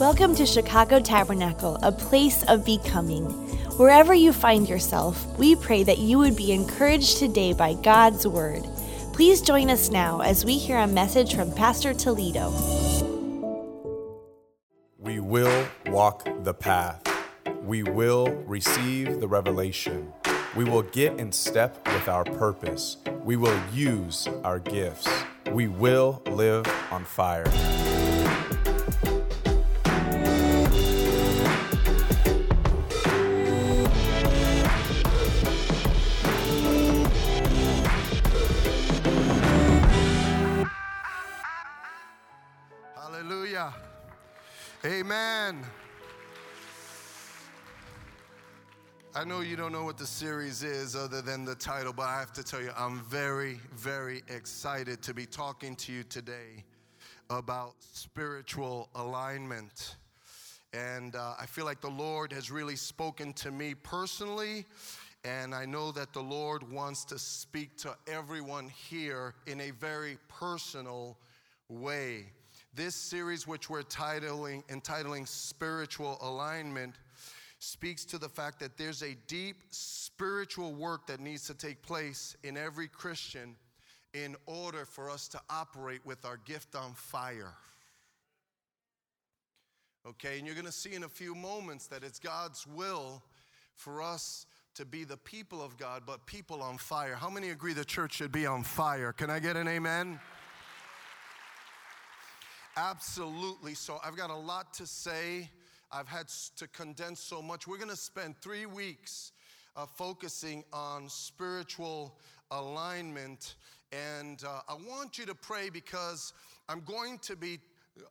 Welcome 0.00 0.36
to 0.36 0.46
Chicago 0.46 1.00
Tabernacle, 1.00 1.76
a 1.82 1.90
place 1.90 2.44
of 2.44 2.64
becoming. 2.64 3.24
Wherever 3.78 4.14
you 4.14 4.32
find 4.32 4.68
yourself, 4.68 5.26
we 5.40 5.56
pray 5.56 5.82
that 5.82 5.98
you 5.98 6.18
would 6.18 6.36
be 6.36 6.52
encouraged 6.52 7.18
today 7.18 7.52
by 7.52 7.74
God's 7.74 8.24
Word. 8.24 8.62
Please 9.12 9.40
join 9.40 9.70
us 9.70 9.90
now 9.90 10.20
as 10.20 10.44
we 10.44 10.56
hear 10.56 10.78
a 10.78 10.86
message 10.86 11.34
from 11.34 11.52
Pastor 11.52 11.92
Toledo. 11.92 12.52
We 14.98 15.18
will 15.18 15.66
walk 15.86 16.28
the 16.44 16.54
path. 16.54 17.02
We 17.64 17.82
will 17.82 18.28
receive 18.46 19.18
the 19.18 19.26
revelation. 19.26 20.12
We 20.54 20.62
will 20.62 20.82
get 20.82 21.18
in 21.18 21.32
step 21.32 21.84
with 21.88 22.08
our 22.08 22.22
purpose. 22.22 22.98
We 23.24 23.34
will 23.34 23.60
use 23.72 24.28
our 24.44 24.60
gifts. 24.60 25.08
We 25.50 25.66
will 25.66 26.22
live 26.26 26.68
on 26.92 27.04
fire. 27.04 27.97
Amen. 44.88 45.66
I 49.14 49.22
know 49.22 49.40
you 49.40 49.54
don't 49.54 49.70
know 49.70 49.84
what 49.84 49.98
the 49.98 50.06
series 50.06 50.62
is 50.62 50.96
other 50.96 51.20
than 51.20 51.44
the 51.44 51.54
title, 51.54 51.92
but 51.92 52.06
I 52.06 52.18
have 52.18 52.32
to 52.32 52.42
tell 52.42 52.62
you, 52.62 52.70
I'm 52.74 53.00
very, 53.00 53.60
very 53.74 54.22
excited 54.28 55.02
to 55.02 55.12
be 55.12 55.26
talking 55.26 55.76
to 55.76 55.92
you 55.92 56.04
today 56.04 56.64
about 57.28 57.74
spiritual 57.80 58.88
alignment. 58.94 59.96
And 60.72 61.16
uh, 61.16 61.34
I 61.38 61.44
feel 61.44 61.66
like 61.66 61.82
the 61.82 61.90
Lord 61.90 62.32
has 62.32 62.50
really 62.50 62.76
spoken 62.76 63.34
to 63.34 63.50
me 63.50 63.74
personally. 63.74 64.64
And 65.22 65.54
I 65.54 65.66
know 65.66 65.92
that 65.92 66.14
the 66.14 66.22
Lord 66.22 66.62
wants 66.72 67.04
to 67.06 67.18
speak 67.18 67.76
to 67.78 67.94
everyone 68.06 68.70
here 68.70 69.34
in 69.46 69.60
a 69.60 69.70
very 69.70 70.16
personal 70.28 71.18
way. 71.68 72.32
This 72.78 72.94
series, 72.94 73.44
which 73.44 73.68
we're 73.68 73.82
titling, 73.82 74.62
entitling 74.70 75.26
Spiritual 75.26 76.16
Alignment, 76.22 76.94
speaks 77.58 78.04
to 78.04 78.18
the 78.18 78.28
fact 78.28 78.60
that 78.60 78.78
there's 78.78 79.02
a 79.02 79.16
deep 79.26 79.56
spiritual 79.70 80.72
work 80.72 81.08
that 81.08 81.18
needs 81.18 81.44
to 81.48 81.54
take 81.54 81.82
place 81.82 82.36
in 82.44 82.56
every 82.56 82.86
Christian 82.86 83.56
in 84.14 84.36
order 84.46 84.84
for 84.84 85.10
us 85.10 85.26
to 85.26 85.40
operate 85.50 86.06
with 86.06 86.24
our 86.24 86.36
gift 86.36 86.76
on 86.76 86.92
fire. 86.94 87.54
Okay, 90.06 90.38
and 90.38 90.46
you're 90.46 90.54
gonna 90.54 90.70
see 90.70 90.94
in 90.94 91.02
a 91.02 91.08
few 91.08 91.34
moments 91.34 91.88
that 91.88 92.04
it's 92.04 92.20
God's 92.20 92.64
will 92.64 93.24
for 93.74 94.00
us 94.00 94.46
to 94.76 94.84
be 94.84 95.02
the 95.02 95.16
people 95.16 95.60
of 95.60 95.76
God, 95.78 96.04
but 96.06 96.24
people 96.26 96.62
on 96.62 96.78
fire. 96.78 97.16
How 97.16 97.28
many 97.28 97.50
agree 97.50 97.72
the 97.72 97.84
church 97.84 98.12
should 98.12 98.30
be 98.30 98.46
on 98.46 98.62
fire? 98.62 99.12
Can 99.12 99.30
I 99.30 99.40
get 99.40 99.56
an 99.56 99.66
amen? 99.66 100.20
Absolutely. 102.80 103.74
So 103.74 103.98
I've 104.04 104.16
got 104.16 104.30
a 104.30 104.36
lot 104.36 104.72
to 104.74 104.86
say. 104.86 105.50
I've 105.90 106.06
had 106.06 106.28
to 106.58 106.68
condense 106.68 107.18
so 107.18 107.42
much. 107.42 107.66
We're 107.66 107.76
going 107.76 107.90
to 107.90 107.96
spend 107.96 108.36
three 108.40 108.66
weeks 108.66 109.32
uh, 109.74 109.84
focusing 109.84 110.62
on 110.72 111.08
spiritual 111.08 112.16
alignment. 112.52 113.56
And 113.90 114.40
uh, 114.44 114.60
I 114.68 114.74
want 114.74 115.18
you 115.18 115.26
to 115.26 115.34
pray 115.34 115.70
because 115.70 116.32
I'm 116.68 116.82
going 116.82 117.18
to 117.22 117.34
be 117.34 117.58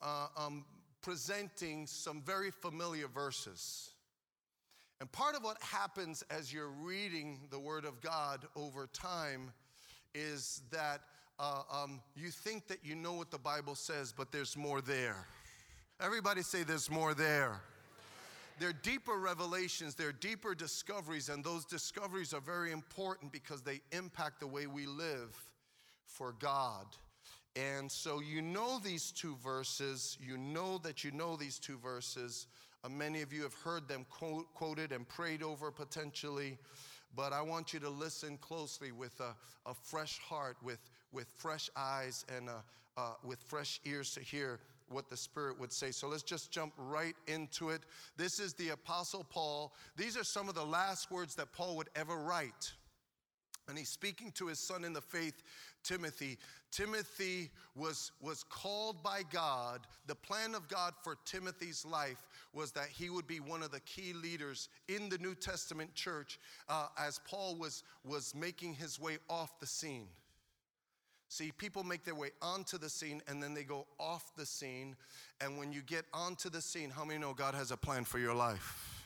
uh, 0.01 0.27
um, 0.35 0.65
presenting 1.01 1.87
some 1.87 2.21
very 2.21 2.51
familiar 2.51 3.07
verses. 3.07 3.91
And 4.99 5.09
part 5.13 5.37
of 5.37 5.45
what 5.45 5.63
happens 5.63 6.25
as 6.29 6.51
you're 6.51 6.73
reading 6.83 7.39
the 7.51 7.59
Word 7.59 7.85
of 7.85 8.01
God 8.01 8.45
over 8.57 8.89
time 8.91 9.53
is 10.13 10.61
that 10.71 10.99
uh, 11.39 11.61
um, 11.71 12.01
you 12.15 12.29
think 12.29 12.67
that 12.67 12.79
you 12.83 12.95
know 12.95 13.13
what 13.13 13.31
the 13.31 13.37
Bible 13.37 13.75
says, 13.75 14.13
but 14.15 14.31
there's 14.31 14.57
more 14.57 14.81
there. 14.81 15.27
Everybody 15.99 16.41
say 16.41 16.63
there's 16.63 16.89
more 16.89 17.13
there. 17.13 17.61
There 18.59 18.69
are 18.69 18.79
deeper 18.81 19.19
revelations, 19.19 19.93
there 19.93 20.09
are 20.09 20.13
deeper 20.13 20.55
discoveries, 20.55 21.29
and 21.29 21.43
those 21.43 21.63
discoveries 21.63 22.33
are 22.33 22.41
very 22.41 22.71
important 22.71 23.31
because 23.31 23.61
they 23.61 23.81
impact 23.91 24.39
the 24.39 24.47
way 24.47 24.65
we 24.65 24.87
live 24.87 25.35
for 26.05 26.33
God. 26.39 26.85
And 27.55 27.91
so 27.91 28.19
you 28.19 28.41
know 28.41 28.79
these 28.79 29.11
two 29.11 29.35
verses, 29.43 30.17
you 30.19 30.37
know 30.37 30.79
that 30.79 31.03
you 31.03 31.11
know 31.11 31.35
these 31.35 31.59
two 31.59 31.77
verses. 31.77 32.47
Uh, 32.83 32.89
many 32.89 33.21
of 33.21 33.31
you 33.31 33.43
have 33.43 33.53
heard 33.53 33.87
them 33.87 34.05
quote, 34.09 34.51
quoted 34.53 34.91
and 34.91 35.07
prayed 35.07 35.43
over 35.43 35.69
potentially, 35.71 36.57
but 37.17 37.33
I 37.33 37.41
want 37.41 37.73
you 37.73 37.79
to 37.81 37.89
listen 37.89 38.37
closely 38.37 38.93
with 38.93 39.19
a, 39.19 39.35
a 39.69 39.73
fresh 39.73 40.19
heart, 40.19 40.55
with 40.63 40.79
with 41.11 41.27
fresh 41.35 41.69
eyes 41.75 42.23
and 42.37 42.47
uh, 42.47 42.53
uh, 42.95 43.13
with 43.23 43.39
fresh 43.41 43.81
ears 43.85 44.11
to 44.11 44.21
hear 44.21 44.59
what 44.89 45.09
the 45.09 45.17
Spirit 45.17 45.59
would 45.59 45.73
say. 45.73 45.91
So 45.91 46.07
let's 46.07 46.23
just 46.23 46.51
jump 46.51 46.73
right 46.77 47.15
into 47.27 47.71
it. 47.71 47.81
This 48.15 48.39
is 48.39 48.53
the 48.53 48.69
Apostle 48.69 49.25
Paul. 49.29 49.73
These 49.97 50.15
are 50.15 50.23
some 50.23 50.47
of 50.47 50.55
the 50.55 50.63
last 50.63 51.11
words 51.11 51.35
that 51.35 51.51
Paul 51.51 51.75
would 51.77 51.89
ever 51.95 52.15
write. 52.15 52.73
And 53.67 53.77
he's 53.77 53.89
speaking 53.89 54.31
to 54.33 54.47
his 54.47 54.59
son 54.59 54.83
in 54.83 54.93
the 54.93 55.01
faith, 55.01 55.43
Timothy. 55.83 56.37
Timothy 56.71 57.49
was, 57.75 58.11
was 58.21 58.43
called 58.43 59.01
by 59.03 59.21
God. 59.31 59.81
The 60.05 60.15
plan 60.15 60.55
of 60.55 60.67
God 60.67 60.93
for 61.03 61.17
Timothy's 61.25 61.85
life 61.85 62.27
was 62.53 62.71
that 62.73 62.87
he 62.87 63.09
would 63.09 63.27
be 63.27 63.39
one 63.39 63.63
of 63.63 63.71
the 63.71 63.79
key 63.81 64.13
leaders 64.13 64.69
in 64.87 65.09
the 65.09 65.17
New 65.17 65.35
Testament 65.35 65.93
church 65.95 66.39
uh, 66.69 66.87
as 66.97 67.19
Paul 67.27 67.55
was, 67.55 67.83
was 68.05 68.33
making 68.35 68.73
his 68.73 68.99
way 68.99 69.17
off 69.29 69.59
the 69.59 69.67
scene. 69.67 70.07
See, 71.29 71.51
people 71.51 71.83
make 71.83 72.05
their 72.05 72.15
way 72.15 72.31
onto 72.41 72.77
the 72.77 72.89
scene 72.89 73.21
and 73.27 73.43
then 73.43 73.53
they 73.53 73.63
go 73.63 73.85
off 73.99 74.33
the 74.37 74.45
scene. 74.45 74.95
And 75.41 75.57
when 75.57 75.73
you 75.73 75.81
get 75.81 76.05
onto 76.13 76.49
the 76.49 76.61
scene, 76.61 76.89
how 76.89 77.03
many 77.03 77.19
know 77.19 77.33
God 77.33 77.53
has 77.53 77.71
a 77.71 77.77
plan 77.77 78.05
for 78.05 78.17
your 78.17 78.33
life? 78.33 78.96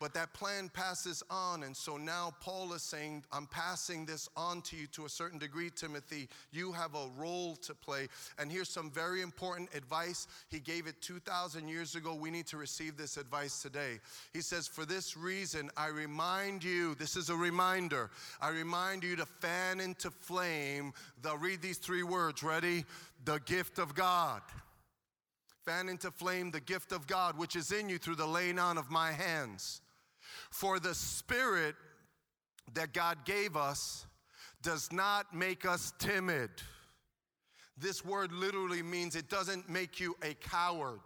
But 0.00 0.14
that 0.14 0.32
plan 0.32 0.68
passes 0.68 1.24
on. 1.28 1.64
And 1.64 1.76
so 1.76 1.96
now 1.96 2.32
Paul 2.40 2.72
is 2.72 2.82
saying, 2.82 3.24
I'm 3.32 3.46
passing 3.46 4.06
this 4.06 4.28
on 4.36 4.62
to 4.62 4.76
you 4.76 4.86
to 4.88 5.06
a 5.06 5.08
certain 5.08 5.40
degree, 5.40 5.70
Timothy. 5.74 6.28
You 6.52 6.70
have 6.70 6.94
a 6.94 7.08
role 7.16 7.56
to 7.56 7.74
play. 7.74 8.06
And 8.38 8.50
here's 8.50 8.68
some 8.68 8.92
very 8.92 9.22
important 9.22 9.74
advice. 9.74 10.28
He 10.50 10.60
gave 10.60 10.86
it 10.86 11.00
2,000 11.00 11.66
years 11.66 11.96
ago. 11.96 12.14
We 12.14 12.30
need 12.30 12.46
to 12.46 12.56
receive 12.56 12.96
this 12.96 13.16
advice 13.16 13.60
today. 13.60 13.98
He 14.32 14.40
says, 14.40 14.68
For 14.68 14.84
this 14.84 15.16
reason, 15.16 15.68
I 15.76 15.88
remind 15.88 16.62
you, 16.62 16.94
this 16.94 17.16
is 17.16 17.28
a 17.28 17.36
reminder, 17.36 18.10
I 18.40 18.50
remind 18.50 19.02
you 19.02 19.16
to 19.16 19.26
fan 19.26 19.80
into 19.80 20.12
flame 20.12 20.92
the, 21.22 21.36
read 21.36 21.60
these 21.60 21.78
three 21.78 22.04
words, 22.04 22.44
ready? 22.44 22.84
The 23.24 23.40
gift 23.40 23.80
of 23.80 23.96
God. 23.96 24.42
Fan 25.64 25.88
into 25.88 26.12
flame 26.12 26.52
the 26.52 26.60
gift 26.60 26.92
of 26.92 27.08
God, 27.08 27.36
which 27.36 27.56
is 27.56 27.72
in 27.72 27.88
you 27.88 27.98
through 27.98 28.14
the 28.14 28.26
laying 28.26 28.60
on 28.60 28.78
of 28.78 28.90
my 28.90 29.10
hands. 29.10 29.80
For 30.50 30.80
the 30.80 30.94
Spirit 30.94 31.74
that 32.74 32.92
God 32.92 33.24
gave 33.24 33.56
us 33.56 34.06
does 34.62 34.90
not 34.92 35.34
make 35.34 35.64
us 35.64 35.92
timid. 35.98 36.50
This 37.76 38.04
word 38.04 38.32
literally 38.32 38.82
means 38.82 39.14
it 39.14 39.28
doesn't 39.28 39.68
make 39.68 40.00
you 40.00 40.16
a 40.22 40.34
coward. 40.34 41.00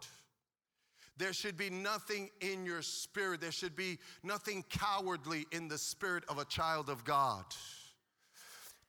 There 1.17 1.33
should 1.33 1.57
be 1.57 1.69
nothing 1.69 2.29
in 2.41 2.65
your 2.65 2.81
spirit, 2.81 3.39
there 3.39 3.51
should 3.51 3.75
be 3.75 3.99
nothing 4.23 4.63
cowardly 4.69 5.45
in 5.51 5.67
the 5.67 5.77
spirit 5.77 6.23
of 6.27 6.39
a 6.39 6.45
child 6.45 6.89
of 6.89 7.05
God. 7.05 7.45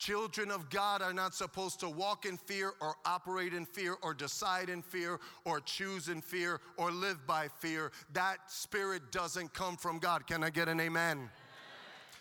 Children 0.05 0.51
of 0.51 0.69
God 0.69 1.01
are 1.01 1.15
not 1.15 1.35
supposed 1.35 1.81
to 1.81 1.89
walk 1.89 2.27
in 2.27 2.37
fear 2.37 2.75
or 2.83 2.95
operate 3.07 3.55
in 3.55 3.65
fear 3.65 3.97
or 4.03 4.13
decide 4.13 4.69
in 4.69 4.83
fear 4.83 5.19
or 5.47 5.61
choose 5.61 6.11
in 6.11 6.21
fear 6.21 6.61
or 6.77 6.91
live 6.91 7.27
by 7.27 7.49
fear. 7.49 7.91
That 8.13 8.37
spirit 8.49 9.11
doesn't 9.11 9.55
come 9.55 9.79
from 9.79 9.99
God. 9.99 10.27
Can 10.27 10.45
I 10.45 10.51
get 10.51 10.69
an 10.69 10.79
amen? 10.79 11.31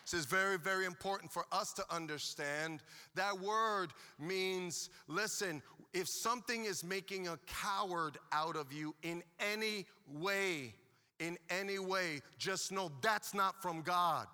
This 0.06 0.18
is 0.18 0.26
very, 0.26 0.58
very 0.58 0.86
important 0.86 1.30
for 1.34 1.44
us 1.52 1.74
to 1.74 1.84
understand. 1.94 2.80
That 3.16 3.38
word 3.38 3.90
means 4.18 4.90
listen, 5.10 5.62
if 5.94 6.08
something 6.08 6.64
is 6.64 6.86
making 6.86 7.28
a 7.28 7.38
coward 7.48 8.18
out 8.32 8.56
of 8.56 8.72
you 8.72 8.96
in 9.04 9.22
any 9.42 9.88
way, 10.10 10.74
in 11.20 11.38
any 11.50 11.80
way, 11.80 12.22
just 12.38 12.72
know 12.72 12.94
that's 13.02 13.34
not 13.34 13.62
from 13.62 13.82
God. 13.82 14.28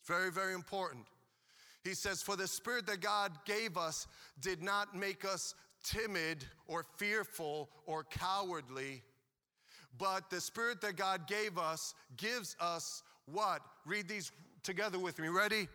It's 0.00 0.08
very, 0.08 0.32
very 0.32 0.52
important. 0.52 1.06
He 1.86 1.94
says, 1.94 2.20
For 2.22 2.36
the 2.36 2.48
Spirit 2.48 2.86
that 2.86 3.00
God 3.00 3.32
gave 3.44 3.76
us 3.76 4.06
did 4.40 4.62
not 4.62 4.96
make 4.96 5.24
us 5.24 5.54
timid 5.84 6.44
or 6.66 6.84
fearful 6.96 7.70
or 7.86 8.04
cowardly, 8.04 9.02
but 9.96 10.28
the 10.28 10.40
Spirit 10.40 10.80
that 10.80 10.96
God 10.96 11.26
gave 11.28 11.58
us 11.58 11.94
gives 12.16 12.56
us 12.60 13.02
what? 13.26 13.60
Read 13.84 14.08
these 14.08 14.32
together 14.62 14.98
with 14.98 15.18
me. 15.18 15.28
Ready? 15.28 15.68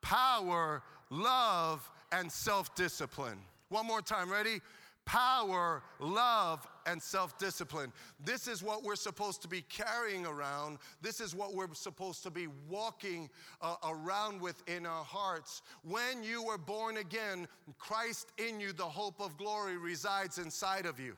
Power, 0.00 0.82
love, 1.10 1.90
and 2.12 2.30
self 2.30 2.74
discipline. 2.74 3.38
One 3.68 3.86
more 3.86 4.00
time. 4.00 4.30
Ready? 4.30 4.60
power, 5.08 5.82
love, 6.00 6.68
and 6.90 7.02
self 7.02 7.38
discipline. 7.38 7.92
This 8.24 8.48
is 8.48 8.62
what 8.62 8.82
we're 8.82 8.96
supposed 8.96 9.42
to 9.42 9.48
be 9.48 9.62
carrying 9.62 10.26
around. 10.26 10.78
This 11.02 11.20
is 11.20 11.34
what 11.34 11.54
we're 11.54 11.72
supposed 11.74 12.22
to 12.24 12.30
be 12.30 12.48
walking 12.68 13.28
uh, 13.60 13.76
around 13.84 14.40
with 14.40 14.62
in 14.68 14.86
our 14.86 15.04
hearts. 15.04 15.62
When 15.82 16.22
you 16.22 16.42
were 16.42 16.58
born 16.58 16.96
again, 16.96 17.46
Christ 17.78 18.32
in 18.38 18.60
you, 18.60 18.72
the 18.72 18.84
hope 18.84 19.20
of 19.20 19.36
glory, 19.36 19.76
resides 19.76 20.38
inside 20.38 20.86
of 20.86 20.98
you. 20.98 21.16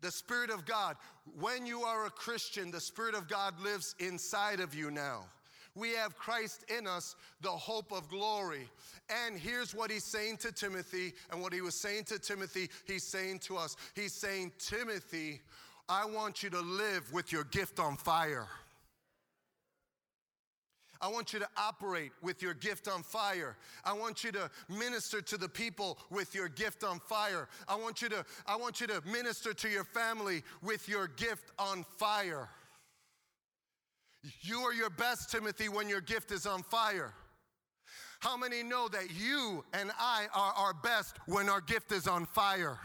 The 0.00 0.10
Spirit 0.10 0.50
of 0.50 0.64
God, 0.64 0.96
when 1.40 1.66
you 1.66 1.82
are 1.82 2.06
a 2.06 2.10
Christian, 2.10 2.70
the 2.70 2.80
Spirit 2.80 3.14
of 3.14 3.26
God 3.26 3.58
lives 3.60 3.96
inside 3.98 4.60
of 4.60 4.74
you 4.74 4.90
now. 4.90 5.24
We 5.78 5.92
have 5.92 6.16
Christ 6.16 6.64
in 6.76 6.86
us, 6.86 7.14
the 7.40 7.50
hope 7.50 7.92
of 7.92 8.08
glory. 8.08 8.68
And 9.26 9.38
here's 9.38 9.74
what 9.74 9.90
he's 9.90 10.04
saying 10.04 10.38
to 10.38 10.50
Timothy, 10.50 11.14
and 11.30 11.40
what 11.40 11.52
he 11.52 11.60
was 11.60 11.74
saying 11.74 12.04
to 12.04 12.18
Timothy, 12.18 12.68
he's 12.84 13.04
saying 13.04 13.38
to 13.40 13.56
us. 13.56 13.76
He's 13.94 14.12
saying, 14.12 14.52
Timothy, 14.58 15.40
I 15.88 16.04
want 16.04 16.42
you 16.42 16.50
to 16.50 16.60
live 16.60 17.12
with 17.12 17.32
your 17.32 17.44
gift 17.44 17.78
on 17.78 17.96
fire. 17.96 18.48
I 21.00 21.06
want 21.06 21.32
you 21.32 21.38
to 21.38 21.48
operate 21.56 22.10
with 22.22 22.42
your 22.42 22.54
gift 22.54 22.88
on 22.88 23.04
fire. 23.04 23.56
I 23.84 23.92
want 23.92 24.24
you 24.24 24.32
to 24.32 24.50
minister 24.68 25.20
to 25.22 25.36
the 25.36 25.48
people 25.48 25.96
with 26.10 26.34
your 26.34 26.48
gift 26.48 26.82
on 26.82 26.98
fire. 26.98 27.48
I 27.68 27.76
want 27.76 28.02
you 28.02 28.08
to 28.08 28.24
I 28.46 28.56
want 28.56 28.80
you 28.80 28.88
to 28.88 29.00
minister 29.06 29.54
to 29.54 29.68
your 29.68 29.84
family 29.84 30.42
with 30.60 30.88
your 30.88 31.06
gift 31.06 31.52
on 31.56 31.84
fire. 31.98 32.48
You 34.40 34.60
are 34.60 34.72
your 34.72 34.90
best, 34.90 35.30
Timothy, 35.30 35.68
when 35.68 35.88
your 35.88 36.00
gift 36.00 36.32
is 36.32 36.46
on 36.46 36.62
fire. 36.64 37.14
How 38.20 38.36
many 38.36 38.62
know 38.62 38.88
that 38.88 39.12
you 39.14 39.64
and 39.72 39.92
I 39.98 40.26
are 40.34 40.52
our 40.54 40.74
best 40.74 41.16
when 41.26 41.48
our 41.48 41.60
gift 41.60 41.92
is 41.92 42.08
on 42.08 42.26
fire? 42.26 42.78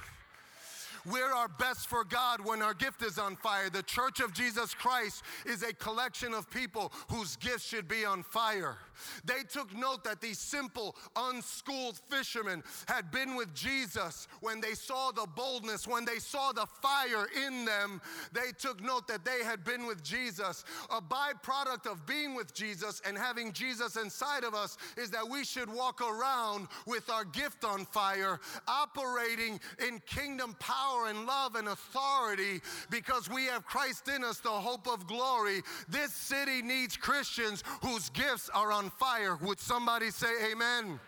We're 1.06 1.34
our 1.34 1.50
best 1.50 1.88
for 1.88 2.06
God 2.06 2.40
when 2.46 2.62
our 2.62 2.74
gift 2.74 3.02
is 3.02 3.18
on 3.18 3.36
fire. 3.36 3.70
The 3.70 3.84
Church 3.84 4.22
of 4.22 4.34
Jesus 4.34 4.74
Christ 4.74 5.24
is 5.46 5.64
a 5.64 5.74
collection 5.74 6.34
of 6.34 6.50
people 6.50 6.94
whose 7.10 7.36
gifts 7.36 7.66
should 7.66 7.90
be 7.90 8.06
on 8.06 8.24
fire. 8.24 8.78
They 9.26 9.44
took 9.44 9.76
note 9.76 10.04
that 10.04 10.22
these 10.22 10.40
simple, 10.40 10.96
unschooled 11.16 12.00
fishermen 12.10 12.64
had 12.88 13.12
been 13.12 13.36
with 13.36 13.54
Jesus 13.54 14.28
when 14.42 14.62
they 14.62 14.74
saw 14.74 15.12
the 15.12 15.28
boldness, 15.36 15.88
when 15.88 16.06
they 16.06 16.20
saw 16.20 16.52
the 16.52 16.66
fire 16.82 17.28
in 17.46 17.66
them. 17.66 18.02
They 18.32 18.52
took 18.58 18.82
note 18.82 19.08
that 19.08 19.26
they 19.26 19.44
had 19.44 19.64
been 19.64 19.86
with 19.86 20.04
Jesus. 20.04 20.64
A 20.90 21.02
byproduct 21.02 21.86
of 21.86 22.06
being 22.06 22.36
with 22.36 22.54
Jesus 22.54 23.02
and 23.06 23.18
having 23.18 23.52
Jesus 23.52 23.96
inside 23.96 24.44
of 24.44 24.54
us 24.54 24.78
is 24.98 25.10
that 25.12 25.28
we 25.28 25.44
should 25.44 25.72
walk 25.72 26.02
around 26.02 26.68
with 26.86 27.10
our 27.10 27.26
gift 27.26 27.64
on 27.64 27.86
fire, 27.86 28.40
operating 28.68 29.60
in 29.88 30.00
kingdom 30.06 30.56
power 30.60 31.08
and 31.08 31.26
love 31.26 31.56
and 31.56 31.68
authority 31.68 32.62
because 32.90 33.30
we 33.30 33.46
have 33.46 33.66
Christ 33.66 34.08
in 34.08 34.24
us, 34.24 34.40
the 34.40 34.50
hope 34.50 34.88
of 34.88 35.08
glory. 35.08 35.62
This 35.90 36.14
city 36.14 36.62
needs 36.62 36.98
Christians 36.98 37.64
whose 37.82 38.10
gifts 38.10 38.50
are 38.54 38.72
on 38.72 38.83
fire. 38.90 39.38
Would 39.42 39.60
somebody 39.60 40.10
say 40.12 40.52
amen? 40.52 41.00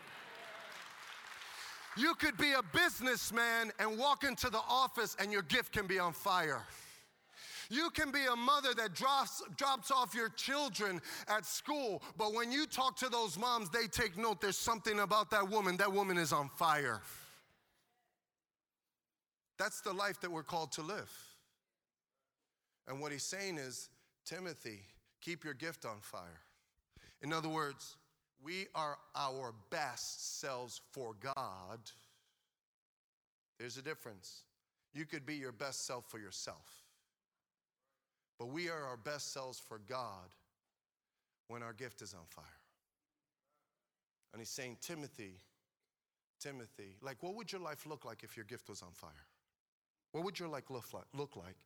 You 1.97 2.13
could 2.15 2.37
be 2.37 2.51
a 2.51 2.61
businessman 2.77 3.71
and 3.79 3.97
walk 3.97 4.23
into 4.23 4.49
the 4.49 4.61
office 4.69 5.15
and 5.19 5.31
your 5.31 5.43
gift 5.43 5.71
can 5.71 5.87
be 5.87 5.97
on 5.97 6.11
fire. 6.11 6.61
You 7.69 7.89
can 7.89 8.11
be 8.11 8.25
a 8.31 8.35
mother 8.35 8.73
that 8.75 8.93
drops, 8.93 9.41
drops 9.57 9.89
off 9.91 10.13
your 10.13 10.29
children 10.29 11.01
at 11.27 11.45
school, 11.45 12.03
but 12.17 12.33
when 12.33 12.51
you 12.51 12.67
talk 12.67 12.95
to 12.97 13.09
those 13.09 13.39
moms, 13.39 13.69
they 13.69 13.87
take 13.87 14.17
note 14.17 14.39
there's 14.41 14.57
something 14.57 14.99
about 14.99 15.31
that 15.31 15.49
woman. 15.49 15.77
That 15.77 15.91
woman 15.91 16.17
is 16.17 16.31
on 16.31 16.49
fire. 16.49 17.01
That's 19.57 19.81
the 19.81 19.93
life 19.93 20.19
that 20.21 20.31
we're 20.31 20.43
called 20.43 20.73
to 20.73 20.81
live. 20.81 21.11
And 22.87 22.99
what 22.99 23.11
he's 23.11 23.23
saying 23.23 23.57
is, 23.57 23.89
Timothy, 24.25 24.81
keep 25.21 25.43
your 25.43 25.53
gift 25.53 25.85
on 25.85 26.01
fire. 26.01 26.44
In 27.25 27.33
other 27.33 27.49
words, 27.49 27.97
we 28.43 28.67
are 28.75 28.99
our 29.15 29.51
best 29.71 30.39
selves 30.39 30.79
for 30.91 31.15
God. 31.19 31.79
There's 33.57 33.77
a 33.77 33.81
difference. 33.81 34.43
You 34.93 35.05
could 35.05 35.25
be 35.25 35.33
your 35.33 35.51
best 35.51 35.87
self 35.87 36.05
for 36.07 36.19
yourself, 36.19 36.83
but 38.37 38.49
we 38.49 38.69
are 38.69 38.85
our 38.85 38.97
best 38.97 39.33
selves 39.33 39.57
for 39.57 39.79
God 39.89 40.35
when 41.47 41.63
our 41.63 41.73
gift 41.73 42.03
is 42.03 42.13
on 42.13 42.27
fire. 42.29 42.45
And 44.31 44.39
he's 44.39 44.49
saying, 44.49 44.77
Timothy, 44.79 45.39
Timothy, 46.39 46.95
like 47.01 47.23
what 47.23 47.33
would 47.33 47.51
your 47.51 47.61
life 47.61 47.87
look 47.87 48.05
like 48.05 48.23
if 48.23 48.37
your 48.37 48.45
gift 48.45 48.69
was 48.69 48.83
on 48.83 48.91
fire? 48.93 49.25
What 50.11 50.25
would 50.25 50.39
your 50.39 50.49
life 50.49 50.69
look 50.69 50.93
like, 50.93 51.05
look 51.15 51.35
like 51.35 51.57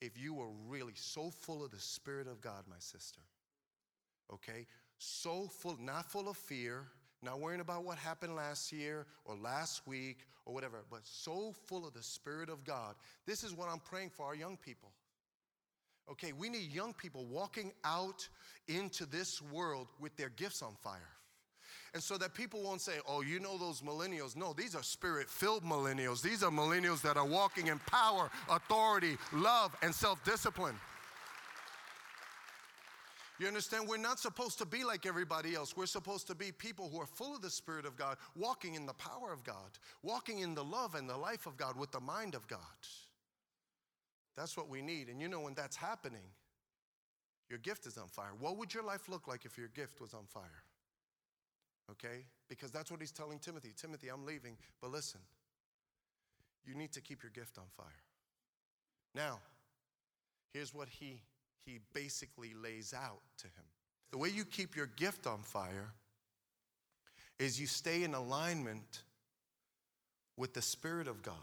if 0.00 0.18
you 0.18 0.34
were 0.34 0.50
really 0.66 0.94
so 0.96 1.30
full 1.30 1.64
of 1.64 1.70
the 1.70 1.78
Spirit 1.78 2.26
of 2.26 2.40
God, 2.40 2.64
my 2.68 2.80
sister? 2.80 3.20
Okay? 4.32 4.66
So 4.98 5.48
full, 5.48 5.76
not 5.80 6.10
full 6.10 6.28
of 6.28 6.36
fear, 6.36 6.86
not 7.22 7.40
worrying 7.40 7.60
about 7.60 7.84
what 7.84 7.98
happened 7.98 8.36
last 8.36 8.72
year 8.72 9.06
or 9.24 9.34
last 9.34 9.86
week 9.86 10.18
or 10.46 10.54
whatever, 10.54 10.84
but 10.90 11.00
so 11.04 11.54
full 11.66 11.86
of 11.86 11.94
the 11.94 12.02
Spirit 12.02 12.48
of 12.48 12.64
God. 12.64 12.94
This 13.26 13.42
is 13.44 13.54
what 13.54 13.68
I'm 13.68 13.80
praying 13.80 14.10
for 14.10 14.26
our 14.26 14.34
young 14.34 14.56
people. 14.56 14.90
Okay, 16.10 16.32
we 16.32 16.50
need 16.50 16.72
young 16.72 16.92
people 16.92 17.24
walking 17.24 17.72
out 17.82 18.28
into 18.68 19.06
this 19.06 19.40
world 19.40 19.88
with 19.98 20.14
their 20.16 20.28
gifts 20.28 20.62
on 20.62 20.74
fire. 20.82 21.00
And 21.94 22.02
so 22.02 22.18
that 22.18 22.34
people 22.34 22.62
won't 22.62 22.80
say, 22.80 22.94
oh, 23.08 23.22
you 23.22 23.38
know 23.38 23.56
those 23.56 23.80
millennials. 23.80 24.36
No, 24.36 24.52
these 24.52 24.74
are 24.74 24.82
spirit 24.82 25.30
filled 25.30 25.62
millennials. 25.62 26.20
These 26.20 26.42
are 26.42 26.50
millennials 26.50 27.00
that 27.02 27.16
are 27.16 27.24
walking 27.24 27.68
in 27.68 27.78
power, 27.80 28.30
authority, 28.50 29.16
love, 29.32 29.74
and 29.80 29.94
self 29.94 30.22
discipline. 30.24 30.74
You 33.38 33.48
understand? 33.48 33.88
We're 33.88 33.96
not 33.96 34.20
supposed 34.20 34.58
to 34.58 34.66
be 34.66 34.84
like 34.84 35.06
everybody 35.06 35.54
else. 35.54 35.76
We're 35.76 35.86
supposed 35.86 36.26
to 36.28 36.34
be 36.34 36.52
people 36.52 36.88
who 36.88 37.00
are 37.00 37.06
full 37.06 37.34
of 37.34 37.42
the 37.42 37.50
Spirit 37.50 37.84
of 37.84 37.96
God, 37.96 38.16
walking 38.36 38.74
in 38.74 38.86
the 38.86 38.94
power 38.94 39.32
of 39.32 39.42
God, 39.42 39.78
walking 40.02 40.38
in 40.38 40.54
the 40.54 40.62
love 40.62 40.94
and 40.94 41.08
the 41.08 41.16
life 41.16 41.46
of 41.46 41.56
God 41.56 41.76
with 41.76 41.90
the 41.90 42.00
mind 42.00 42.34
of 42.34 42.46
God. 42.46 42.58
That's 44.36 44.56
what 44.56 44.68
we 44.68 44.82
need. 44.82 45.08
And 45.08 45.20
you 45.20 45.28
know, 45.28 45.40
when 45.40 45.54
that's 45.54 45.76
happening, 45.76 46.26
your 47.50 47.58
gift 47.58 47.86
is 47.86 47.98
on 47.98 48.08
fire. 48.08 48.32
What 48.38 48.56
would 48.56 48.72
your 48.72 48.84
life 48.84 49.08
look 49.08 49.26
like 49.26 49.44
if 49.44 49.58
your 49.58 49.68
gift 49.68 50.00
was 50.00 50.14
on 50.14 50.26
fire? 50.26 50.64
okay? 51.90 52.24
Because 52.48 52.70
that's 52.70 52.90
what 52.90 53.00
he's 53.00 53.12
telling 53.12 53.38
Timothy. 53.38 53.72
Timothy, 53.76 54.08
I'm 54.08 54.24
leaving, 54.24 54.56
but 54.80 54.90
listen, 54.90 55.20
you 56.64 56.74
need 56.74 56.92
to 56.92 57.00
keep 57.00 57.22
your 57.22 57.30
gift 57.30 57.58
on 57.58 57.64
fire. 57.76 57.86
Now, 59.14 59.40
here's 60.52 60.74
what 60.74 60.88
he, 60.88 61.22
he 61.66 61.80
basically 61.92 62.52
lays 62.54 62.94
out 62.94 63.22
to 63.38 63.46
him. 63.46 63.64
The 64.10 64.18
way 64.18 64.28
you 64.28 64.44
keep 64.44 64.76
your 64.76 64.86
gift 64.86 65.26
on 65.26 65.42
fire 65.42 65.92
is 67.38 67.60
you 67.60 67.66
stay 67.66 68.04
in 68.04 68.14
alignment 68.14 69.02
with 70.36 70.54
the 70.54 70.62
Spirit 70.62 71.08
of 71.08 71.22
God. 71.22 71.34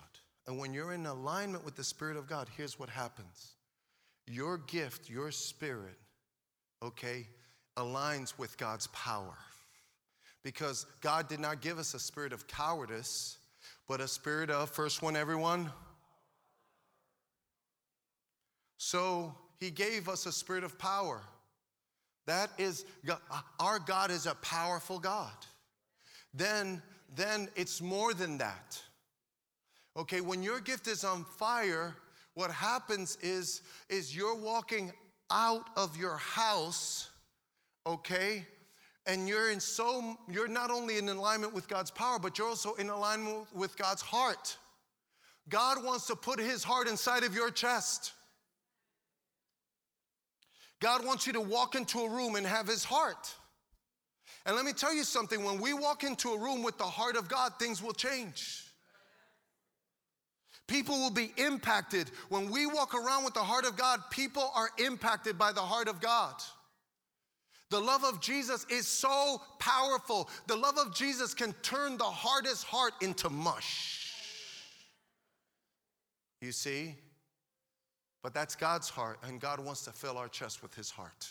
And 0.47 0.57
when 0.57 0.73
you're 0.73 0.93
in 0.93 1.05
alignment 1.05 1.65
with 1.65 1.75
the 1.75 1.83
Spirit 1.83 2.17
of 2.17 2.27
God, 2.27 2.47
here's 2.55 2.79
what 2.79 2.89
happens 2.89 3.55
your 4.27 4.57
gift, 4.57 5.09
your 5.09 5.31
spirit, 5.31 5.97
okay, 6.81 7.27
aligns 7.77 8.37
with 8.37 8.57
God's 8.57 8.87
power 8.87 9.37
because 10.43 10.85
God 11.01 11.27
did 11.27 11.39
not 11.39 11.61
give 11.61 11.77
us 11.77 11.93
a 11.93 11.99
spirit 11.99 12.33
of 12.33 12.47
cowardice, 12.47 13.37
but 13.87 14.01
a 14.01 14.07
spirit 14.07 14.49
of, 14.49 14.69
first 14.69 15.01
one, 15.01 15.15
everyone. 15.15 15.71
So 18.77 19.35
he 19.61 19.69
gave 19.69 20.09
us 20.09 20.25
a 20.25 20.31
spirit 20.31 20.65
of 20.65 20.77
power. 20.79 21.21
That 22.25 22.49
is, 22.57 22.83
our 23.59 23.79
God 23.79 24.09
is 24.09 24.25
a 24.25 24.33
powerful 24.35 24.99
God. 24.99 25.31
Then, 26.33 26.81
then 27.15 27.47
it's 27.55 27.79
more 27.79 28.13
than 28.13 28.39
that. 28.39 28.81
Okay, 29.95 30.19
when 30.19 30.41
your 30.41 30.59
gift 30.59 30.87
is 30.87 31.03
on 31.03 31.23
fire, 31.23 31.95
what 32.33 32.49
happens 32.49 33.17
is, 33.21 33.61
is 33.87 34.15
you're 34.15 34.35
walking 34.35 34.91
out 35.29 35.69
of 35.77 35.95
your 35.95 36.17
house, 36.17 37.11
okay, 37.85 38.45
and 39.05 39.27
you're 39.27 39.51
in 39.51 39.59
so 39.59 40.17
you're 40.29 40.47
not 40.47 40.71
only 40.71 40.97
in 40.97 41.07
alignment 41.07 41.53
with 41.53 41.67
God's 41.67 41.91
power, 41.91 42.17
but 42.17 42.37
you're 42.37 42.47
also 42.47 42.73
in 42.75 42.89
alignment 42.89 43.45
with 43.53 43.77
God's 43.77 44.01
heart. 44.01 44.57
God 45.49 45.83
wants 45.83 46.07
to 46.07 46.15
put 46.15 46.39
his 46.39 46.63
heart 46.63 46.87
inside 46.87 47.23
of 47.23 47.35
your 47.35 47.51
chest. 47.51 48.13
God 50.81 51.05
wants 51.05 51.25
you 51.25 51.33
to 51.33 51.41
walk 51.41 51.75
into 51.75 51.99
a 51.99 52.09
room 52.09 52.35
and 52.35 52.45
have 52.45 52.67
his 52.67 52.83
heart. 52.83 53.33
And 54.45 54.55
let 54.55 54.65
me 54.65 54.73
tell 54.73 54.93
you 54.93 55.03
something 55.03 55.43
when 55.43 55.61
we 55.61 55.73
walk 55.73 56.03
into 56.03 56.29
a 56.29 56.39
room 56.39 56.63
with 56.63 56.77
the 56.77 56.83
heart 56.83 57.15
of 57.15 57.29
God, 57.29 57.53
things 57.59 57.81
will 57.81 57.93
change. 57.93 58.65
People 60.67 60.97
will 60.97 61.11
be 61.11 61.31
impacted. 61.37 62.09
When 62.29 62.49
we 62.49 62.65
walk 62.65 62.95
around 62.95 63.23
with 63.23 63.35
the 63.35 63.41
heart 63.41 63.65
of 63.65 63.77
God, 63.77 63.99
people 64.09 64.51
are 64.55 64.69
impacted 64.79 65.37
by 65.37 65.51
the 65.51 65.61
heart 65.61 65.87
of 65.87 66.01
God. 66.01 66.33
The 67.69 67.79
love 67.79 68.03
of 68.03 68.19
Jesus 68.19 68.65
is 68.69 68.87
so 68.87 69.41
powerful. 69.59 70.29
The 70.47 70.55
love 70.55 70.77
of 70.77 70.95
Jesus 70.95 71.33
can 71.33 71.53
turn 71.61 71.97
the 71.97 72.03
hardest 72.03 72.65
heart 72.65 72.93
into 73.01 73.29
mush. 73.29 74.11
You 76.41 76.51
see? 76.51 76.95
But 78.23 78.33
that's 78.33 78.55
God's 78.55 78.89
heart, 78.89 79.19
and 79.23 79.39
God 79.39 79.59
wants 79.59 79.83
to 79.85 79.91
fill 79.91 80.17
our 80.17 80.27
chest 80.27 80.61
with 80.61 80.75
his 80.75 80.91
heart. 80.91 81.27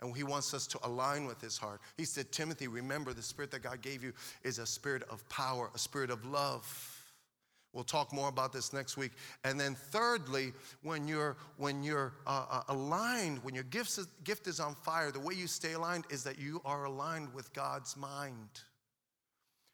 And 0.00 0.16
he 0.16 0.22
wants 0.22 0.54
us 0.54 0.66
to 0.68 0.78
align 0.82 1.26
with 1.26 1.40
his 1.40 1.58
heart. 1.58 1.80
He 1.98 2.04
said, 2.04 2.32
Timothy, 2.32 2.68
remember 2.68 3.12
the 3.12 3.22
spirit 3.22 3.50
that 3.50 3.62
God 3.62 3.82
gave 3.82 4.02
you 4.02 4.14
is 4.42 4.58
a 4.58 4.66
spirit 4.66 5.02
of 5.10 5.28
power, 5.28 5.70
a 5.74 5.78
spirit 5.78 6.10
of 6.10 6.24
love. 6.24 6.96
We'll 7.72 7.84
talk 7.84 8.12
more 8.12 8.28
about 8.28 8.52
this 8.52 8.72
next 8.72 8.96
week. 8.96 9.12
And 9.44 9.60
then, 9.60 9.76
thirdly, 9.76 10.52
when 10.82 11.06
you're 11.06 11.36
when 11.56 11.84
you're 11.84 12.14
uh, 12.26 12.46
uh, 12.50 12.62
aligned, 12.68 13.44
when 13.44 13.54
your 13.54 13.64
gift 13.64 13.96
gift 14.24 14.48
is 14.48 14.58
on 14.58 14.74
fire, 14.74 15.12
the 15.12 15.20
way 15.20 15.34
you 15.34 15.46
stay 15.46 15.74
aligned 15.74 16.04
is 16.10 16.24
that 16.24 16.38
you 16.38 16.60
are 16.64 16.84
aligned 16.84 17.32
with 17.32 17.52
God's 17.52 17.96
mind. 17.96 18.48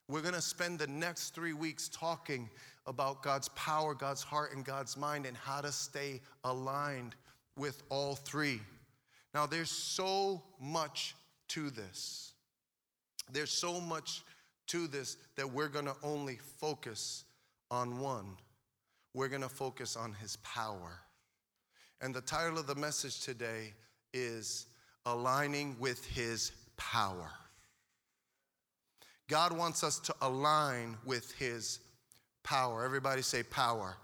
We're 0.08 0.20
going 0.20 0.34
to 0.34 0.42
spend 0.42 0.78
the 0.78 0.86
next 0.86 1.34
three 1.34 1.54
weeks 1.54 1.88
talking 1.88 2.50
about 2.86 3.22
God's 3.22 3.48
power, 3.50 3.94
God's 3.94 4.22
heart, 4.22 4.54
and 4.54 4.64
God's 4.64 4.96
mind, 4.96 5.26
and 5.26 5.36
how 5.36 5.60
to 5.60 5.72
stay 5.72 6.20
aligned 6.44 7.14
with 7.56 7.82
all 7.88 8.14
three. 8.14 8.60
Now, 9.34 9.46
there's 9.46 9.70
so 9.70 10.42
much 10.60 11.14
to 11.48 11.70
this. 11.70 12.32
There's 13.32 13.50
so 13.50 13.80
much 13.80 14.22
to 14.68 14.86
this 14.86 15.16
that 15.36 15.50
we're 15.50 15.68
to 15.86 15.96
only 16.02 16.36
focus 16.36 17.24
on 17.70 17.98
one. 17.98 18.36
We're 19.14 19.28
to 19.42 19.48
focus 19.48 19.96
on 19.96 20.12
his 20.12 20.36
power. 20.36 21.00
And 22.00 22.14
the 22.14 22.20
title 22.20 22.58
of 22.58 22.66
the 22.66 22.74
message 22.74 23.20
today 23.20 23.72
is 24.12 24.66
Aligning 25.06 25.76
with 25.78 26.04
His 26.04 26.52
Power. 26.76 27.30
God 29.28 29.52
wants 29.52 29.82
us 29.82 29.98
to 30.00 30.14
align 30.20 30.96
with 31.04 31.32
His 31.32 31.80
power. 32.46 32.84
Everybody 32.84 33.20
say 33.20 33.42
power. 33.42 33.96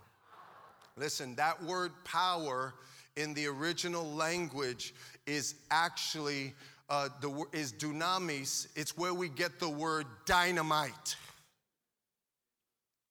Listen, 0.97 1.35
that 1.37 1.63
word 1.63 1.93
power 2.05 2.75
in 3.17 3.33
the 3.35 3.47
original 3.47 4.05
language 4.13 4.93
is 5.27 5.55
actually 5.71 6.53
uh, 6.91 7.09
the 7.21 7.45
is 7.53 7.73
dunamis. 7.73 8.67
It's 8.77 8.99
where 8.99 9.15
we 9.15 9.29
get 9.29 9.59
the 9.59 9.69
word 9.69 10.07
dynamite. 10.27 11.17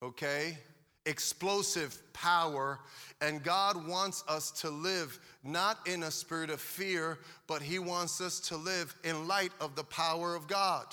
Okay, 0.03 0.57
explosive 1.05 1.97
power, 2.13 2.79
and 3.21 3.41
God 3.41 3.87
wants 3.87 4.23
us 4.27 4.51
to 4.61 4.69
live 4.69 5.17
not 5.43 5.77
in 5.87 6.03
a 6.03 6.11
spirit 6.11 6.49
of 6.49 6.59
fear, 6.59 7.17
but 7.47 7.61
He 7.61 7.79
wants 7.79 8.19
us 8.19 8.39
to 8.41 8.57
live 8.57 8.93
in 9.03 9.27
light 9.27 9.51
of 9.61 9.75
the 9.75 9.83
power 9.85 10.35
of 10.35 10.47
God. 10.47 10.85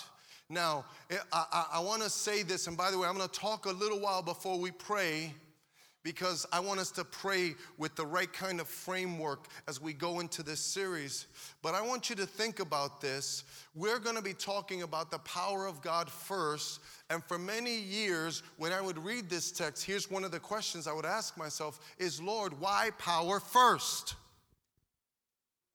Now, 0.51 0.87
eh, 1.11 1.17
I, 1.33 1.45
I, 1.53 1.67
I 1.75 1.81
want 1.81 2.03
to 2.03 2.11
say 2.11 2.43
this, 2.43 2.67
and 2.67 2.77
by 2.77 2.91
the 2.91 2.99
way, 2.99 3.07
I'm 3.07 3.17
going 3.17 3.29
to 3.29 3.41
talk 3.41 3.67
a 3.67 3.71
little 3.71 4.01
while 4.01 4.23
before 4.23 4.59
we 4.59 4.71
pray 4.71 5.35
because 6.09 6.47
I 6.53 6.61
want 6.61 6.81
us 6.81 6.91
to 6.93 7.05
pray 7.05 7.55
with 7.77 7.95
the 7.95 8.07
right 8.07 8.33
kind 8.33 8.61
of 8.61 8.69
framework 8.69 9.49
as 9.67 9.79
we 9.79 9.93
go 9.93 10.21
into 10.21 10.43
this 10.43 10.61
series. 10.61 11.27
But 11.61 11.75
I 11.75 11.83
want 11.83 12.09
you 12.09 12.17
to 12.17 12.25
think 12.25 12.61
about 12.61 13.03
this. 13.03 13.45
We're 13.75 13.99
going 13.99 14.17
to 14.17 14.23
be 14.23 14.33
talking 14.33 14.83
about 14.83 15.11
the 15.11 15.19
power 15.19 15.67
of 15.67 15.83
God 15.83 16.09
first. 16.09 16.81
And 17.11 17.23
for 17.25 17.39
many 17.39 17.77
years, 17.77 18.43
when 18.57 18.73
I 18.73 18.81
would 18.81 18.97
read 18.97 19.29
this 19.29 19.53
text, 19.53 19.85
here's 19.85 20.11
one 20.11 20.25
of 20.25 20.31
the 20.31 20.41
questions 20.41 20.87
I 20.87 20.95
would 20.95 21.05
ask 21.05 21.37
myself 21.37 21.79
is, 21.99 22.23
Lord, 22.23 22.59
why 22.59 22.89
power 22.99 23.39
first? 23.39 24.15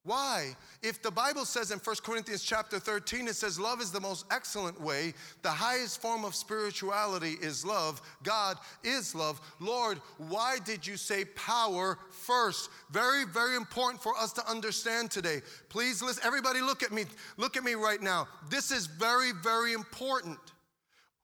Why? 0.05 0.57
If 0.81 1.01
the 1.01 1.11
Bible 1.11 1.45
says 1.45 1.71
in 1.71 1.79
1 1.79 1.95
Corinthians 2.03 2.43
chapter 2.43 2.77
13, 2.77 3.29
it 3.29 3.37
says, 3.37 3.57
Love 3.57 3.79
is 3.79 3.89
the 3.89 4.01
most 4.01 4.25
excellent 4.31 4.79
way. 4.79 5.13
The 5.43 5.49
highest 5.49 6.01
form 6.01 6.25
of 6.25 6.35
spirituality 6.35 7.37
is 7.41 7.65
love. 7.65 8.01
God 8.21 8.57
is 8.83 9.15
love. 9.15 9.39
Lord, 9.61 9.99
why 10.17 10.57
did 10.65 10.85
you 10.85 10.97
say 10.97 11.23
power 11.23 11.97
first? 12.11 12.69
Very, 12.91 13.23
very 13.23 13.55
important 13.55 14.03
for 14.03 14.13
us 14.17 14.33
to 14.33 14.49
understand 14.49 15.09
today. 15.09 15.41
Please 15.69 16.01
listen. 16.01 16.21
Everybody, 16.25 16.59
look 16.59 16.83
at 16.83 16.91
me. 16.91 17.05
Look 17.37 17.55
at 17.55 17.63
me 17.63 17.75
right 17.75 18.01
now. 18.01 18.27
This 18.49 18.71
is 18.71 18.87
very, 18.87 19.31
very 19.31 19.71
important. 19.71 20.37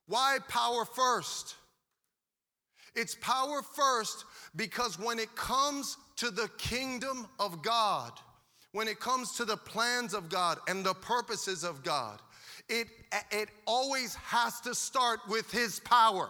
Why 0.07 0.37
power 0.47 0.85
first? 0.85 1.55
It's 2.95 3.15
power 3.15 3.61
first 3.61 4.23
because 4.55 4.97
when 4.97 5.19
it 5.19 5.35
comes 5.35 5.97
to 6.15 6.31
the 6.31 6.49
kingdom 6.57 7.27
of 7.39 7.61
God, 7.61 8.13
when 8.71 8.87
it 8.87 8.99
comes 8.99 9.33
to 9.33 9.45
the 9.45 9.57
plans 9.57 10.13
of 10.13 10.29
God 10.29 10.59
and 10.67 10.85
the 10.85 10.93
purposes 10.93 11.63
of 11.63 11.83
God, 11.83 12.21
it, 12.67 12.87
it 13.31 13.49
always 13.65 14.15
has 14.15 14.59
to 14.61 14.75
start 14.75 15.19
with 15.27 15.51
His 15.51 15.79
power. 15.79 16.29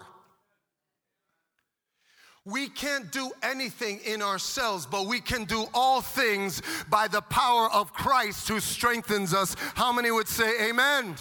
We 2.45 2.69
can't 2.69 3.11
do 3.11 3.31
anything 3.43 3.99
in 4.05 4.21
ourselves, 4.21 4.85
but 4.85 5.05
we 5.05 5.19
can 5.19 5.43
do 5.43 5.67
all 5.73 6.01
things 6.01 6.61
by 6.89 7.07
the 7.07 7.21
power 7.21 7.69
of 7.71 7.93
Christ 7.93 8.47
who 8.47 8.59
strengthens 8.59 9.33
us. 9.33 9.55
How 9.75 9.91
many 9.91 10.09
would 10.09 10.27
say 10.27 10.69
amen? 10.69 11.15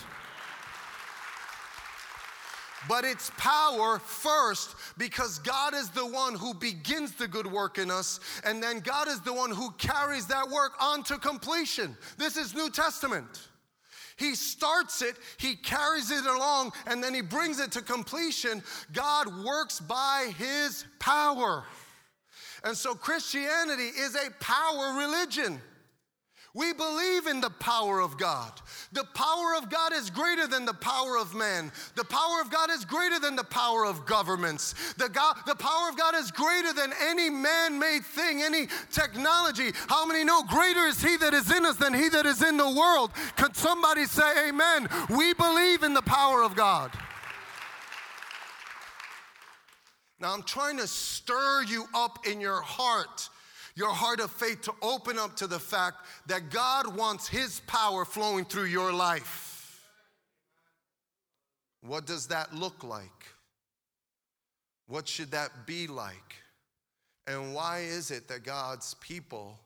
But 2.89 3.05
it's 3.05 3.31
power 3.37 3.99
first 3.99 4.75
because 4.97 5.39
God 5.41 5.75
is 5.75 5.91
the 5.91 6.07
one 6.07 6.35
who 6.35 6.55
begins 6.55 7.13
the 7.13 7.29
good 7.29 7.47
work 7.47 7.79
in 7.79 7.91
us, 7.91 8.21
and 8.45 8.63
then 8.63 8.81
God 8.81 9.09
is 9.09 9.21
the 9.21 9.33
one 9.33 9.51
who 9.51 9.71
carries 9.73 10.27
that 10.27 10.49
work 10.49 10.73
on 10.81 11.03
to 11.05 11.19
completion. 11.19 11.97
This 12.17 12.37
is 12.37 12.55
New 12.55 12.71
Testament. 12.71 13.49
He 14.17 14.35
starts 14.35 15.01
it, 15.01 15.15
he 15.37 15.55
carries 15.55 16.11
it 16.11 16.27
along, 16.27 16.73
and 16.87 17.03
then 17.03 17.15
he 17.15 17.21
brings 17.21 17.61
it 17.61 17.71
to 17.73 17.83
completion. 17.83 18.65
God 18.93 19.45
works 19.45 19.79
by 19.79 20.33
his 20.37 20.85
power. 20.99 21.65
And 22.65 22.77
so 22.77 22.95
Christianity 22.95 23.89
is 23.97 24.17
a 24.17 24.31
power 24.41 24.95
religion. 24.99 25.61
We 26.55 26.73
believe 26.73 27.27
in 27.27 27.41
the 27.41 27.51
power 27.51 28.01
of 28.01 28.17
God. 28.17 28.53
The 28.93 29.05
power 29.15 29.55
of 29.57 29.69
God 29.69 29.93
is 29.93 30.09
greater 30.09 30.47
than 30.47 30.65
the 30.65 30.75
power 30.75 31.19
of 31.19 31.35
man. 31.35 31.71
The 31.95 32.05
power 32.05 32.41
of 32.41 32.51
God 32.51 32.71
is 32.71 32.87
greater 32.87 33.21
than 33.21 33.37
the 33.37 33.45
power 33.45 33.85
of 33.85 34.07
governments. 34.07 34.95
The, 34.95 35.11
God, 35.11 35.37
the 35.47 35.55
power 35.55 35.91
of 35.91 35.99
God 35.99 36.15
is 36.15 36.31
greater 36.31 36.73
than 36.73 36.93
any 37.03 37.29
man 37.29 37.79
made 37.79 38.03
thing, 38.03 38.43
any 38.43 38.69
technology. 38.91 39.73
How 39.89 40.07
many 40.07 40.25
know 40.25 40.43
greater 40.43 40.87
is 40.87 41.03
He 41.03 41.19
that 41.19 41.35
is 41.35 41.51
in 41.51 41.67
us 41.67 41.77
than 41.77 41.93
He 41.93 42.09
that 42.09 42.25
is 42.25 42.43
in 42.43 42.57
the 42.57 42.71
world? 42.71 43.13
Could 43.37 43.55
somebody 43.55 44.07
say, 44.07 44.49
Amen? 44.49 44.89
We 45.11 45.35
believe 45.35 45.83
in 45.83 45.93
the 45.93 46.03
power 46.03 46.43
of 46.43 46.57
God. 46.57 46.91
Now, 50.21 50.33
I'm 50.33 50.43
trying 50.43 50.79
to 50.79 50.87
stir 50.87 51.63
you 51.65 51.85
up 51.95 52.27
in 52.27 52.41
your 52.41 52.61
heart 52.61 53.29
your 53.79 53.95
heart 53.95 54.19
of 54.19 54.29
faith 54.33 54.61
to 54.63 54.73
open 54.83 55.21
up 55.21 55.37
to 55.37 55.47
the 55.47 55.59
fact 55.59 55.99
that 56.27 56.51
God 56.51 56.97
wants 56.97 57.29
His 57.29 57.61
power 57.61 58.05
flowing 58.05 58.45
through 58.45 58.65
your 58.65 58.93
life. 58.93 59.89
What 61.83 62.05
does 62.05 62.27
that 62.27 62.53
look 62.53 62.83
like? 62.83 63.07
What 64.89 65.07
should 65.07 65.31
that 65.31 65.51
be 65.65 65.87
like? 65.87 66.35
And 67.29 67.55
why 67.55 67.81
is 67.81 68.11
it 68.11 68.27
that 68.27 68.43
God's 68.43 68.95
people 68.95 69.61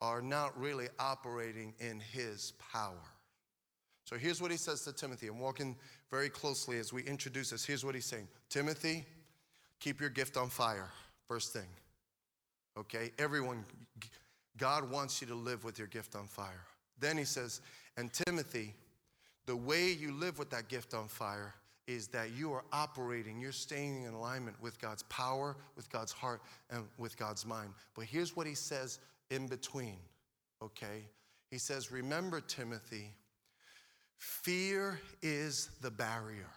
are 0.00 0.20
not 0.20 0.58
really 0.58 0.88
operating 0.98 1.74
in 1.78 2.00
His 2.00 2.54
power? 2.72 3.04
So 4.04 4.16
here's 4.16 4.42
what 4.42 4.50
he 4.50 4.56
says 4.56 4.82
to 4.82 4.92
Timothy. 4.92 5.28
I'm 5.28 5.38
walking 5.38 5.76
very 6.10 6.28
closely 6.28 6.78
as 6.78 6.92
we 6.92 7.02
introduce 7.04 7.50
this. 7.50 7.64
Here's 7.64 7.84
what 7.84 7.94
he's 7.94 8.04
saying 8.04 8.26
Timothy, 8.50 9.06
keep 9.78 10.00
your 10.00 10.10
gift 10.10 10.36
on 10.36 10.48
fire. 10.48 10.90
First 11.28 11.52
thing. 11.52 11.68
Okay? 12.78 13.10
Everyone, 13.18 13.64
God 14.56 14.90
wants 14.90 15.20
you 15.20 15.26
to 15.28 15.34
live 15.34 15.64
with 15.64 15.78
your 15.78 15.88
gift 15.88 16.14
on 16.16 16.26
fire. 16.26 16.64
Then 16.98 17.16
he 17.16 17.24
says, 17.24 17.60
and 17.96 18.12
Timothy, 18.12 18.74
the 19.46 19.56
way 19.56 19.90
you 19.90 20.12
live 20.12 20.38
with 20.38 20.50
that 20.50 20.68
gift 20.68 20.94
on 20.94 21.08
fire 21.08 21.54
is 21.86 22.06
that 22.08 22.30
you 22.30 22.52
are 22.52 22.64
operating, 22.72 23.40
you're 23.40 23.52
staying 23.52 24.04
in 24.04 24.14
alignment 24.14 24.60
with 24.62 24.80
God's 24.80 25.02
power, 25.04 25.56
with 25.76 25.90
God's 25.90 26.12
heart, 26.12 26.40
and 26.70 26.84
with 26.96 27.16
God's 27.16 27.44
mind. 27.44 27.70
But 27.94 28.04
here's 28.04 28.36
what 28.36 28.46
he 28.46 28.54
says 28.54 29.00
in 29.30 29.48
between, 29.48 29.96
okay? 30.62 31.04
He 31.50 31.58
says, 31.58 31.90
Remember, 31.90 32.40
Timothy, 32.40 33.10
fear 34.16 35.00
is 35.22 35.70
the 35.80 35.90
barrier. 35.90 36.48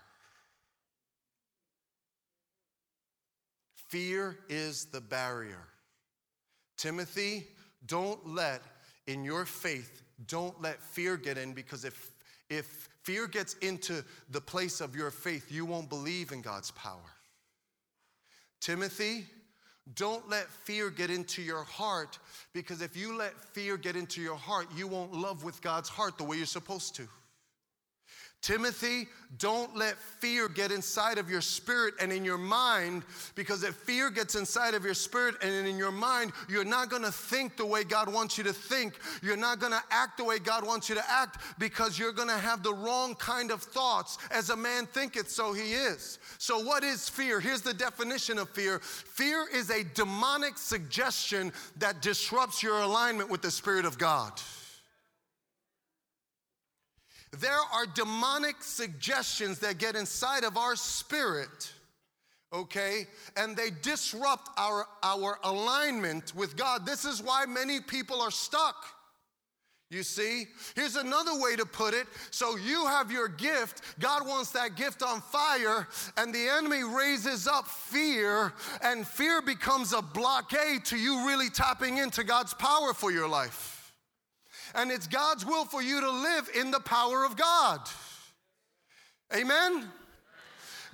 Fear 3.73 4.37
is 4.47 4.85
the 4.85 5.01
barrier. 5.01 5.67
Timothy, 6.77 7.47
don't 7.85 8.27
let 8.27 8.61
in 9.07 9.23
your 9.23 9.45
faith, 9.45 10.01
don't 10.27 10.59
let 10.61 10.81
fear 10.81 11.17
get 11.17 11.37
in 11.37 11.53
because 11.53 11.85
if 11.85 12.11
if 12.49 12.89
fear 13.03 13.27
gets 13.27 13.55
into 13.55 14.03
the 14.29 14.41
place 14.41 14.81
of 14.81 14.95
your 14.95 15.09
faith, 15.11 15.51
you 15.51 15.65
won't 15.65 15.89
believe 15.89 16.31
in 16.31 16.41
God's 16.41 16.71
power. 16.71 16.99
Timothy, 18.61 19.25
don't 19.93 20.27
let 20.29 20.49
fear 20.49 20.89
get 20.89 21.09
into 21.09 21.41
your 21.41 21.63
heart 21.63 22.17
because 22.53 22.81
if 22.81 22.97
you 22.97 23.15
let 23.15 23.39
fear 23.53 23.77
get 23.77 23.95
into 23.95 24.21
your 24.21 24.35
heart, 24.35 24.67
you 24.75 24.87
won't 24.87 25.13
love 25.13 25.43
with 25.43 25.61
God's 25.61 25.89
heart 25.89 26.17
the 26.17 26.23
way 26.23 26.37
you're 26.37 26.45
supposed 26.45 26.95
to. 26.95 27.07
Timothy, 28.45 29.07
don't 29.39 29.75
let 29.75 29.97
fear 29.97 30.47
get 30.47 30.71
inside 30.71 31.17
of 31.17 31.31
your 31.31 31.41
spirit 31.41 31.95
and 31.99 32.11
in 32.11 32.23
your 32.23 32.37
mind, 32.37 33.01
because 33.33 33.63
if 33.63 33.73
fear 33.73 34.11
gets 34.11 34.35
inside 34.35 34.75
of 34.75 34.85
your 34.85 34.93
spirit 34.93 35.33
and 35.41 35.67
in 35.67 35.79
your 35.79 35.91
mind, 35.91 36.31
you're 36.47 36.63
not 36.63 36.91
gonna 36.91 37.11
think 37.11 37.57
the 37.57 37.65
way 37.65 37.83
God 37.83 38.07
wants 38.07 38.37
you 38.37 38.43
to 38.43 38.53
think. 38.53 38.99
You're 39.23 39.35
not 39.35 39.57
gonna 39.59 39.81
act 39.89 40.17
the 40.17 40.23
way 40.23 40.37
God 40.37 40.63
wants 40.63 40.89
you 40.89 40.93
to 40.93 41.03
act 41.09 41.41
because 41.57 41.97
you're 41.97 42.11
gonna 42.11 42.37
have 42.37 42.61
the 42.61 42.71
wrong 42.71 43.15
kind 43.15 43.49
of 43.49 43.63
thoughts. 43.63 44.19
As 44.29 44.51
a 44.51 44.55
man 44.55 44.85
thinketh, 44.85 45.27
so 45.27 45.51
he 45.51 45.73
is. 45.73 46.19
So, 46.37 46.59
what 46.59 46.83
is 46.83 47.09
fear? 47.09 47.39
Here's 47.39 47.61
the 47.61 47.73
definition 47.73 48.37
of 48.37 48.47
fear 48.49 48.77
fear 48.77 49.47
is 49.51 49.71
a 49.71 49.83
demonic 49.95 50.59
suggestion 50.59 51.51
that 51.77 52.03
disrupts 52.03 52.61
your 52.61 52.77
alignment 52.81 53.27
with 53.27 53.41
the 53.41 53.49
Spirit 53.49 53.85
of 53.85 53.97
God. 53.97 54.39
There 57.39 57.59
are 57.73 57.85
demonic 57.85 58.55
suggestions 58.61 59.59
that 59.59 59.77
get 59.77 59.95
inside 59.95 60.43
of 60.43 60.57
our 60.57 60.75
spirit, 60.75 61.73
okay, 62.53 63.07
and 63.35 63.57
they 63.57 63.69
disrupt 63.81 64.49
our, 64.57 64.87
our 65.03 65.39
alignment 65.43 66.33
with 66.35 66.55
God. 66.55 66.85
This 66.85 67.03
is 67.05 67.21
why 67.21 67.45
many 67.45 67.81
people 67.81 68.21
are 68.21 68.31
stuck. 68.31 68.75
You 69.91 70.01
see, 70.01 70.45
here's 70.75 70.95
another 70.95 71.39
way 71.39 71.55
to 71.55 71.65
put 71.65 71.93
it. 71.93 72.07
So 72.31 72.57
you 72.57 72.87
have 72.87 73.11
your 73.11 73.27
gift, 73.27 73.81
God 73.99 74.25
wants 74.27 74.51
that 74.51 74.75
gift 74.75 75.03
on 75.03 75.21
fire, 75.21 75.87
and 76.17 76.33
the 76.33 76.47
enemy 76.47 76.83
raises 76.83 77.47
up 77.47 77.67
fear, 77.67 78.53
and 78.81 79.07
fear 79.07 79.41
becomes 79.41 79.93
a 79.93 80.01
blockade 80.01 80.85
to 80.85 80.97
you 80.97 81.27
really 81.27 81.49
tapping 81.49 81.97
into 81.97 82.23
God's 82.23 82.53
power 82.53 82.93
for 82.93 83.11
your 83.11 83.27
life. 83.27 83.74
And 84.75 84.91
it's 84.91 85.07
God's 85.07 85.45
will 85.45 85.65
for 85.65 85.81
you 85.81 86.01
to 86.01 86.11
live 86.11 86.49
in 86.53 86.69
the 86.69 86.81
power 86.81 87.25
of 87.25 87.37
God. 87.37 87.79
Amen? 89.33 89.85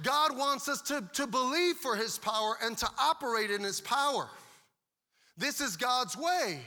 God 0.04 0.38
wants 0.38 0.68
us 0.68 0.82
to, 0.84 1.04
to 1.14 1.28
believe 1.28 1.76
for 1.78 1.96
His 1.96 2.18
power 2.18 2.56
and 2.64 2.78
to 2.78 2.88
operate 3.00 3.52
in 3.52 3.62
His 3.62 3.82
power. 3.82 4.28
This 5.38 5.62
is 5.62 5.76
God's 5.76 6.16
way. 6.16 6.62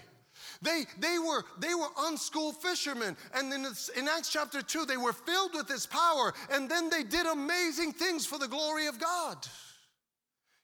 They, 0.63 0.85
they, 0.99 1.19
were, 1.19 1.45
they 1.59 1.75
were 1.75 1.89
unschooled 2.01 2.57
fishermen. 2.57 3.17
And 3.35 3.51
then 3.51 3.67
in 3.97 4.09
Acts 4.09 4.31
chapter 4.31 4.63
2, 4.63 4.85
they 4.85 4.97
were 4.97 5.13
filled 5.13 5.55
with 5.55 5.69
His 5.69 5.87
power. 5.87 6.33
And 6.51 6.69
then 6.69 6.91
they 6.91 7.03
did 7.03 7.27
amazing 7.27 7.93
things 7.93 8.27
for 8.27 8.39
the 8.39 8.49
glory 8.49 8.87
of 8.87 8.99
God. 8.99 9.37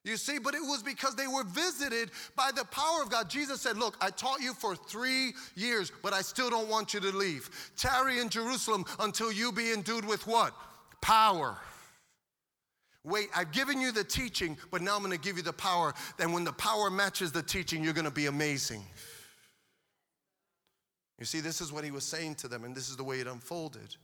You 0.03 0.17
see, 0.17 0.39
but 0.39 0.55
it 0.55 0.63
was 0.63 0.83
because 0.83 1.15
they 1.15 1.27
were 1.27 1.45
visited 1.45 2.11
by 2.35 2.51
the 2.55 2.65
power 2.65 3.03
of 3.03 3.11
God. 3.11 3.29
Jesus 3.29 3.61
said, 3.61 3.77
Look, 3.77 3.97
I 4.01 4.09
taught 4.09 4.41
you 4.41 4.55
for 4.55 4.75
three 4.75 5.35
years, 5.55 5.93
but 6.03 6.15
I 6.15 6.23
still 6.23 6.49
don't 6.49 6.69
want 6.69 6.95
you 6.95 7.01
to 7.01 7.15
leave. 7.15 7.51
Tarry 7.77 8.19
in 8.19 8.31
Jerusalem 8.31 8.87
until 8.99 9.31
you 9.31 9.53
be 9.53 9.73
endued 9.73 10.07
with 10.07 10.27
what? 10.27 10.55
Power. 11.03 11.59
Wait, 13.05 13.29
I've 13.35 13.53
given 13.53 13.81
you 13.81 13.93
the 13.93 14.05
teaching, 14.05 14.57
but 14.71 14.81
now 14.81 14.97
I'm 14.97 15.03
gonna 15.03 15.19
give 15.19 15.37
you 15.37 15.43
the 15.43 15.53
power. 15.53 15.95
Then 16.17 16.33
when 16.33 16.45
the 16.45 16.53
power 16.53 16.91
matches 16.91 17.33
the 17.33 17.43
teaching, 17.43 17.85
you're 17.85 17.95
gonna 17.95 18.11
be 18.11 18.27
amazing. 18.27 18.85
You 21.19 21.27
see, 21.27 21.41
this 21.41 21.61
is 21.61 21.73
what 21.73 21.85
he 21.85 21.91
was 21.91 22.05
saying 22.05 22.37
to 22.37 22.49
them, 22.49 22.65
and 22.65 22.75
this 22.75 22.89
is 22.89 22.97
the 22.97 23.05
way 23.05 23.21
it 23.21 23.27
unfolded. 23.27 23.97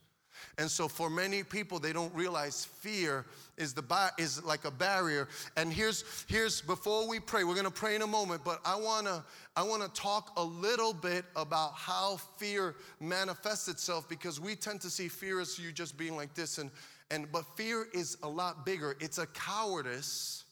And 0.58 0.70
so 0.70 0.88
for 0.88 1.10
many 1.10 1.42
people, 1.42 1.78
they 1.78 1.92
don't 1.92 2.14
realize 2.14 2.64
fear 2.64 3.26
is 3.58 3.74
the 3.74 3.84
is 4.18 4.42
like 4.42 4.64
a 4.64 4.70
barrier. 4.70 5.28
And 5.56 5.70
here's 5.70 6.04
here's 6.28 6.62
before 6.62 7.06
we 7.06 7.20
pray, 7.20 7.44
we're 7.44 7.54
gonna 7.54 7.70
pray 7.70 7.94
in 7.94 8.00
a 8.00 8.06
moment, 8.06 8.42
but 8.42 8.60
I 8.64 8.74
wanna 8.76 9.22
I 9.54 9.62
wanna 9.62 9.88
talk 9.88 10.32
a 10.38 10.42
little 10.42 10.94
bit 10.94 11.26
about 11.36 11.74
how 11.74 12.16
fear 12.38 12.74
manifests 13.00 13.68
itself 13.68 14.08
because 14.08 14.40
we 14.40 14.56
tend 14.56 14.80
to 14.82 14.90
see 14.90 15.08
fear 15.08 15.40
as 15.40 15.58
you 15.58 15.72
just 15.72 15.98
being 15.98 16.16
like 16.16 16.32
this, 16.32 16.56
and 16.56 16.70
and 17.10 17.30
but 17.30 17.44
fear 17.54 17.88
is 17.92 18.16
a 18.22 18.28
lot 18.28 18.64
bigger. 18.64 18.96
It's 18.98 19.18
a 19.18 19.26
cowardice 19.26 20.44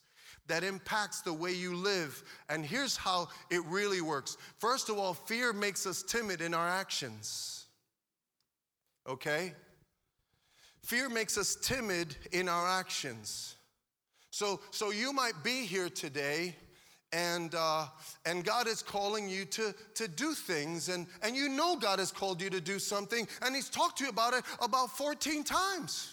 that 0.47 0.63
impacts 0.63 1.21
the 1.21 1.33
way 1.33 1.51
you 1.51 1.75
live. 1.75 2.23
And 2.49 2.63
here's 2.63 2.95
how 2.95 3.29
it 3.49 3.65
really 3.65 4.01
works. 4.01 4.37
First 4.59 4.89
of 4.89 4.99
all, 4.99 5.15
fear 5.15 5.53
makes 5.53 5.87
us 5.87 6.03
timid 6.03 6.41
in 6.41 6.53
our 6.53 6.67
actions. 6.67 7.65
Okay? 9.07 9.53
Fear 10.85 11.09
makes 11.09 11.35
us 11.35 11.55
timid 11.55 12.15
in 12.31 12.47
our 12.47 12.67
actions. 12.67 13.55
So, 14.29 14.59
so 14.69 14.91
you 14.91 15.11
might 15.11 15.33
be 15.43 15.65
here 15.65 15.89
today 15.89 16.55
and, 17.11 17.55
uh, 17.55 17.87
and 18.27 18.45
God 18.45 18.67
is 18.67 18.83
calling 18.83 19.27
you 19.27 19.45
to, 19.45 19.73
to 19.95 20.07
do 20.07 20.33
things, 20.33 20.89
and, 20.89 21.07
and 21.23 21.35
you 21.35 21.49
know 21.49 21.75
God 21.75 21.99
has 21.99 22.11
called 22.11 22.41
you 22.41 22.49
to 22.49 22.59
do 22.59 22.77
something, 22.77 23.27
and 23.41 23.55
He's 23.55 23.69
talked 23.69 23.99
to 23.99 24.03
you 24.03 24.09
about 24.09 24.33
it 24.33 24.43
about 24.61 24.91
14 24.97 25.43
times. 25.43 26.11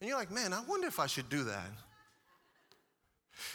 And 0.00 0.08
you're 0.08 0.18
like, 0.18 0.30
man, 0.30 0.52
I 0.52 0.62
wonder 0.66 0.86
if 0.86 0.98
I 0.98 1.06
should 1.06 1.28
do 1.28 1.44
that. 1.44 1.70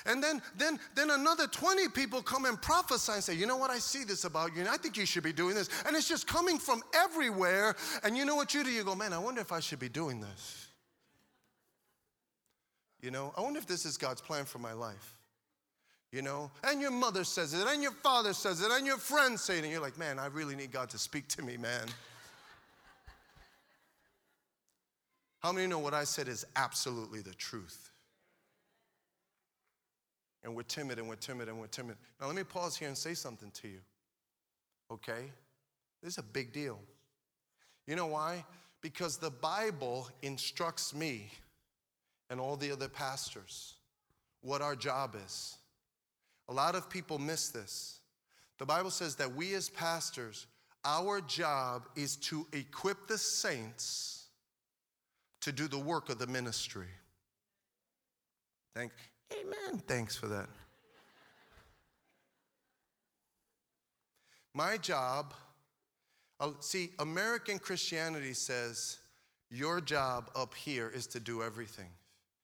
And 0.05 0.23
then, 0.23 0.41
then, 0.57 0.79
then 0.95 1.09
another 1.09 1.47
20 1.47 1.89
people 1.89 2.21
come 2.21 2.45
and 2.45 2.61
prophesy 2.61 3.13
and 3.13 3.23
say, 3.23 3.33
you 3.33 3.45
know 3.45 3.57
what, 3.57 3.71
I 3.71 3.79
see 3.79 4.03
this 4.03 4.23
about 4.23 4.53
you, 4.53 4.61
and 4.61 4.69
I 4.69 4.77
think 4.77 4.97
you 4.97 5.05
should 5.05 5.23
be 5.23 5.33
doing 5.33 5.55
this. 5.55 5.69
And 5.85 5.95
it's 5.95 6.07
just 6.07 6.27
coming 6.27 6.57
from 6.57 6.83
everywhere. 6.93 7.75
And 8.03 8.15
you 8.15 8.25
know 8.25 8.35
what 8.35 8.53
you 8.53 8.63
do? 8.63 8.69
You 8.69 8.83
go, 8.83 8.95
man, 8.95 9.13
I 9.13 9.17
wonder 9.17 9.41
if 9.41 9.51
I 9.51 9.59
should 9.59 9.79
be 9.79 9.89
doing 9.89 10.21
this. 10.21 10.67
You 13.01 13.11
know, 13.11 13.33
I 13.35 13.41
wonder 13.41 13.59
if 13.59 13.65
this 13.65 13.85
is 13.85 13.97
God's 13.97 14.21
plan 14.21 14.45
for 14.45 14.59
my 14.59 14.73
life. 14.73 15.17
You 16.11 16.21
know, 16.21 16.51
and 16.65 16.81
your 16.81 16.91
mother 16.91 17.23
says 17.23 17.53
it, 17.53 17.65
and 17.67 17.81
your 17.81 17.93
father 17.93 18.33
says 18.33 18.61
it, 18.61 18.69
and 18.69 18.85
your 18.85 18.97
friends 18.97 19.41
say 19.41 19.59
it, 19.59 19.63
and 19.63 19.71
you're 19.71 19.81
like, 19.81 19.97
man, 19.97 20.19
I 20.19 20.25
really 20.27 20.55
need 20.55 20.71
God 20.71 20.89
to 20.89 20.97
speak 20.97 21.27
to 21.29 21.41
me, 21.41 21.55
man. 21.55 21.87
How 25.39 25.51
many 25.53 25.67
know 25.67 25.79
what 25.79 25.93
I 25.93 26.03
said 26.03 26.27
is 26.27 26.45
absolutely 26.55 27.21
the 27.21 27.33
truth? 27.33 27.90
And 30.43 30.55
we're 30.55 30.63
timid 30.63 30.99
and 30.99 31.07
we're 31.07 31.15
timid 31.15 31.47
and 31.47 31.59
we're 31.59 31.67
timid. 31.67 31.97
Now, 32.19 32.27
let 32.27 32.35
me 32.35 32.43
pause 32.43 32.75
here 32.75 32.87
and 32.87 32.97
say 32.97 33.13
something 33.13 33.51
to 33.61 33.67
you. 33.67 33.79
Okay? 34.91 35.31
This 36.01 36.13
is 36.13 36.17
a 36.17 36.23
big 36.23 36.51
deal. 36.51 36.79
You 37.87 37.95
know 37.95 38.07
why? 38.07 38.43
Because 38.81 39.17
the 39.17 39.29
Bible 39.29 40.09
instructs 40.21 40.95
me 40.95 41.29
and 42.29 42.39
all 42.39 42.55
the 42.55 42.71
other 42.71 42.87
pastors 42.87 43.75
what 44.41 44.61
our 44.61 44.75
job 44.75 45.15
is. 45.25 45.57
A 46.49 46.53
lot 46.53 46.75
of 46.75 46.89
people 46.89 47.19
miss 47.19 47.49
this. 47.49 47.99
The 48.57 48.65
Bible 48.65 48.89
says 48.89 49.15
that 49.15 49.35
we 49.35 49.53
as 49.53 49.69
pastors, 49.69 50.47
our 50.83 51.21
job 51.21 51.87
is 51.95 52.15
to 52.17 52.47
equip 52.53 53.07
the 53.07 53.17
saints 53.17 54.25
to 55.41 55.51
do 55.51 55.67
the 55.67 55.79
work 55.79 56.09
of 56.09 56.19
the 56.19 56.27
ministry. 56.27 56.87
Thank, 58.75 58.91
Amen. 59.33 59.81
Thanks 59.87 60.15
for 60.15 60.27
that. 60.27 60.47
My 64.53 64.77
job, 64.77 65.33
uh, 66.39 66.51
see, 66.59 66.89
American 66.99 67.57
Christianity 67.57 68.33
says 68.33 68.97
your 69.49 69.79
job 69.79 70.29
up 70.35 70.53
here 70.53 70.91
is 70.93 71.07
to 71.07 71.19
do 71.19 71.41
everything. 71.41 71.89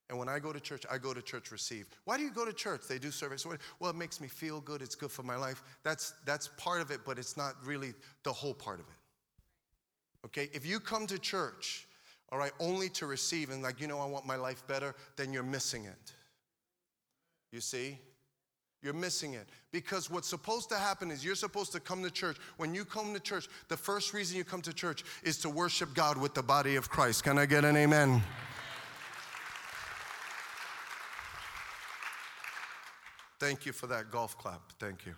And 0.09 0.17
when 0.17 0.29
I 0.29 0.39
go 0.39 0.53
to 0.53 0.59
church, 0.59 0.85
I 0.89 0.97
go 0.97 1.13
to 1.13 1.21
church 1.21 1.51
receive. 1.51 1.87
Why 2.05 2.15
do 2.15 2.23
you 2.23 2.31
go 2.31 2.45
to 2.45 2.53
church? 2.53 2.83
They 2.87 2.97
do 2.97 3.11
service. 3.11 3.45
Well, 3.45 3.89
it 3.89 3.95
makes 3.95 4.21
me 4.21 4.29
feel 4.29 4.61
good. 4.61 4.81
It's 4.81 4.95
good 4.95 5.11
for 5.11 5.23
my 5.23 5.35
life. 5.35 5.63
That's, 5.83 6.13
that's 6.25 6.49
part 6.57 6.81
of 6.81 6.91
it, 6.91 7.01
but 7.05 7.19
it's 7.19 7.35
not 7.35 7.55
really 7.65 7.93
the 8.23 8.31
whole 8.31 8.53
part 8.53 8.79
of 8.79 8.85
it. 8.87 10.27
Okay? 10.27 10.49
If 10.53 10.65
you 10.65 10.79
come 10.79 11.07
to 11.07 11.19
church, 11.19 11.87
all 12.31 12.39
right, 12.39 12.51
only 12.59 12.87
to 12.89 13.05
receive 13.05 13.49
and 13.49 13.61
like, 13.61 13.81
you 13.81 13.87
know, 13.87 13.99
I 13.99 14.05
want 14.05 14.25
my 14.25 14.37
life 14.37 14.65
better, 14.67 14.95
then 15.17 15.33
you're 15.33 15.43
missing 15.43 15.85
it. 15.85 16.13
You 17.57 17.61
see? 17.61 17.97
You're 18.83 18.93
missing 18.93 19.33
it. 19.33 19.49
Because 19.71 20.11
what's 20.11 20.27
supposed 20.27 20.69
to 20.69 20.75
happen 20.75 21.09
is 21.09 21.25
you're 21.25 21.33
supposed 21.33 21.71
to 21.71 21.79
come 21.79 22.03
to 22.03 22.11
church. 22.11 22.37
When 22.57 22.75
you 22.75 22.85
come 22.85 23.15
to 23.15 23.19
church, 23.19 23.47
the 23.67 23.75
first 23.75 24.13
reason 24.13 24.37
you 24.37 24.43
come 24.43 24.61
to 24.61 24.71
church 24.71 25.03
is 25.23 25.39
to 25.39 25.49
worship 25.49 25.95
God 25.95 26.19
with 26.19 26.35
the 26.35 26.43
body 26.43 26.75
of 26.75 26.87
Christ. 26.87 27.23
Can 27.23 27.39
I 27.39 27.47
get 27.47 27.65
an 27.65 27.75
amen? 27.75 28.21
Thank 33.39 33.65
you 33.65 33.71
for 33.71 33.87
that 33.87 34.11
golf 34.11 34.37
clap. 34.37 34.61
Thank 34.77 35.07
you. 35.07 35.15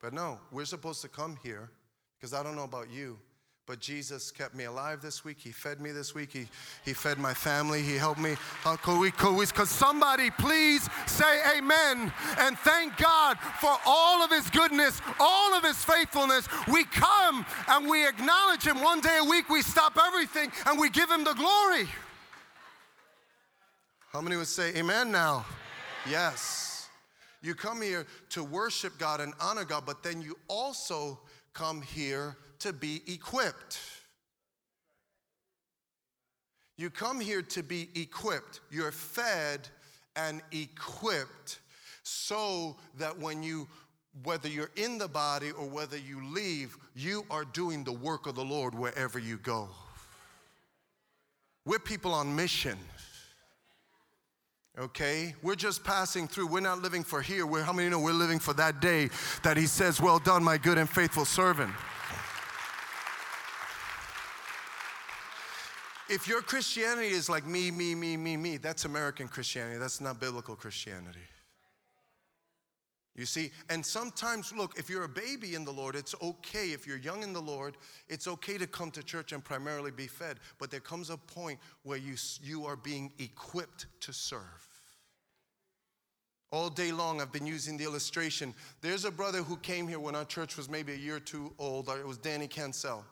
But 0.00 0.12
no, 0.12 0.38
we're 0.52 0.66
supposed 0.66 1.02
to 1.02 1.08
come 1.08 1.36
here 1.42 1.68
because 2.16 2.32
I 2.32 2.44
don't 2.44 2.54
know 2.54 2.62
about 2.62 2.92
you, 2.92 3.18
but 3.66 3.80
Jesus 3.80 4.30
kept 4.30 4.54
me 4.54 4.64
alive 4.64 5.00
this 5.00 5.24
week. 5.24 5.38
He 5.40 5.50
fed 5.50 5.80
me 5.80 5.90
this 5.90 6.14
week. 6.14 6.32
He, 6.32 6.46
he 6.84 6.92
fed 6.92 7.18
my 7.18 7.32
family. 7.32 7.80
He 7.80 7.96
helped 7.96 8.20
me. 8.20 8.36
Uh, 8.64 8.76
Because 8.76 9.70
somebody 9.70 10.30
please 10.30 10.88
say 11.06 11.40
amen 11.56 12.12
and 12.38 12.58
thank 12.58 12.96
God 12.98 13.38
for 13.60 13.74
all 13.86 14.22
of 14.22 14.30
his 14.30 14.50
goodness, 14.50 15.00
all 15.18 15.54
of 15.54 15.64
his 15.64 15.82
faithfulness. 15.82 16.46
We 16.68 16.84
come 16.84 17.46
and 17.68 17.88
we 17.88 18.06
acknowledge 18.06 18.64
him 18.64 18.82
one 18.82 19.00
day 19.00 19.18
a 19.20 19.24
week. 19.24 19.48
We 19.48 19.62
stop 19.62 19.98
everything 19.98 20.50
and 20.66 20.78
we 20.78 20.90
give 20.90 21.10
him 21.10 21.24
the 21.24 21.34
glory. 21.34 21.88
How 24.12 24.20
many 24.20 24.36
would 24.36 24.46
say 24.46 24.74
amen 24.76 25.10
now? 25.10 25.46
Yes. 26.08 26.88
You 27.42 27.54
come 27.54 27.80
here 27.80 28.06
to 28.30 28.44
worship 28.44 28.98
God 28.98 29.20
and 29.20 29.32
honor 29.40 29.64
God, 29.64 29.84
but 29.86 30.02
then 30.02 30.20
you 30.20 30.36
also 30.48 31.18
come 31.54 31.80
here 31.82 32.36
to 32.64 32.72
be 32.72 33.02
equipped. 33.06 33.78
You 36.78 36.88
come 36.88 37.20
here 37.20 37.42
to 37.42 37.62
be 37.62 37.90
equipped. 37.94 38.60
You're 38.70 38.90
fed 38.90 39.68
and 40.16 40.40
equipped 40.50 41.60
so 42.02 42.76
that 42.98 43.18
when 43.18 43.42
you 43.42 43.68
whether 44.22 44.48
you're 44.48 44.70
in 44.76 44.96
the 44.96 45.08
body 45.08 45.50
or 45.50 45.68
whether 45.68 45.98
you 45.98 46.24
leave, 46.24 46.78
you 46.94 47.26
are 47.30 47.44
doing 47.44 47.84
the 47.84 47.92
work 47.92 48.26
of 48.26 48.34
the 48.34 48.44
Lord 48.44 48.72
wherever 48.72 49.18
you 49.18 49.36
go. 49.38 49.68
We're 51.66 51.80
people 51.80 52.14
on 52.14 52.34
mission. 52.34 52.78
Okay? 54.78 55.34
We're 55.42 55.56
just 55.56 55.82
passing 55.82 56.28
through. 56.28 56.46
We're 56.46 56.60
not 56.60 56.80
living 56.80 57.02
for 57.02 57.20
here. 57.20 57.44
We're, 57.44 57.64
how 57.64 57.72
many 57.72 57.90
know 57.90 57.98
we're 57.98 58.12
living 58.12 58.38
for 58.38 58.54
that 58.54 58.80
day 58.80 59.10
that 59.42 59.56
He 59.56 59.66
says, 59.66 60.00
Well 60.00 60.20
done, 60.20 60.44
my 60.44 60.58
good 60.58 60.78
and 60.78 60.88
faithful 60.88 61.24
servant? 61.24 61.72
If 66.14 66.28
your 66.28 66.42
Christianity 66.42 67.08
is 67.08 67.28
like 67.28 67.44
me, 67.44 67.72
me, 67.72 67.96
me, 67.96 68.16
me, 68.16 68.36
me, 68.36 68.56
that's 68.56 68.84
American 68.84 69.26
Christianity. 69.26 69.78
That's 69.78 70.00
not 70.00 70.20
biblical 70.20 70.54
Christianity. 70.54 71.18
You 73.16 73.26
see, 73.26 73.50
and 73.68 73.84
sometimes, 73.84 74.52
look, 74.56 74.78
if 74.78 74.88
you're 74.88 75.02
a 75.02 75.08
baby 75.08 75.56
in 75.56 75.64
the 75.64 75.72
Lord, 75.72 75.96
it's 75.96 76.14
okay. 76.22 76.68
If 76.68 76.86
you're 76.86 76.98
young 76.98 77.24
in 77.24 77.32
the 77.32 77.42
Lord, 77.42 77.76
it's 78.06 78.28
okay 78.28 78.58
to 78.58 78.66
come 78.68 78.92
to 78.92 79.02
church 79.02 79.32
and 79.32 79.42
primarily 79.42 79.90
be 79.90 80.06
fed. 80.06 80.38
But 80.60 80.70
there 80.70 80.78
comes 80.78 81.10
a 81.10 81.16
point 81.16 81.58
where 81.82 81.98
you, 81.98 82.14
you 82.40 82.64
are 82.64 82.76
being 82.76 83.10
equipped 83.18 83.86
to 84.02 84.12
serve. 84.12 84.68
All 86.52 86.70
day 86.70 86.92
long, 86.92 87.20
I've 87.20 87.32
been 87.32 87.46
using 87.46 87.76
the 87.76 87.82
illustration. 87.82 88.54
There's 88.82 89.04
a 89.04 89.10
brother 89.10 89.42
who 89.42 89.56
came 89.56 89.88
here 89.88 89.98
when 89.98 90.14
our 90.14 90.24
church 90.24 90.56
was 90.56 90.70
maybe 90.70 90.92
a 90.92 90.96
year 90.96 91.16
or 91.16 91.20
two 91.20 91.52
old. 91.58 91.88
It 91.88 92.06
was 92.06 92.18
Danny 92.18 92.46
Cancel. 92.46 93.04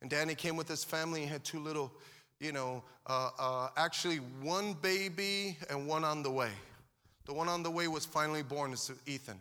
And 0.00 0.10
Danny 0.10 0.34
came 0.34 0.56
with 0.56 0.68
his 0.68 0.82
family 0.82 1.22
and 1.22 1.30
had 1.30 1.44
two 1.44 1.60
little 1.60 1.92
you 2.40 2.52
know, 2.52 2.82
uh, 3.06 3.30
uh, 3.38 3.68
actually 3.76 4.16
one 4.42 4.74
baby 4.74 5.56
and 5.70 5.86
one 5.86 6.04
on 6.04 6.22
the 6.22 6.30
way. 6.30 6.50
The 7.26 7.32
one 7.32 7.48
on 7.48 7.62
the 7.62 7.70
way 7.70 7.88
was 7.88 8.04
finally 8.04 8.42
born, 8.42 8.72
is 8.72 8.90
Ethan. 9.06 9.38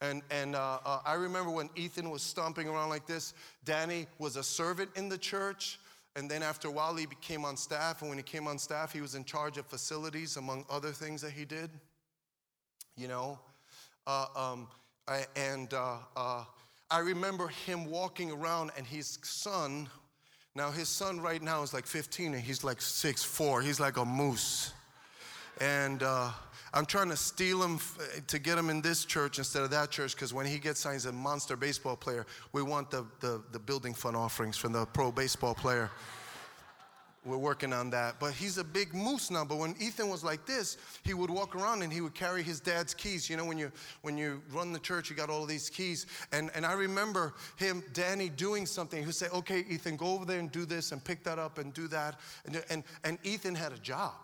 And, 0.00 0.20
and 0.30 0.56
uh, 0.56 0.78
uh, 0.84 1.00
I 1.06 1.14
remember 1.14 1.50
when 1.50 1.70
Ethan 1.76 2.10
was 2.10 2.22
stomping 2.22 2.68
around 2.68 2.88
like 2.88 3.06
this, 3.06 3.34
Danny 3.64 4.06
was 4.18 4.36
a 4.36 4.42
servant 4.42 4.90
in 4.96 5.08
the 5.08 5.16
church. 5.16 5.78
And 6.16 6.30
then 6.30 6.42
after 6.42 6.68
a 6.68 6.70
while, 6.70 6.94
he 6.96 7.06
became 7.06 7.44
on 7.44 7.56
staff. 7.56 8.02
And 8.02 8.10
when 8.10 8.18
he 8.18 8.24
came 8.24 8.46
on 8.46 8.58
staff, 8.58 8.92
he 8.92 9.00
was 9.00 9.14
in 9.14 9.24
charge 9.24 9.56
of 9.56 9.66
facilities, 9.66 10.36
among 10.36 10.66
other 10.68 10.90
things 10.90 11.22
that 11.22 11.30
he 11.30 11.44
did. 11.44 11.70
You 12.96 13.08
know? 13.08 13.38
Uh, 14.06 14.26
um, 14.34 14.68
I, 15.06 15.24
and 15.36 15.72
uh, 15.72 16.44
I 16.90 16.98
remember 16.98 17.48
him 17.48 17.86
walking 17.90 18.32
around, 18.32 18.72
and 18.76 18.86
his 18.86 19.18
son 19.22 19.88
now, 20.54 20.70
his 20.70 20.88
son 20.88 21.20
right 21.20 21.42
now 21.42 21.62
is 21.62 21.72
like 21.72 21.86
15 21.86 22.34
and 22.34 22.42
he's 22.42 22.62
like 22.62 22.78
6'4. 22.78 23.62
He's 23.62 23.80
like 23.80 23.96
a 23.96 24.04
moose. 24.04 24.72
And 25.60 26.02
uh, 26.02 26.30
I'm 26.74 26.84
trying 26.84 27.08
to 27.08 27.16
steal 27.16 27.62
him 27.62 27.76
f- 27.76 28.26
to 28.26 28.38
get 28.38 28.58
him 28.58 28.68
in 28.68 28.82
this 28.82 29.06
church 29.06 29.38
instead 29.38 29.62
of 29.62 29.70
that 29.70 29.90
church 29.90 30.14
because 30.14 30.34
when 30.34 30.44
he 30.44 30.58
gets 30.58 30.80
signed 30.80 30.96
he's 30.96 31.06
a 31.06 31.12
monster 31.12 31.56
baseball 31.56 31.96
player, 31.96 32.26
we 32.52 32.62
want 32.62 32.90
the, 32.90 33.06
the, 33.20 33.42
the 33.52 33.58
building 33.58 33.94
fund 33.94 34.14
offerings 34.14 34.58
from 34.58 34.72
the 34.72 34.84
pro 34.86 35.10
baseball 35.10 35.54
player. 35.54 35.90
We're 37.24 37.38
working 37.38 37.72
on 37.72 37.90
that. 37.90 38.16
But 38.18 38.32
he's 38.32 38.58
a 38.58 38.64
big 38.64 38.94
moose 38.94 39.30
now. 39.30 39.44
But 39.44 39.58
when 39.58 39.76
Ethan 39.78 40.08
was 40.08 40.24
like 40.24 40.44
this, 40.44 40.76
he 41.04 41.14
would 41.14 41.30
walk 41.30 41.54
around 41.54 41.82
and 41.82 41.92
he 41.92 42.00
would 42.00 42.14
carry 42.14 42.42
his 42.42 42.58
dad's 42.58 42.94
keys. 42.94 43.30
You 43.30 43.36
know, 43.36 43.44
when 43.44 43.58
you 43.58 43.70
when 44.02 44.18
you 44.18 44.42
run 44.52 44.72
the 44.72 44.80
church, 44.80 45.08
you 45.08 45.14
got 45.14 45.30
all 45.30 45.46
these 45.46 45.70
keys. 45.70 46.06
And 46.32 46.50
and 46.56 46.66
I 46.66 46.72
remember 46.72 47.34
him, 47.56 47.84
Danny, 47.92 48.28
doing 48.28 48.66
something. 48.66 48.98
He 48.98 49.06
would 49.06 49.14
say, 49.14 49.28
Okay, 49.28 49.64
Ethan, 49.68 49.96
go 49.96 50.06
over 50.06 50.24
there 50.24 50.40
and 50.40 50.50
do 50.50 50.64
this 50.64 50.90
and 50.90 51.02
pick 51.02 51.22
that 51.22 51.38
up 51.38 51.58
and 51.58 51.72
do 51.72 51.86
that. 51.88 52.18
And 52.44 52.64
and, 52.70 52.82
and 53.04 53.18
Ethan 53.22 53.54
had 53.54 53.72
a 53.72 53.78
job. 53.78 54.14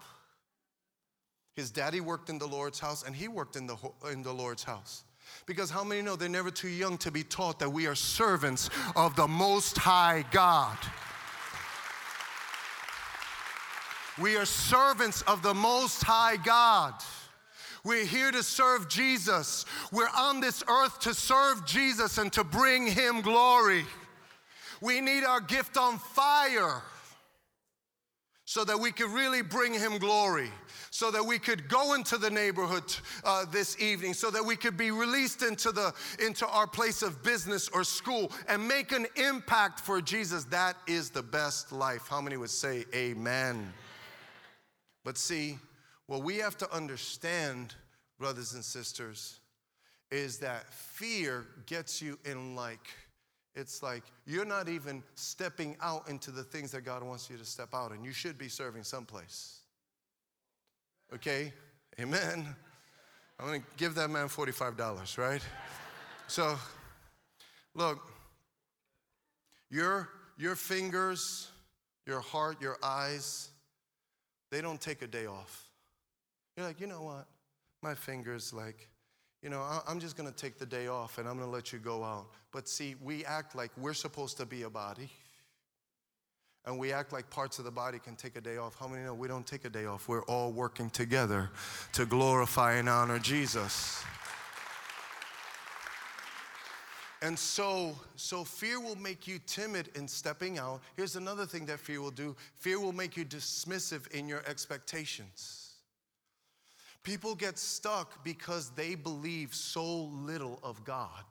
His 1.55 1.71
daddy 1.71 2.01
worked 2.01 2.31
in 2.31 2.39
the 2.39 2.49
Lord's 2.49 2.81
house 2.81 3.05
and 3.05 3.15
he 3.15 3.29
worked 3.29 3.55
in 3.55 3.69
the 3.69 3.77
in 4.11 4.23
the 4.25 4.33
Lord's 4.33 4.65
house. 4.65 5.05
Because 5.47 5.71
how 5.71 5.85
many 5.85 6.03
know 6.03 6.17
they're 6.17 6.29
never 6.29 6.51
too 6.51 6.69
young 6.69 6.99
to 6.99 7.13
be 7.13 7.23
taught 7.23 7.61
that 7.61 7.71
we 7.71 7.87
are 7.87 7.95
servants 7.95 8.71
of 8.97 9.15
the 9.15 9.29
most 9.29 9.77
high 9.79 10.25
God? 10.33 10.79
We 14.21 14.37
are 14.37 14.45
servants 14.45 15.23
of 15.23 15.43
the 15.43 15.55
Most 15.55 16.03
High 16.03 16.39
God. 16.39 16.95
We're 17.85 18.05
here 18.05 18.33
to 18.33 18.43
serve 18.43 18.89
Jesus. 18.89 19.65
We're 19.93 20.11
on 20.17 20.41
this 20.41 20.65
earth 20.69 20.99
to 21.01 21.15
serve 21.15 21.65
Jesus 21.65 22.19
and 22.19 22.33
to 22.33 22.43
bring 22.43 22.89
Him 22.89 23.21
glory. 23.21 23.85
We 24.81 25.01
need 25.01 25.23
our 25.23 25.41
gift 25.41 25.77
on 25.77 25.99
fire 25.99 26.83
so 28.45 28.65
that 28.65 28.81
we 28.81 28.91
could 28.91 29.11
really 29.11 29.43
bring 29.43 29.73
Him 29.73 29.99
glory, 29.99 30.51
so 30.91 31.13
that 31.13 31.25
we 31.25 31.39
could 31.39 31.69
go 31.69 31.95
into 31.95 32.19
the 32.19 32.31
neighborhood 32.31 32.83
uh, 33.23 33.45
this 33.45 33.81
evening, 33.81 34.15
so 34.15 34.33
that 34.33 34.45
we 34.45 34.57
could 34.57 34.77
be 34.77 34.91
released 34.91 35.43
into, 35.43 35.71
the, 35.71 35.95
into 36.19 36.47
our 36.49 36.67
place 36.67 37.03
of 37.03 37.23
business 37.23 37.69
or 37.69 37.85
school 37.85 38.33
and 38.49 38.67
make 38.67 38.91
an 38.91 39.07
impact 39.15 39.79
for 39.79 40.01
Jesus. 40.01 40.45
That 40.47 40.77
is 40.89 41.11
the 41.11 41.23
best 41.23 41.71
life. 41.71 42.09
How 42.09 42.21
many 42.21 42.37
would 42.37 42.51
say 42.51 42.85
amen? 42.93 43.73
But 45.09 45.17
see, 45.17 45.59
what 46.07 46.23
we 46.23 46.37
have 46.37 46.59
to 46.59 46.71
understand, 46.71 47.75
brothers 48.19 48.53
and 48.53 48.63
sisters, 48.63 49.41
is 50.11 50.37
that 50.41 50.71
fear 50.71 51.47
gets 51.65 52.03
you 52.03 52.19
in 52.27 52.55
like, 52.55 52.87
it's 53.55 53.83
like 53.83 54.03
you're 54.27 54.45
not 54.45 54.69
even 54.69 55.03
stepping 55.15 55.79
out 55.81 56.11
into 56.11 56.31
the 56.31 56.43
things 56.43 56.73
that 56.73 56.83
God 56.83 57.03
wants 57.03 57.31
you 57.31 57.39
to 57.39 57.45
step 57.47 57.71
out 57.73 57.93
in. 57.93 58.05
You 58.05 58.13
should 58.13 58.37
be 58.37 58.51
serving 58.51 58.83
someplace. 58.83 59.61
Okay? 61.15 61.55
Amen. 61.99 62.55
I'm 63.41 63.47
gonna 63.47 63.63
give 63.79 63.95
that 63.95 64.11
man 64.11 64.29
$45, 64.29 65.17
right? 65.17 65.41
So, 66.27 66.55
look, 67.75 68.13
your, 69.71 70.11
your 70.37 70.55
fingers, 70.55 71.49
your 72.05 72.21
heart, 72.21 72.61
your 72.61 72.77
eyes, 72.83 73.53
they 74.51 74.61
don't 74.61 74.81
take 74.81 75.03
a 75.03 75.07
day 75.07 75.27
off. 75.27 75.69
You're 76.57 76.67
like, 76.67 76.81
you 76.81 76.87
know 76.87 77.03
what? 77.03 77.27
My 77.83 77.95
finger's 77.95 78.53
like, 78.53 78.89
you 79.43 79.51
know, 79.51 79.65
I'm 79.87 80.01
just 80.01 80.17
gonna 80.17 80.33
take 80.33 80.59
the 80.59 80.67
day 80.67 80.89
off 80.89 81.19
and 81.19 81.29
I'm 81.29 81.39
gonna 81.39 81.51
let 81.51 81.73
you 81.73 81.79
go 81.79 82.03
out. 82.03 82.27
But 82.53 82.69
see, 82.69 82.97
we 83.03 83.25
act 83.25 83.55
like 83.55 83.71
we're 83.77 83.95
supposed 83.95 84.37
to 84.39 84.47
be 84.47 84.63
a 84.63 84.71
body. 84.71 85.11
And 86.65 86.79
we 86.79 86.93
act 86.93 87.13
like 87.13 87.31
parts 87.31 87.59
of 87.59 87.65
the 87.65 87.71
body 87.71 87.99
can 87.99 88.15
take 88.15 88.37
a 88.37 88.41
day 88.41 88.59
off. 88.59 88.77
How 88.79 88.89
many 88.89 89.03
know 89.03 89.15
we 89.15 89.29
don't 89.29 89.47
take 89.47 89.65
a 89.65 89.71
day 89.71 89.87
off? 89.87 90.09
We're 90.09 90.25
all 90.25 90.53
working 90.53 90.91
together 90.91 91.51
to 91.93 92.05
glorify 92.05 92.75
and 92.75 92.89
honor 92.89 93.19
Jesus. 93.19 94.05
And 97.21 97.37
so, 97.37 97.97
so 98.15 98.45
fear 98.45 98.81
will 98.81 98.97
make 98.97 99.27
you 99.27 99.41
timid 99.47 99.91
in 99.97 100.07
stepping 100.07 100.59
out. 100.59 100.81
Here's 100.97 101.17
another 101.17 101.47
thing 101.47 101.67
that 101.67 101.81
fear 101.81 102.01
will 102.01 102.13
do 102.13 102.37
fear 102.57 102.79
will 102.79 102.93
make 102.93 103.17
you 103.17 103.25
dismissive 103.25 104.09
in 104.13 104.29
your 104.29 104.43
expectations. 104.47 105.65
People 107.03 107.35
get 107.35 107.59
stuck 107.59 108.23
because 108.23 108.71
they 108.71 108.95
believe 108.95 109.55
so 109.55 110.05
little 110.05 110.61
of 110.63 110.85
God. 110.85 111.25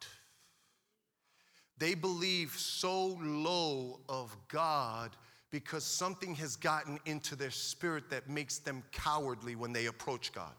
They 1.78 1.93
believe 1.93 2.52
so 2.58 3.17
low 3.21 4.00
of 4.10 4.36
God 4.47 5.12
because 5.52 5.84
something 5.84 6.36
has 6.36 6.56
gotten 6.56 7.00
into 7.06 7.36
their 7.36 7.52
spirit 7.52 8.10
that 8.10 8.28
makes 8.28 8.58
them 8.58 8.84
cowardly 8.91 9.56
when 9.56 9.71
they 9.71 9.86
approach 9.86 10.34
God. 10.34 10.56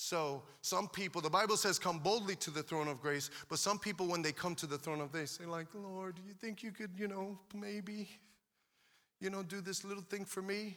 So, 0.00 0.44
some 0.60 0.86
people, 0.86 1.20
the 1.20 1.28
Bible 1.28 1.56
says, 1.56 1.76
come 1.76 1.98
boldly 1.98 2.36
to 2.36 2.52
the 2.52 2.62
throne 2.62 2.86
of 2.86 3.00
grace, 3.00 3.30
but 3.48 3.58
some 3.58 3.80
people, 3.80 4.06
when 4.06 4.22
they 4.22 4.30
come 4.30 4.54
to 4.54 4.66
the 4.66 4.78
throne 4.78 5.00
of 5.00 5.10
grace, 5.10 5.36
they're 5.36 5.48
like, 5.48 5.66
Lord, 5.74 6.20
you 6.24 6.34
think 6.34 6.62
you 6.62 6.70
could, 6.70 6.92
you 6.96 7.08
know, 7.08 7.36
maybe, 7.52 8.08
you 9.20 9.28
know, 9.28 9.42
do 9.42 9.60
this 9.60 9.84
little 9.84 10.04
thing 10.04 10.24
for 10.24 10.40
me? 10.40 10.76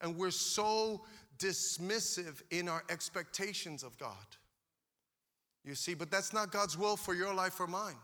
And 0.00 0.16
we're 0.16 0.30
so 0.30 1.02
dismissive 1.38 2.40
in 2.50 2.70
our 2.70 2.82
expectations 2.88 3.82
of 3.82 3.98
God. 3.98 4.16
You 5.62 5.74
see, 5.74 5.92
but 5.92 6.10
that's 6.10 6.32
not 6.32 6.50
God's 6.50 6.78
will 6.78 6.96
for 6.96 7.14
your 7.14 7.34
life 7.34 7.60
or 7.60 7.66
mine. 7.66 7.98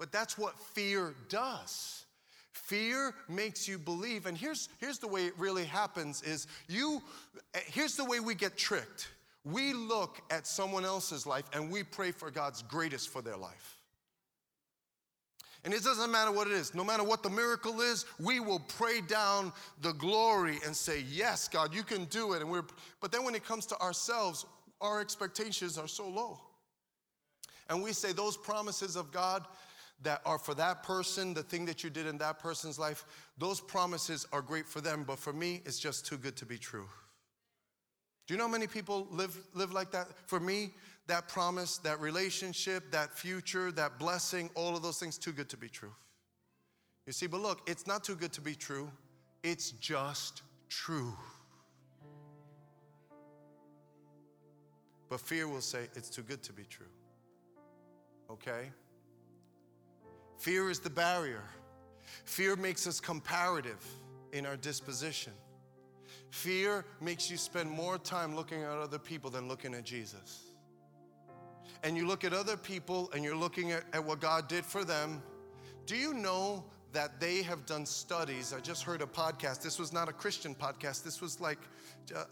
But 0.00 0.10
that's 0.10 0.36
what 0.36 0.58
fear 0.58 1.14
does. 1.28 2.06
Fear 2.50 3.14
makes 3.28 3.68
you 3.68 3.78
believe. 3.78 4.26
And 4.26 4.36
here's, 4.36 4.68
here's 4.80 4.98
the 4.98 5.06
way 5.06 5.26
it 5.26 5.34
really 5.38 5.64
happens 5.64 6.22
is 6.22 6.48
you, 6.66 7.00
eh, 7.54 7.60
here's 7.66 7.94
the 7.94 8.04
way 8.04 8.18
we 8.18 8.34
get 8.34 8.56
tricked 8.56 9.10
we 9.46 9.72
look 9.72 10.20
at 10.30 10.46
someone 10.46 10.84
else's 10.84 11.26
life 11.26 11.44
and 11.52 11.70
we 11.70 11.84
pray 11.84 12.10
for 12.10 12.30
God's 12.30 12.62
greatest 12.62 13.08
for 13.10 13.22
their 13.22 13.36
life. 13.36 13.78
And 15.64 15.72
it 15.72 15.82
doesn't 15.82 16.10
matter 16.10 16.32
what 16.32 16.48
it 16.48 16.52
is, 16.52 16.74
no 16.74 16.84
matter 16.84 17.04
what 17.04 17.22
the 17.22 17.30
miracle 17.30 17.80
is, 17.80 18.04
we 18.20 18.40
will 18.40 18.60
pray 18.60 19.00
down 19.00 19.52
the 19.82 19.92
glory 19.92 20.58
and 20.64 20.74
say, 20.74 21.04
Yes, 21.08 21.48
God, 21.48 21.74
you 21.74 21.82
can 21.82 22.04
do 22.06 22.34
it. 22.34 22.42
And 22.42 22.50
we're, 22.50 22.64
but 23.00 23.10
then 23.10 23.24
when 23.24 23.34
it 23.34 23.44
comes 23.44 23.66
to 23.66 23.80
ourselves, 23.80 24.46
our 24.80 25.00
expectations 25.00 25.78
are 25.78 25.88
so 25.88 26.08
low. 26.08 26.40
And 27.68 27.82
we 27.82 27.92
say 27.92 28.12
those 28.12 28.36
promises 28.36 28.94
of 28.94 29.10
God, 29.10 29.44
that 30.02 30.20
are 30.26 30.38
for 30.38 30.54
that 30.54 30.82
person, 30.82 31.32
the 31.32 31.42
thing 31.42 31.64
that 31.64 31.82
you 31.82 31.90
did 31.90 32.06
in 32.06 32.18
that 32.18 32.38
person's 32.38 32.78
life, 32.78 33.06
those 33.38 33.60
promises 33.60 34.26
are 34.30 34.42
great 34.42 34.66
for 34.66 34.80
them, 34.80 35.04
but 35.06 35.18
for 35.18 35.32
me, 35.32 35.62
it's 35.64 35.78
just 35.78 36.06
too 36.06 36.18
good 36.18 36.36
to 36.36 36.44
be 36.44 36.58
true. 36.58 36.86
Do 38.26 38.34
you 38.34 38.38
know 38.38 38.46
how 38.46 38.52
many 38.52 38.66
people 38.66 39.06
live, 39.10 39.36
live 39.54 39.72
like 39.72 39.92
that? 39.92 40.08
For 40.26 40.40
me, 40.40 40.72
that 41.06 41.28
promise, 41.28 41.78
that 41.78 42.00
relationship, 42.00 42.90
that 42.90 43.12
future, 43.16 43.70
that 43.72 43.98
blessing, 43.98 44.50
all 44.54 44.76
of 44.76 44.82
those 44.82 44.98
things, 44.98 45.16
too 45.16 45.32
good 45.32 45.48
to 45.50 45.56
be 45.56 45.68
true. 45.68 45.92
You 47.06 47.12
see, 47.12 47.28
but 47.28 47.40
look, 47.40 47.60
it's 47.68 47.86
not 47.86 48.02
too 48.02 48.16
good 48.16 48.32
to 48.32 48.40
be 48.40 48.56
true, 48.56 48.90
it's 49.44 49.70
just 49.72 50.42
true. 50.68 51.16
But 55.08 55.20
fear 55.20 55.46
will 55.46 55.60
say 55.60 55.88
it's 55.94 56.10
too 56.10 56.22
good 56.22 56.42
to 56.42 56.52
be 56.52 56.64
true. 56.64 56.86
Okay? 58.28 58.70
Fear 60.38 60.70
is 60.70 60.80
the 60.80 60.90
barrier. 60.90 61.44
Fear 62.24 62.56
makes 62.56 62.88
us 62.88 62.98
comparative 62.98 63.84
in 64.32 64.44
our 64.46 64.56
disposition. 64.56 65.32
Fear 66.36 66.84
makes 67.00 67.30
you 67.30 67.36
spend 67.36 67.70
more 67.70 67.96
time 67.96 68.36
looking 68.36 68.62
at 68.62 68.70
other 68.70 68.98
people 68.98 69.30
than 69.30 69.48
looking 69.48 69.74
at 69.74 69.84
Jesus. 69.84 70.50
And 71.82 71.96
you 71.96 72.06
look 72.06 72.24
at 72.24 72.32
other 72.32 72.56
people 72.56 73.10
and 73.14 73.24
you're 73.24 73.36
looking 73.36 73.72
at, 73.72 73.84
at 73.94 74.04
what 74.04 74.20
God 74.20 74.46
did 74.46 74.64
for 74.64 74.84
them. 74.84 75.22
Do 75.86 75.96
you 75.96 76.12
know 76.12 76.62
that 76.92 77.20
they 77.20 77.42
have 77.42 77.64
done 77.64 77.86
studies? 77.86 78.52
I 78.52 78.60
just 78.60 78.82
heard 78.82 79.00
a 79.00 79.06
podcast. 79.06 79.62
This 79.62 79.78
was 79.78 79.94
not 79.94 80.08
a 80.08 80.12
Christian 80.12 80.54
podcast, 80.54 81.02
this 81.02 81.22
was 81.22 81.40
like 81.40 81.58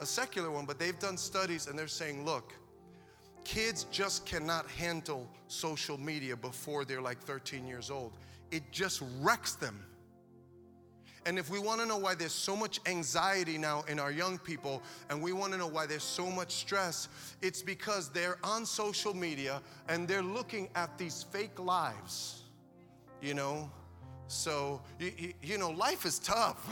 a 0.00 0.06
secular 0.06 0.50
one, 0.50 0.66
but 0.66 0.78
they've 0.78 0.98
done 0.98 1.16
studies 1.16 1.66
and 1.66 1.78
they're 1.78 1.88
saying, 1.88 2.24
look, 2.24 2.52
Kids 3.44 3.84
just 3.90 4.24
cannot 4.24 4.66
handle 4.70 5.28
social 5.48 5.98
media 5.98 6.34
before 6.34 6.84
they're 6.84 7.02
like 7.02 7.20
13 7.20 7.66
years 7.66 7.90
old. 7.90 8.16
It 8.50 8.62
just 8.72 9.02
wrecks 9.20 9.54
them. 9.54 9.84
And 11.26 11.38
if 11.38 11.50
we 11.50 11.58
want 11.58 11.80
to 11.80 11.86
know 11.86 11.96
why 11.96 12.14
there's 12.14 12.32
so 12.32 12.54
much 12.54 12.80
anxiety 12.86 13.56
now 13.56 13.84
in 13.88 13.98
our 13.98 14.12
young 14.12 14.38
people, 14.38 14.82
and 15.08 15.22
we 15.22 15.32
want 15.32 15.52
to 15.52 15.58
know 15.58 15.66
why 15.66 15.86
there's 15.86 16.02
so 16.02 16.30
much 16.30 16.52
stress, 16.52 17.08
it's 17.40 17.62
because 17.62 18.10
they're 18.10 18.38
on 18.44 18.66
social 18.66 19.14
media 19.14 19.62
and 19.88 20.06
they're 20.06 20.22
looking 20.22 20.68
at 20.74 20.96
these 20.98 21.22
fake 21.22 21.58
lives, 21.58 22.42
you 23.22 23.34
know? 23.34 23.70
So, 24.28 24.82
you, 24.98 25.32
you 25.42 25.58
know, 25.58 25.70
life 25.70 26.04
is 26.04 26.18
tough. 26.18 26.68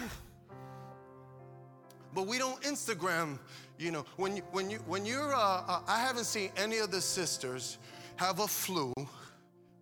but 2.15 2.27
we 2.27 2.39
don't 2.39 2.61
Instagram 2.63 3.39
you 3.83 3.91
know, 3.91 4.05
when 4.17 4.37
you, 4.37 4.43
when 4.53 4.71
you 4.71 4.79
when 4.87 5.05
you're, 5.05 5.35
uh, 5.35 5.65
uh, 5.67 5.81
I 5.89 5.99
haven't 5.99 6.27
seen 6.27 6.51
any 6.57 6.79
of 6.79 6.93
the 6.93 7.01
sisters 7.01 7.79
have 8.17 8.39
a 8.39 8.47
flu, 8.47 8.93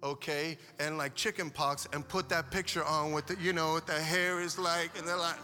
okay, 0.03 0.57
and 0.79 0.99
like 0.99 1.15
chicken 1.15 1.51
pox, 1.51 1.87
and 1.93 2.07
put 2.07 2.29
that 2.29 2.51
picture 2.51 2.85
on 2.85 3.13
with 3.13 3.27
the, 3.27 3.37
you 3.41 3.53
know, 3.53 3.73
what 3.73 3.87
the 3.87 3.93
hair 3.93 4.41
is 4.41 4.59
like, 4.59 4.97
and 4.99 5.07
they're 5.07 5.17
like, 5.17 5.37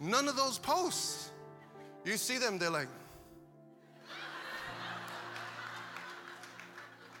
none 0.00 0.28
of 0.28 0.36
those 0.36 0.58
posts. 0.58 1.30
You 2.04 2.16
see 2.16 2.38
them, 2.38 2.58
they're 2.58 2.70
like, 2.70 2.88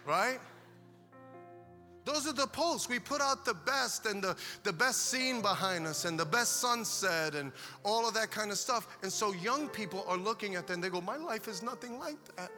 right? 0.06 0.38
Those 2.04 2.26
are 2.26 2.32
the 2.32 2.46
posts. 2.46 2.88
We 2.88 2.98
put 2.98 3.20
out 3.20 3.44
the 3.44 3.54
best 3.54 4.06
and 4.06 4.22
the, 4.22 4.36
the 4.64 4.72
best 4.72 5.06
scene 5.06 5.40
behind 5.40 5.86
us 5.86 6.04
and 6.04 6.18
the 6.18 6.24
best 6.24 6.56
sunset 6.56 7.34
and 7.34 7.52
all 7.84 8.08
of 8.08 8.14
that 8.14 8.30
kind 8.30 8.50
of 8.50 8.58
stuff. 8.58 8.98
And 9.02 9.12
so 9.12 9.32
young 9.34 9.68
people 9.68 10.04
are 10.08 10.16
looking 10.16 10.56
at 10.56 10.66
them 10.66 10.80
they 10.80 10.88
go, 10.88 11.00
My 11.00 11.16
life 11.16 11.46
is 11.46 11.62
nothing 11.62 11.98
like 12.00 12.16
that. 12.36 12.50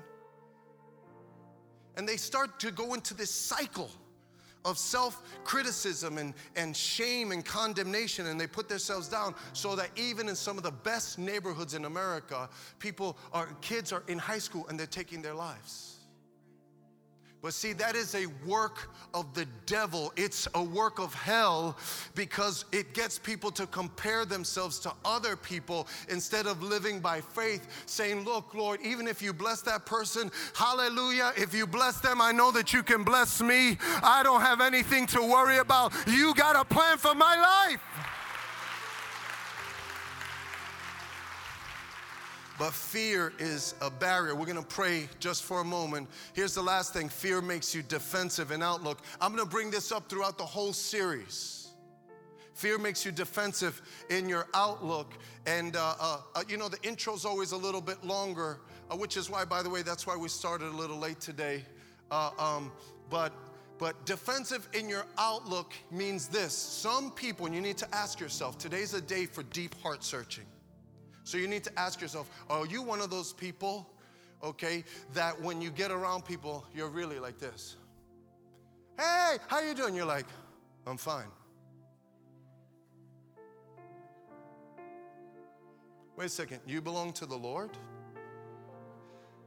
And 1.96 2.09
they 2.09 2.16
start 2.16 2.59
to 2.61 2.70
go 2.70 2.94
into 2.94 3.14
this 3.14 3.30
cycle 3.30 3.90
of 4.64 4.78
self 4.78 5.22
criticism 5.44 6.18
and, 6.18 6.35
and 6.57 6.76
shame 6.76 7.33
and 7.33 7.44
condemnation, 7.44 8.26
and 8.26 8.40
they 8.40 8.46
put 8.46 8.68
themselves 8.68 9.09
down 9.09 9.35
so 9.52 9.76
that 9.76 9.90
even 9.96 10.28
in 10.28 10.35
some 10.35 10.57
of 10.57 10.62
the 10.62 10.70
best 10.70 11.18
neighborhoods 11.18 11.74
in 11.74 11.85
America, 11.85 12.48
people 12.78 13.16
are, 13.33 13.48
kids 13.61 13.92
are 13.92 14.02
in 14.09 14.18
high 14.18 14.38
school 14.38 14.66
and 14.68 14.78
they're 14.78 14.87
taking 14.87 15.20
their 15.20 15.35
lives. 15.35 15.93
But 17.44 17.52
see, 17.52 17.74
that 17.74 17.94
is 17.94 18.14
a 18.14 18.24
work 18.46 18.90
of 19.12 19.35
the 19.35 19.46
devil. 19.66 20.14
It's 20.16 20.48
a 20.54 20.62
work 20.62 20.98
of 20.98 21.12
hell 21.12 21.76
because 22.14 22.64
it 22.72 22.94
gets 22.94 23.18
people 23.18 23.50
to 23.50 23.66
compare 23.66 24.24
themselves 24.24 24.78
to 24.78 24.92
other 25.04 25.37
people 25.37 25.87
instead 26.09 26.46
of 26.46 26.62
living 26.62 27.00
by 27.00 27.20
faith, 27.20 27.68
saying, 27.85 28.24
Look, 28.24 28.54
Lord, 28.54 28.80
even 28.83 29.07
if 29.07 29.20
you 29.20 29.35
bless 29.35 29.61
that 29.61 29.85
person, 29.85 30.33
hallelujah. 30.54 31.35
If 31.37 31.52
you 31.52 31.66
bless 31.66 32.00
them, 32.00 32.22
I 32.22 32.33
know 32.33 32.50
that 32.50 32.72
you 32.72 32.83
can 32.83 33.04
bless 33.04 33.42
me. 33.42 33.76
I 34.02 34.22
don't 34.22 34.40
have 34.40 34.62
anything 34.62 35.07
to 35.09 35.20
worry 35.20 35.59
about. 35.59 35.92
You 36.07 36.33
got 36.33 36.57
a 36.57 36.64
plan 36.64 36.96
for 36.96 37.14
my 37.14 37.37
life. 37.37 38.13
But 42.58 42.72
fear 42.72 43.32
is 43.38 43.74
a 43.80 43.90
barrier. 43.90 44.34
We're 44.34 44.46
gonna 44.46 44.62
pray 44.62 45.08
just 45.18 45.42
for 45.42 45.60
a 45.60 45.64
moment. 45.64 46.08
Here's 46.34 46.54
the 46.54 46.62
last 46.62 46.92
thing 46.92 47.08
fear 47.08 47.40
makes 47.40 47.74
you 47.74 47.82
defensive 47.82 48.52
in 48.52 48.62
outlook. 48.62 48.98
I'm 49.20 49.34
gonna 49.34 49.48
bring 49.48 49.70
this 49.70 49.90
up 49.90 50.08
throughout 50.08 50.38
the 50.38 50.44
whole 50.44 50.72
series. 50.72 51.68
Fear 52.54 52.78
makes 52.78 53.04
you 53.04 53.10
defensive 53.10 53.82
in 54.10 54.28
your 54.28 54.46
outlook. 54.54 55.14
And, 55.46 55.74
uh, 55.74 55.94
uh, 55.98 56.20
uh, 56.36 56.44
you 56.48 56.56
know, 56.56 56.68
the 56.68 56.80
intro's 56.82 57.24
always 57.24 57.50
a 57.50 57.56
little 57.56 57.80
bit 57.80 58.04
longer, 58.04 58.60
uh, 58.90 58.96
which 58.96 59.16
is 59.16 59.28
why, 59.28 59.44
by 59.44 59.60
the 59.60 59.68
way, 59.68 59.82
that's 59.82 60.06
why 60.06 60.16
we 60.16 60.28
started 60.28 60.68
a 60.68 60.76
little 60.76 60.96
late 60.96 61.20
today. 61.20 61.64
Uh, 62.12 62.30
um, 62.38 62.72
but 63.10 63.32
but 63.76 64.06
defensive 64.06 64.68
in 64.72 64.88
your 64.88 65.04
outlook 65.18 65.72
means 65.90 66.28
this. 66.28 66.52
Some 66.54 67.10
people, 67.10 67.46
and 67.46 67.54
you 67.54 67.60
need 67.60 67.76
to 67.78 67.92
ask 67.92 68.20
yourself, 68.20 68.56
today's 68.56 68.94
a 68.94 69.00
day 69.00 69.26
for 69.26 69.42
deep 69.42 69.74
heart 69.82 70.04
searching. 70.04 70.44
So 71.24 71.38
you 71.38 71.48
need 71.48 71.64
to 71.64 71.78
ask 71.78 72.00
yourself, 72.00 72.30
are 72.50 72.66
you 72.66 72.82
one 72.82 73.00
of 73.00 73.10
those 73.10 73.32
people, 73.32 73.88
okay, 74.42 74.84
that 75.14 75.40
when 75.40 75.60
you 75.60 75.70
get 75.70 75.90
around 75.90 76.24
people, 76.24 76.66
you're 76.74 76.90
really 76.90 77.18
like 77.18 77.38
this? 77.38 77.76
Hey, 78.98 79.38
how 79.48 79.60
you 79.60 79.74
doing? 79.74 79.96
You're 79.96 80.04
like, 80.04 80.26
I'm 80.87 80.98
fine. 80.98 81.26
Wait 86.16 86.26
a 86.26 86.28
second, 86.28 86.60
you 86.66 86.80
belong 86.80 87.12
to 87.14 87.26
the 87.26 87.34
Lord? 87.34 87.70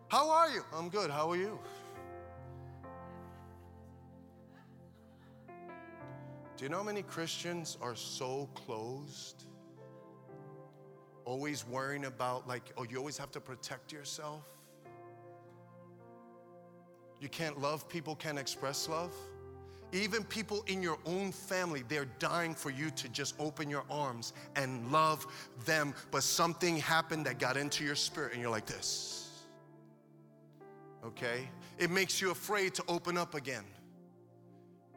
How 0.10 0.30
are 0.30 0.50
you? 0.50 0.64
I'm 0.74 0.90
good. 0.90 1.12
How 1.12 1.32
are 1.32 1.38
you? 1.38 1.60
Do 6.58 6.64
you 6.64 6.70
know 6.70 6.78
how 6.78 6.84
many 6.84 7.04
Christians 7.04 7.78
are 7.82 7.96
so 7.96 8.50
closed? 8.56 9.47
Always 11.28 11.68
worrying 11.68 12.06
about, 12.06 12.48
like, 12.48 12.72
oh, 12.78 12.84
you 12.90 12.98
always 12.98 13.18
have 13.18 13.32
to 13.32 13.42
protect 13.42 13.92
yourself. 13.92 14.44
You 17.20 17.28
can't 17.28 17.60
love 17.60 17.90
people, 17.90 18.16
can't 18.16 18.40
express 18.40 18.88
love. 18.88 19.12
Even 19.92 20.24
people 20.24 20.64
in 20.68 20.82
your 20.82 20.98
own 21.06 21.32
family, 21.32 21.84
they're 21.90 22.08
dying 22.20 22.56
for 22.56 22.70
you 22.70 22.90
to 22.92 23.10
just 23.10 23.36
open 23.40 23.70
your 23.70 23.84
arms 23.90 24.34
and 24.56 24.90
love 24.92 25.28
them. 25.66 25.94
But 26.12 26.24
something 26.24 26.78
happened 26.78 27.26
that 27.26 27.40
got 27.40 27.58
into 27.58 27.84
your 27.84 27.96
spirit, 27.96 28.32
and 28.32 28.42
you're 28.42 28.52
like 28.52 28.66
this. 28.66 29.30
Okay? 31.06 31.50
It 31.78 31.92
makes 31.92 32.22
you 32.22 32.32
afraid 32.32 32.74
to 32.76 32.84
open 32.88 33.18
up 33.18 33.36
again. 33.36 33.64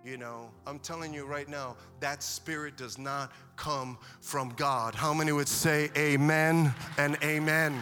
You 0.03 0.17
know, 0.17 0.51
I'm 0.67 0.79
telling 0.79 1.13
you 1.13 1.27
right 1.27 1.49
now, 1.49 1.77
that 2.01 2.23
spirit 2.23 2.79
does 2.79 2.97
not 2.97 3.33
come 3.57 3.99
from 4.23 4.49
God. 4.57 4.95
How 4.95 5.13
many 5.13 5.33
would 5.33 5.49
say 5.49 5.91
amen 5.97 6.73
and 6.97 7.19
amen? 7.23 7.79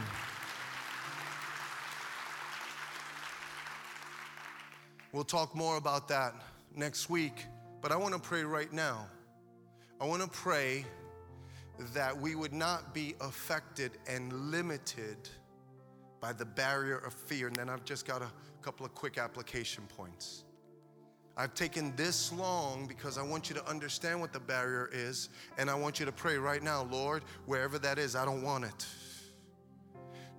We'll 5.13 5.25
talk 5.25 5.55
more 5.55 5.77
about 5.77 6.09
that 6.09 6.35
next 6.75 7.09
week, 7.09 7.47
but 7.81 7.93
I 7.93 7.97
want 7.97 8.15
to 8.15 8.21
pray 8.21 8.43
right 8.43 8.73
now. 8.73 9.07
I 10.01 10.05
want 10.05 10.23
to 10.23 10.29
pray 10.29 10.85
that 11.95 12.21
we 12.21 12.35
would 12.35 12.53
not 12.53 12.93
be 12.93 13.15
affected 13.21 13.93
and 14.09 14.33
limited 14.51 15.29
by 16.21 16.33
the 16.33 16.45
barrier 16.45 16.99
of 16.99 17.15
fear. 17.15 17.47
And 17.47 17.57
then 17.57 17.69
I've 17.69 17.85
just 17.85 18.07
got 18.07 18.23
a 18.23 18.31
couple 18.61 18.85
of 18.85 18.95
quick 18.95 19.19
application 19.19 19.85
points. 19.97 20.45
I've 21.39 21.55
taken 21.55 21.95
this 21.95 22.33
long 22.33 22.87
because 22.89 23.17
I 23.17 23.23
want 23.23 23.49
you 23.49 23.55
to 23.55 23.65
understand 23.69 24.21
what 24.21 24.33
the 24.33 24.41
barrier 24.41 24.91
is, 24.93 25.29
and 25.57 25.71
I 25.71 25.75
want 25.77 26.01
you 26.01 26.07
to 26.07 26.11
pray 26.11 26.37
right 26.37 26.61
now, 26.61 26.83
Lord, 26.91 27.23
wherever 27.47 27.79
that 27.79 27.97
is, 27.97 28.17
I 28.17 28.25
don't 28.25 28.43
want 28.43 28.65
it. 28.65 28.87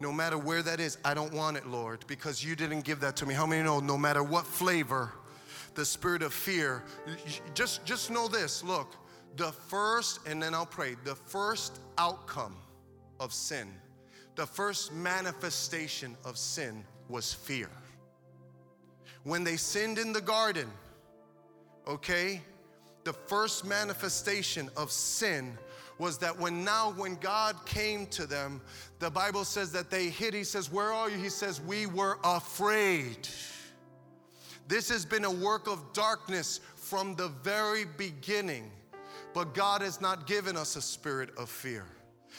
No 0.02 0.12
matter 0.12 0.38
where 0.38 0.62
that 0.62 0.82
is, 0.82 0.98
I 1.06 1.14
don't 1.14 1.34
want 1.34 1.56
it, 1.56 1.66
Lord, 1.66 2.04
because 2.08 2.44
you 2.44 2.54
didn't 2.54 2.82
give 2.82 3.00
that 3.00 3.16
to 3.18 3.26
me. 3.26 3.34
How 3.34 3.46
many 3.46 3.64
know 3.64 3.80
no 3.80 3.98
matter 3.98 4.24
what 4.24 4.46
flavor, 4.46 5.14
the 5.74 5.86
spirit 5.86 6.22
of 6.22 6.34
fear, 6.34 6.84
just, 7.54 7.86
just 7.86 8.12
know 8.12 8.28
this 8.28 8.62
look, 8.62 8.94
the 9.38 9.54
first, 9.54 10.20
and 10.28 10.44
then 10.44 10.54
I'll 10.54 10.66
pray, 10.66 10.96
the 11.06 11.16
first 11.16 11.80
outcome 11.98 12.58
of 13.22 13.32
sin, 13.32 13.70
the 14.36 14.46
first 14.46 14.94
manifestation 14.94 16.18
of 16.26 16.38
sin 16.38 16.84
was 17.08 17.34
fear. 17.34 17.70
when 19.24 19.44
they 19.44 19.58
sinned 19.58 19.98
in 19.98 20.14
the 20.14 20.22
garden, 20.22 20.70
okay, 21.90 22.42
the 23.04 23.14
first 23.14 23.66
manifestation 23.66 24.70
of 24.78 24.92
sin 24.92 25.58
was 25.98 26.18
that 26.20 26.40
when 26.40 26.64
now 26.64 26.92
when 26.92 27.16
God 27.16 27.56
came 27.66 28.06
to 28.08 28.26
them, 28.26 28.62
the 29.00 29.10
Bible 29.10 29.44
says 29.44 29.72
that 29.74 29.90
they 29.90 30.08
hid. 30.08 30.34
He 30.34 30.46
says, 30.46 30.72
Where 30.72 30.94
are 30.94 31.10
you? 31.10 31.18
He 31.18 31.30
says, 31.30 31.60
We 31.60 31.88
were 31.88 32.18
afraid. 32.24 33.28
This 34.68 34.88
has 34.90 35.04
been 35.04 35.26
a 35.26 35.32
work 35.32 35.68
of 35.68 35.82
darkness 35.94 36.62
from 36.76 37.16
the 37.16 37.30
very 37.44 37.86
beginning, 37.98 38.72
but 39.34 39.54
God 39.54 39.82
has 39.82 40.00
not 40.00 40.28
given 40.28 40.56
us 40.56 40.76
a 40.76 40.82
spirit 40.82 41.32
of 41.38 41.50
fear. 41.50 41.86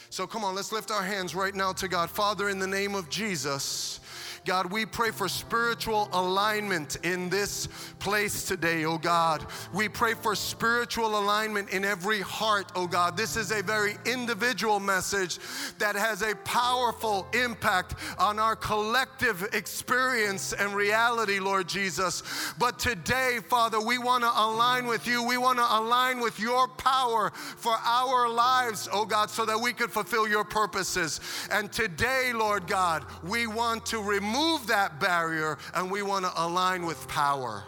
So 0.09 0.27
come 0.27 0.45
on, 0.45 0.55
let's 0.55 0.73
lift 0.73 0.91
our 0.91 1.03
hands 1.03 1.35
right 1.35 1.55
now 1.55 1.73
to 1.75 1.89
God. 1.89 2.09
Father, 2.09 2.49
in 2.49 2.59
the 2.59 2.67
name 2.67 2.95
of 2.95 3.11
Jesus, 3.11 4.00
God, 4.47 4.73
we 4.73 4.87
pray 4.87 5.11
for 5.11 5.29
spiritual 5.29 6.09
alignment 6.13 6.97
in 7.03 7.29
this 7.29 7.69
place 7.99 8.47
today, 8.47 8.87
oh 8.87 8.97
God. 8.97 9.45
We 9.75 9.89
pray 9.89 10.15
for 10.15 10.35
spiritual 10.35 11.19
alignment 11.19 11.71
in 11.71 11.85
every 11.85 12.21
heart, 12.21 12.73
oh 12.75 12.87
God. 12.87 13.19
This 13.19 13.37
is 13.37 13.53
a 13.53 13.63
very 13.63 13.97
individual 14.07 14.81
message 14.81 15.39
that 15.79 15.95
has 15.95 16.23
a 16.23 16.35
powerful 16.37 17.27
impact 17.35 17.97
on 18.19 18.39
our 18.39 18.57
collective 18.57 19.47
experience 19.53 20.55
and 20.55 20.75
reality, 20.75 21.39
Lord 21.39 21.69
Jesus. 21.69 22.23
But 22.59 22.79
today, 22.79 23.41
Father, 23.47 23.79
we 23.79 23.99
want 23.99 24.25
to 24.25 24.33
align 24.35 24.87
with 24.87 25.07
you. 25.07 25.23
We 25.23 25.37
want 25.37 25.59
to 25.59 25.67
align 25.79 26.19
with 26.19 26.41
your 26.41 26.67
power 26.67 27.31
for 27.35 27.75
our 27.85 28.27
lives, 28.27 28.89
oh 28.91 29.05
God, 29.05 29.29
so 29.29 29.45
that 29.45 29.61
we 29.61 29.75
could 29.75 29.91
fulfill 29.91 30.27
your 30.27 30.45
purposes. 30.45 31.21
And 31.51 31.71
today, 31.71 32.33
Lord 32.35 32.67
God, 32.67 33.05
we 33.23 33.47
want 33.47 33.85
to 33.87 34.03
remove 34.03 34.30
remove 34.31 34.67
that 34.69 35.01
barrier 35.01 35.59
and 35.75 35.91
we 35.91 36.03
want 36.03 36.25
to 36.25 36.33
align 36.37 36.87
with 36.87 37.07
power. 37.09 37.65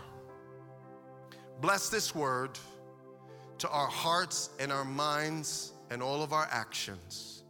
Bless 1.61 1.88
this 1.88 2.14
word 2.14 2.59
to 3.59 3.68
our 3.68 3.87
hearts 3.87 4.51
and 4.59 4.72
our 4.72 4.85
minds 4.85 5.72
and 5.90 6.03
all 6.03 6.22
of 6.22 6.33
our 6.33 6.48
actions. 6.51 7.42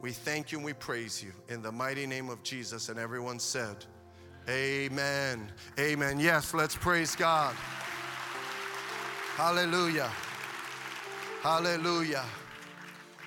We 0.00 0.12
thank 0.12 0.52
you 0.52 0.58
and 0.58 0.64
we 0.64 0.72
praise 0.72 1.22
you 1.22 1.32
in 1.48 1.62
the 1.62 1.72
mighty 1.72 2.06
name 2.06 2.30
of 2.30 2.42
Jesus. 2.42 2.88
And 2.88 2.98
everyone 2.98 3.38
said, 3.38 3.84
Amen. 4.48 5.52
Amen. 5.78 6.18
Yes, 6.18 6.54
let's 6.54 6.74
praise 6.74 7.14
God. 7.14 7.54
Hallelujah. 9.36 10.10
Hallelujah. 11.42 12.24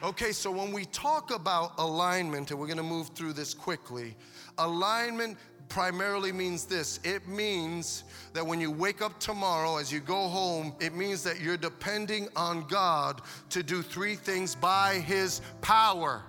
Okay, 0.02 0.32
so 0.32 0.52
when 0.52 0.73
we 0.73 0.86
talk 0.86 1.32
about 1.34 1.73
alignment, 1.78 2.52
and 2.52 2.60
we're 2.60 2.67
going 2.67 2.78
to 2.78 2.84
move 2.84 3.10
through 3.10 3.34
this 3.34 3.54
quickly, 3.54 4.15
Alignment 4.58 5.38
primarily 5.70 6.32
means 6.32 6.66
this 6.66 7.00
it 7.04 7.28
means 7.28 8.04
that 8.34 8.46
when 8.46 8.62
you 8.62 8.70
wake 8.70 9.02
up 9.02 9.20
tomorrow, 9.20 9.78
as 9.78 9.92
you 9.92 10.00
go 10.00 10.28
home, 10.28 10.74
it 10.80 10.94
means 10.94 11.24
that 11.24 11.42
you're 11.42 11.58
depending 11.58 12.28
on 12.36 12.68
God 12.68 13.22
to 13.50 13.63
do 13.63 13.82
three 13.82 14.16
things 14.16 14.56
by 14.56 14.96
His 15.06 15.42
power. 15.62 16.24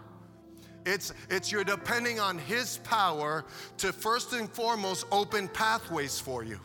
It's, 0.86 1.12
it's 1.30 1.50
you're 1.50 1.64
depending 1.64 2.20
on 2.20 2.38
His 2.38 2.78
power 2.78 3.44
to 3.78 3.92
first 3.92 4.32
and 4.32 4.48
foremost 4.48 5.06
open 5.10 5.48
pathways 5.48 6.20
for 6.20 6.44
you. 6.44 6.58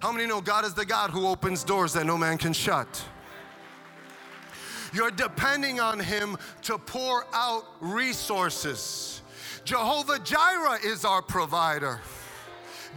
How 0.00 0.12
many 0.12 0.26
know 0.26 0.40
God 0.40 0.64
is 0.64 0.74
the 0.74 0.84
God 0.84 1.10
who 1.10 1.26
opens 1.26 1.64
doors 1.64 1.92
that 1.94 2.04
no 2.04 2.18
man 2.18 2.38
can 2.38 2.52
shut? 2.52 3.04
You're 4.92 5.10
depending 5.10 5.80
on 5.80 5.98
Him 5.98 6.36
to 6.62 6.78
pour 6.78 7.26
out 7.32 7.64
resources. 7.80 9.15
Jehovah 9.66 10.20
Jireh 10.20 10.78
is 10.84 11.04
our 11.04 11.20
provider. 11.20 12.00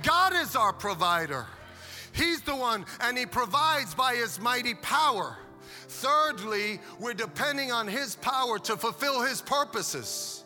God 0.04 0.34
is 0.36 0.56
our 0.56 0.72
provider. 0.72 1.48
He's 2.12 2.42
the 2.42 2.56
one, 2.56 2.86
and 3.02 3.18
He 3.18 3.26
provides 3.26 3.96
by 3.96 4.14
His 4.14 4.40
mighty 4.40 4.76
power. 4.76 5.36
Thirdly, 5.88 6.80
we're 7.00 7.16
depending 7.16 7.72
on 7.72 7.88
His 7.88 8.16
power 8.18 8.60
to 8.60 8.78
fulfill 8.78 9.24
His 9.24 9.42
purposes. 9.42 10.39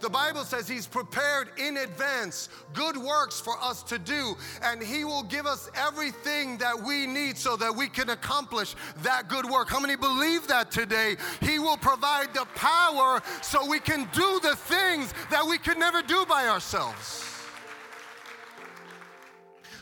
The 0.00 0.08
Bible 0.08 0.44
says 0.44 0.68
He's 0.68 0.86
prepared 0.86 1.50
in 1.58 1.78
advance 1.78 2.48
good 2.72 2.96
works 2.96 3.40
for 3.40 3.60
us 3.60 3.82
to 3.84 3.98
do, 3.98 4.36
and 4.62 4.82
He 4.82 5.04
will 5.04 5.24
give 5.24 5.46
us 5.46 5.70
everything 5.74 6.56
that 6.58 6.80
we 6.80 7.06
need 7.06 7.36
so 7.36 7.56
that 7.56 7.74
we 7.74 7.88
can 7.88 8.10
accomplish 8.10 8.74
that 9.02 9.28
good 9.28 9.44
work. 9.44 9.68
How 9.68 9.80
many 9.80 9.96
believe 9.96 10.46
that 10.48 10.70
today? 10.70 11.16
He 11.40 11.58
will 11.58 11.76
provide 11.76 12.32
the 12.32 12.46
power 12.54 13.22
so 13.42 13.66
we 13.68 13.80
can 13.80 14.08
do 14.12 14.40
the 14.42 14.56
things 14.56 15.12
that 15.30 15.44
we 15.44 15.58
could 15.58 15.78
never 15.78 16.02
do 16.02 16.24
by 16.26 16.46
ourselves. 16.46 17.24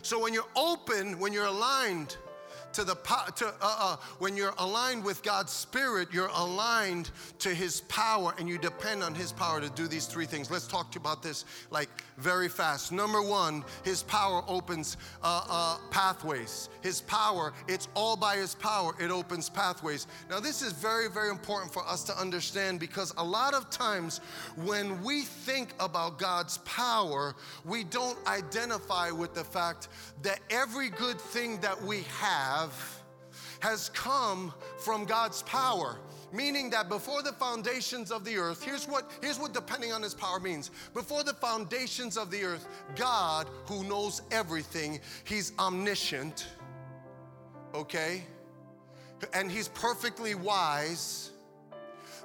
So 0.02 0.20
when 0.20 0.32
you're 0.32 0.44
open, 0.54 1.18
when 1.18 1.32
you're 1.32 1.46
aligned, 1.46 2.16
to 2.76 2.84
the 2.84 2.94
to, 3.36 3.46
uh, 3.46 3.52
uh, 3.62 3.96
when 4.18 4.36
you're 4.36 4.52
aligned 4.58 5.02
with 5.02 5.22
God's 5.22 5.50
spirit, 5.50 6.08
you're 6.12 6.30
aligned 6.34 7.10
to 7.38 7.48
His 7.48 7.80
power, 7.82 8.34
and 8.38 8.46
you 8.46 8.58
depend 8.58 9.02
on 9.02 9.14
His 9.14 9.32
power 9.32 9.62
to 9.62 9.70
do 9.70 9.88
these 9.88 10.04
three 10.04 10.26
things. 10.26 10.50
Let's 10.50 10.66
talk 10.66 10.92
to 10.92 10.96
you 10.96 11.00
about 11.00 11.22
this 11.22 11.46
like 11.70 11.88
very 12.18 12.50
fast. 12.50 12.92
Number 12.92 13.22
one, 13.22 13.64
His 13.82 14.02
power 14.02 14.42
opens 14.46 14.98
uh, 15.22 15.46
uh, 15.48 15.78
pathways. 15.90 16.68
His 16.82 17.00
power, 17.00 17.54
it's 17.66 17.88
all 17.94 18.14
by 18.14 18.36
His 18.36 18.54
power. 18.54 18.94
It 19.00 19.10
opens 19.10 19.48
pathways. 19.48 20.06
Now, 20.28 20.38
this 20.38 20.60
is 20.60 20.72
very, 20.72 21.08
very 21.08 21.30
important 21.30 21.72
for 21.72 21.82
us 21.88 22.04
to 22.04 22.20
understand 22.20 22.78
because 22.78 23.14
a 23.16 23.24
lot 23.24 23.54
of 23.54 23.70
times 23.70 24.20
when 24.64 25.02
we 25.02 25.22
think 25.22 25.70
about 25.80 26.18
God's 26.18 26.58
power, 26.58 27.34
we 27.64 27.84
don't 27.84 28.18
identify 28.26 29.10
with 29.10 29.32
the 29.32 29.44
fact 29.44 29.88
that 30.20 30.40
every 30.50 30.90
good 30.90 31.18
thing 31.18 31.58
that 31.60 31.80
we 31.82 32.02
have 32.20 32.65
have 32.66 32.96
has 33.60 33.88
come 33.90 34.52
from 34.78 35.04
God's 35.04 35.42
power. 35.42 35.98
Meaning 36.32 36.70
that 36.70 36.88
before 36.88 37.22
the 37.22 37.32
foundations 37.32 38.10
of 38.10 38.24
the 38.24 38.36
earth, 38.36 38.62
here's 38.62 38.86
what, 38.86 39.10
here's 39.22 39.38
what 39.38 39.54
depending 39.54 39.92
on 39.92 40.02
his 40.02 40.14
power 40.14 40.40
means. 40.40 40.70
Before 40.92 41.22
the 41.22 41.32
foundations 41.34 42.16
of 42.16 42.30
the 42.30 42.42
earth, 42.42 42.68
God, 42.96 43.48
who 43.66 43.84
knows 43.84 44.22
everything, 44.30 45.00
he's 45.24 45.52
omniscient, 45.58 46.48
okay? 47.74 48.24
And 49.32 49.50
he's 49.50 49.68
perfectly 49.68 50.34
wise. 50.34 51.30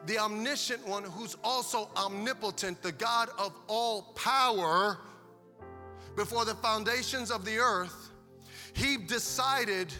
The 0.08 0.18
omniscient 0.18 0.86
one, 0.86 1.04
who's 1.04 1.38
also 1.44 1.90
omnipotent, 1.96 2.82
the 2.82 2.92
God 2.92 3.30
of 3.38 3.54
all 3.68 4.14
power, 4.16 4.98
before 6.16 6.44
the 6.44 6.56
foundations 6.56 7.32
of 7.32 7.46
the 7.46 7.58
earth, 7.58 8.10
he 8.74 8.98
decided 8.98 9.94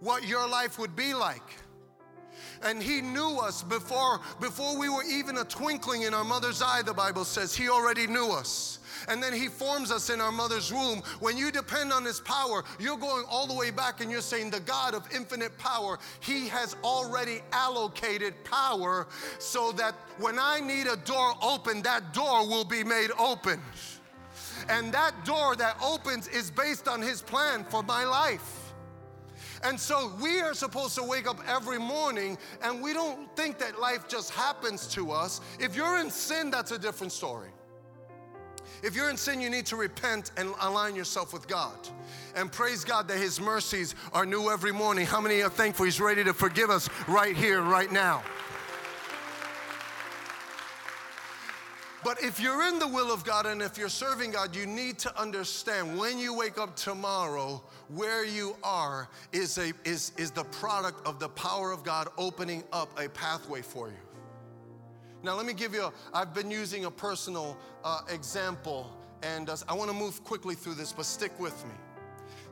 what 0.00 0.26
your 0.26 0.48
life 0.48 0.78
would 0.78 0.94
be 0.96 1.14
like. 1.14 1.56
And 2.62 2.82
he 2.82 3.00
knew 3.00 3.38
us 3.38 3.62
before, 3.62 4.20
before 4.40 4.78
we 4.78 4.88
were 4.88 5.04
even 5.04 5.38
a 5.38 5.44
twinkling 5.44 6.02
in 6.02 6.14
our 6.14 6.24
mother's 6.24 6.62
eye, 6.62 6.82
the 6.82 6.94
Bible 6.94 7.24
says. 7.24 7.54
He 7.54 7.68
already 7.68 8.06
knew 8.06 8.30
us. 8.30 8.78
And 9.08 9.22
then 9.22 9.32
he 9.32 9.48
forms 9.48 9.90
us 9.90 10.10
in 10.10 10.20
our 10.20 10.32
mother's 10.32 10.72
womb. 10.72 11.02
When 11.20 11.36
you 11.36 11.50
depend 11.50 11.92
on 11.92 12.04
his 12.04 12.20
power, 12.20 12.64
you're 12.80 12.96
going 12.96 13.24
all 13.28 13.46
the 13.46 13.54
way 13.54 13.70
back 13.70 14.00
and 14.00 14.10
you're 14.10 14.20
saying, 14.20 14.50
The 14.50 14.60
God 14.60 14.94
of 14.94 15.06
infinite 15.14 15.56
power, 15.58 15.98
he 16.20 16.48
has 16.48 16.76
already 16.82 17.40
allocated 17.52 18.42
power 18.44 19.06
so 19.38 19.70
that 19.72 19.94
when 20.18 20.38
I 20.38 20.60
need 20.60 20.86
a 20.86 20.96
door 20.96 21.34
open, 21.42 21.82
that 21.82 22.12
door 22.14 22.48
will 22.48 22.64
be 22.64 22.82
made 22.82 23.10
open. 23.18 23.60
And 24.68 24.92
that 24.92 25.24
door 25.24 25.54
that 25.56 25.76
opens 25.82 26.26
is 26.28 26.50
based 26.50 26.88
on 26.88 27.02
his 27.02 27.20
plan 27.20 27.64
for 27.64 27.82
my 27.82 28.04
life. 28.04 28.65
And 29.62 29.78
so 29.78 30.12
we 30.20 30.40
are 30.40 30.54
supposed 30.54 30.94
to 30.96 31.02
wake 31.02 31.28
up 31.28 31.38
every 31.48 31.78
morning 31.78 32.38
and 32.62 32.82
we 32.82 32.92
don't 32.92 33.34
think 33.36 33.58
that 33.58 33.80
life 33.80 34.08
just 34.08 34.30
happens 34.30 34.86
to 34.88 35.10
us. 35.10 35.40
If 35.58 35.74
you're 35.74 35.98
in 35.98 36.10
sin, 36.10 36.50
that's 36.50 36.72
a 36.72 36.78
different 36.78 37.12
story. 37.12 37.50
If 38.82 38.94
you're 38.94 39.10
in 39.10 39.16
sin, 39.16 39.40
you 39.40 39.50
need 39.50 39.66
to 39.66 39.76
repent 39.76 40.32
and 40.36 40.52
align 40.60 40.94
yourself 40.94 41.32
with 41.32 41.48
God. 41.48 41.76
And 42.34 42.52
praise 42.52 42.84
God 42.84 43.08
that 43.08 43.18
His 43.18 43.40
mercies 43.40 43.94
are 44.12 44.26
new 44.26 44.50
every 44.50 44.72
morning. 44.72 45.06
How 45.06 45.20
many 45.20 45.42
are 45.42 45.50
thankful 45.50 45.86
He's 45.86 46.00
ready 46.00 46.22
to 46.24 46.34
forgive 46.34 46.70
us 46.70 46.88
right 47.08 47.36
here, 47.36 47.62
right 47.62 47.90
now? 47.90 48.22
But 52.06 52.22
if 52.22 52.38
you're 52.38 52.68
in 52.68 52.78
the 52.78 52.86
will 52.86 53.12
of 53.12 53.24
God 53.24 53.46
and 53.46 53.60
if 53.60 53.76
you're 53.76 53.88
serving 53.88 54.30
God, 54.30 54.54
you 54.54 54.64
need 54.64 54.96
to 55.00 55.20
understand 55.20 55.98
when 55.98 56.20
you 56.20 56.32
wake 56.32 56.56
up 56.56 56.76
tomorrow, 56.76 57.60
where 57.88 58.24
you 58.24 58.54
are 58.62 59.08
is, 59.32 59.58
a, 59.58 59.72
is, 59.84 60.12
is 60.16 60.30
the 60.30 60.44
product 60.44 61.04
of 61.04 61.18
the 61.18 61.28
power 61.30 61.72
of 61.72 61.82
God 61.82 62.06
opening 62.16 62.62
up 62.72 62.96
a 62.96 63.08
pathway 63.08 63.60
for 63.60 63.88
you. 63.88 63.96
Now, 65.24 65.34
let 65.34 65.46
me 65.46 65.52
give 65.52 65.74
you, 65.74 65.82
a, 65.82 65.92
I've 66.14 66.32
been 66.32 66.48
using 66.48 66.84
a 66.84 66.90
personal 66.92 67.58
uh, 67.82 68.02
example, 68.08 68.96
and 69.24 69.50
uh, 69.50 69.56
I 69.68 69.74
want 69.74 69.90
to 69.90 69.96
move 69.96 70.22
quickly 70.22 70.54
through 70.54 70.74
this, 70.74 70.92
but 70.92 71.06
stick 71.06 71.32
with 71.40 71.60
me. 71.64 71.74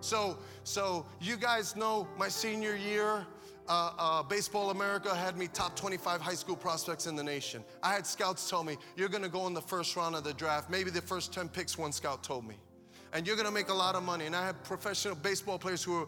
So, 0.01 0.37
so 0.65 1.07
you 1.21 1.37
guys 1.37 1.77
know 1.77 2.09
my 2.19 2.27
senior 2.27 2.75
year, 2.75 3.25
uh, 3.69 3.93
uh, 3.99 4.23
Baseball 4.23 4.71
America 4.71 5.15
had 5.15 5.37
me 5.37 5.49
top 5.49 5.77
25 5.77 6.21
high 6.21 6.35
school 6.35 6.57
prospects 6.57 7.07
in 7.07 7.17
the 7.17 7.25
nation. 7.25 7.65
I 7.83 7.93
had 7.93 8.07
scouts 8.07 8.49
tell 8.49 8.65
me, 8.65 8.77
You're 8.97 9.09
gonna 9.09 9.29
go 9.29 9.47
in 9.47 9.55
the 9.55 9.63
first 9.63 9.97
round 9.97 10.15
of 10.15 10.25
the 10.25 10.35
draft. 10.35 10.71
Maybe 10.71 10.91
the 10.91 11.03
first 11.03 11.33
10 11.33 11.49
picks, 11.49 11.79
one 11.79 11.93
scout 11.93 12.23
told 12.23 12.47
me. 12.47 12.57
And 13.15 13.29
you're 13.29 13.37
gonna 13.37 13.51
make 13.51 13.69
a 13.69 13.75
lot 13.75 13.95
of 13.95 14.03
money. 14.03 14.27
And 14.27 14.35
I 14.35 14.45
have 14.45 14.63
professional 14.65 15.15
baseball 15.15 15.57
players 15.57 15.85
who 15.85 16.03
are, 16.03 16.07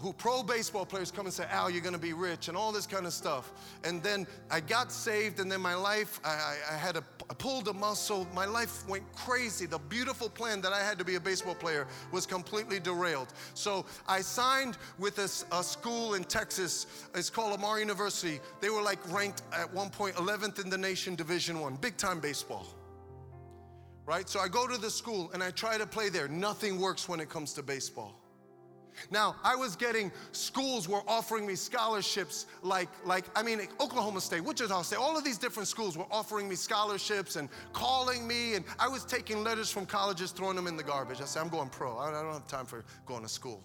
who 0.00 0.12
pro 0.12 0.42
baseball 0.42 0.84
players 0.84 1.10
come 1.10 1.24
and 1.24 1.32
say, 1.32 1.46
Al, 1.50 1.70
you're 1.70 1.80
gonna 1.80 1.98
be 1.98 2.12
rich 2.12 2.48
and 2.48 2.56
all 2.56 2.72
this 2.72 2.86
kind 2.86 3.06
of 3.06 3.14
stuff. 3.14 3.52
And 3.84 4.02
then 4.02 4.26
I 4.50 4.60
got 4.60 4.92
saved, 4.92 5.40
and 5.40 5.50
then 5.50 5.62
my 5.62 5.74
life, 5.74 6.20
I, 6.22 6.56
I, 6.70 6.76
had 6.76 6.96
a, 6.96 7.04
I 7.30 7.34
pulled 7.34 7.68
a 7.68 7.72
muscle, 7.72 8.28
my 8.34 8.44
life 8.44 8.86
went 8.86 9.10
crazy. 9.14 9.64
The 9.64 9.78
beautiful 9.78 10.28
plan 10.28 10.60
that 10.60 10.74
I 10.74 10.80
had 10.80 10.98
to 10.98 11.04
be 11.04 11.14
a 11.14 11.20
baseball 11.20 11.54
player 11.54 11.86
was 12.12 12.26
completely 12.26 12.78
derailed. 12.78 13.32
So 13.54 13.86
I 14.06 14.20
signed 14.20 14.76
with 14.98 15.18
a, 15.18 15.56
a 15.56 15.64
school 15.64 16.14
in 16.14 16.24
Texas, 16.24 16.86
it's 17.14 17.30
called 17.30 17.52
Lamar 17.52 17.80
University. 17.80 18.40
They 18.60 18.68
were 18.68 18.82
like 18.82 18.98
ranked 19.10 19.40
at 19.54 19.72
one 19.72 19.88
point 19.88 20.16
11th 20.16 20.62
in 20.62 20.68
the 20.68 20.78
nation, 20.78 21.14
Division 21.14 21.60
One, 21.60 21.76
big 21.76 21.96
time 21.96 22.20
baseball 22.20 22.66
right? 24.06 24.28
So 24.28 24.40
I 24.40 24.48
go 24.48 24.66
to 24.66 24.78
the 24.78 24.90
school 24.90 25.30
and 25.32 25.42
I 25.42 25.50
try 25.50 25.78
to 25.78 25.86
play 25.86 26.08
there. 26.08 26.28
Nothing 26.28 26.80
works 26.80 27.08
when 27.08 27.20
it 27.20 27.28
comes 27.28 27.52
to 27.54 27.62
baseball. 27.62 28.18
Now, 29.10 29.36
I 29.42 29.56
was 29.56 29.74
getting 29.74 30.12
schools 30.32 30.88
were 30.88 31.02
offering 31.08 31.46
me 31.46 31.54
scholarships 31.54 32.46
like 32.62 32.88
like 33.04 33.24
I 33.34 33.42
mean 33.42 33.60
Oklahoma 33.80 34.20
State, 34.20 34.44
Wichita 34.44 34.82
State, 34.82 34.98
all 34.98 35.16
of 35.16 35.24
these 35.24 35.38
different 35.38 35.68
schools 35.68 35.96
were 35.96 36.06
offering 36.10 36.48
me 36.48 36.54
scholarships 36.54 37.36
and 37.36 37.48
calling 37.72 38.26
me 38.26 38.54
and 38.54 38.64
I 38.78 38.88
was 38.88 39.04
taking 39.04 39.42
letters 39.42 39.70
from 39.70 39.86
colleges 39.86 40.30
throwing 40.30 40.56
them 40.56 40.66
in 40.66 40.76
the 40.76 40.82
garbage. 40.82 41.20
I 41.20 41.24
said 41.24 41.40
I'm 41.40 41.48
going 41.48 41.70
pro. 41.70 41.96
I 41.98 42.10
don't 42.10 42.32
have 42.32 42.46
time 42.48 42.66
for 42.66 42.84
going 43.06 43.22
to 43.22 43.28
school. 43.28 43.62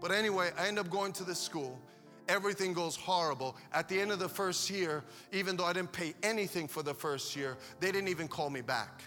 But 0.00 0.10
anyway, 0.10 0.50
I 0.58 0.68
end 0.68 0.78
up 0.78 0.90
going 0.90 1.12
to 1.14 1.24
this 1.24 1.38
school. 1.38 1.80
Everything 2.28 2.72
goes 2.72 2.96
horrible. 2.96 3.56
At 3.72 3.88
the 3.88 3.98
end 3.98 4.10
of 4.10 4.18
the 4.18 4.28
first 4.28 4.68
year, 4.68 5.04
even 5.32 5.56
though 5.56 5.64
I 5.64 5.72
didn't 5.72 5.92
pay 5.92 6.12
anything 6.22 6.66
for 6.66 6.82
the 6.82 6.92
first 6.92 7.36
year, 7.36 7.56
they 7.80 7.92
didn't 7.92 8.08
even 8.08 8.28
call 8.28 8.50
me 8.50 8.60
back. 8.60 9.02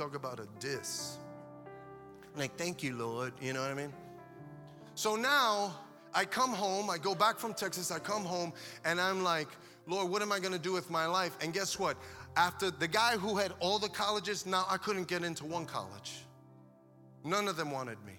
Talk 0.00 0.14
about 0.14 0.40
a 0.40 0.46
diss. 0.60 1.18
like, 2.34 2.56
thank 2.56 2.82
you, 2.82 2.96
Lord. 2.96 3.34
You 3.38 3.52
know 3.52 3.60
what 3.60 3.70
I 3.70 3.74
mean? 3.74 3.92
So 4.94 5.14
now 5.14 5.76
I 6.14 6.24
come 6.24 6.54
home, 6.54 6.88
I 6.88 6.96
go 6.96 7.14
back 7.14 7.38
from 7.38 7.52
Texas, 7.52 7.90
I 7.90 7.98
come 7.98 8.24
home, 8.24 8.54
and 8.86 8.98
I'm 8.98 9.22
like, 9.22 9.48
Lord, 9.86 10.10
what 10.10 10.22
am 10.22 10.32
I 10.32 10.40
gonna 10.40 10.58
do 10.58 10.72
with 10.72 10.88
my 10.88 11.04
life? 11.04 11.36
And 11.42 11.52
guess 11.52 11.78
what? 11.78 11.98
After 12.34 12.70
the 12.70 12.88
guy 12.88 13.18
who 13.18 13.36
had 13.36 13.52
all 13.60 13.78
the 13.78 13.90
colleges, 13.90 14.46
now 14.46 14.64
I 14.70 14.78
couldn't 14.78 15.06
get 15.06 15.22
into 15.22 15.44
one 15.44 15.66
college. 15.66 16.22
None 17.22 17.46
of 17.46 17.58
them 17.58 17.70
wanted 17.70 17.98
me. 18.06 18.14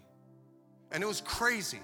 And 0.92 1.02
it 1.02 1.08
was 1.08 1.22
crazy. 1.22 1.80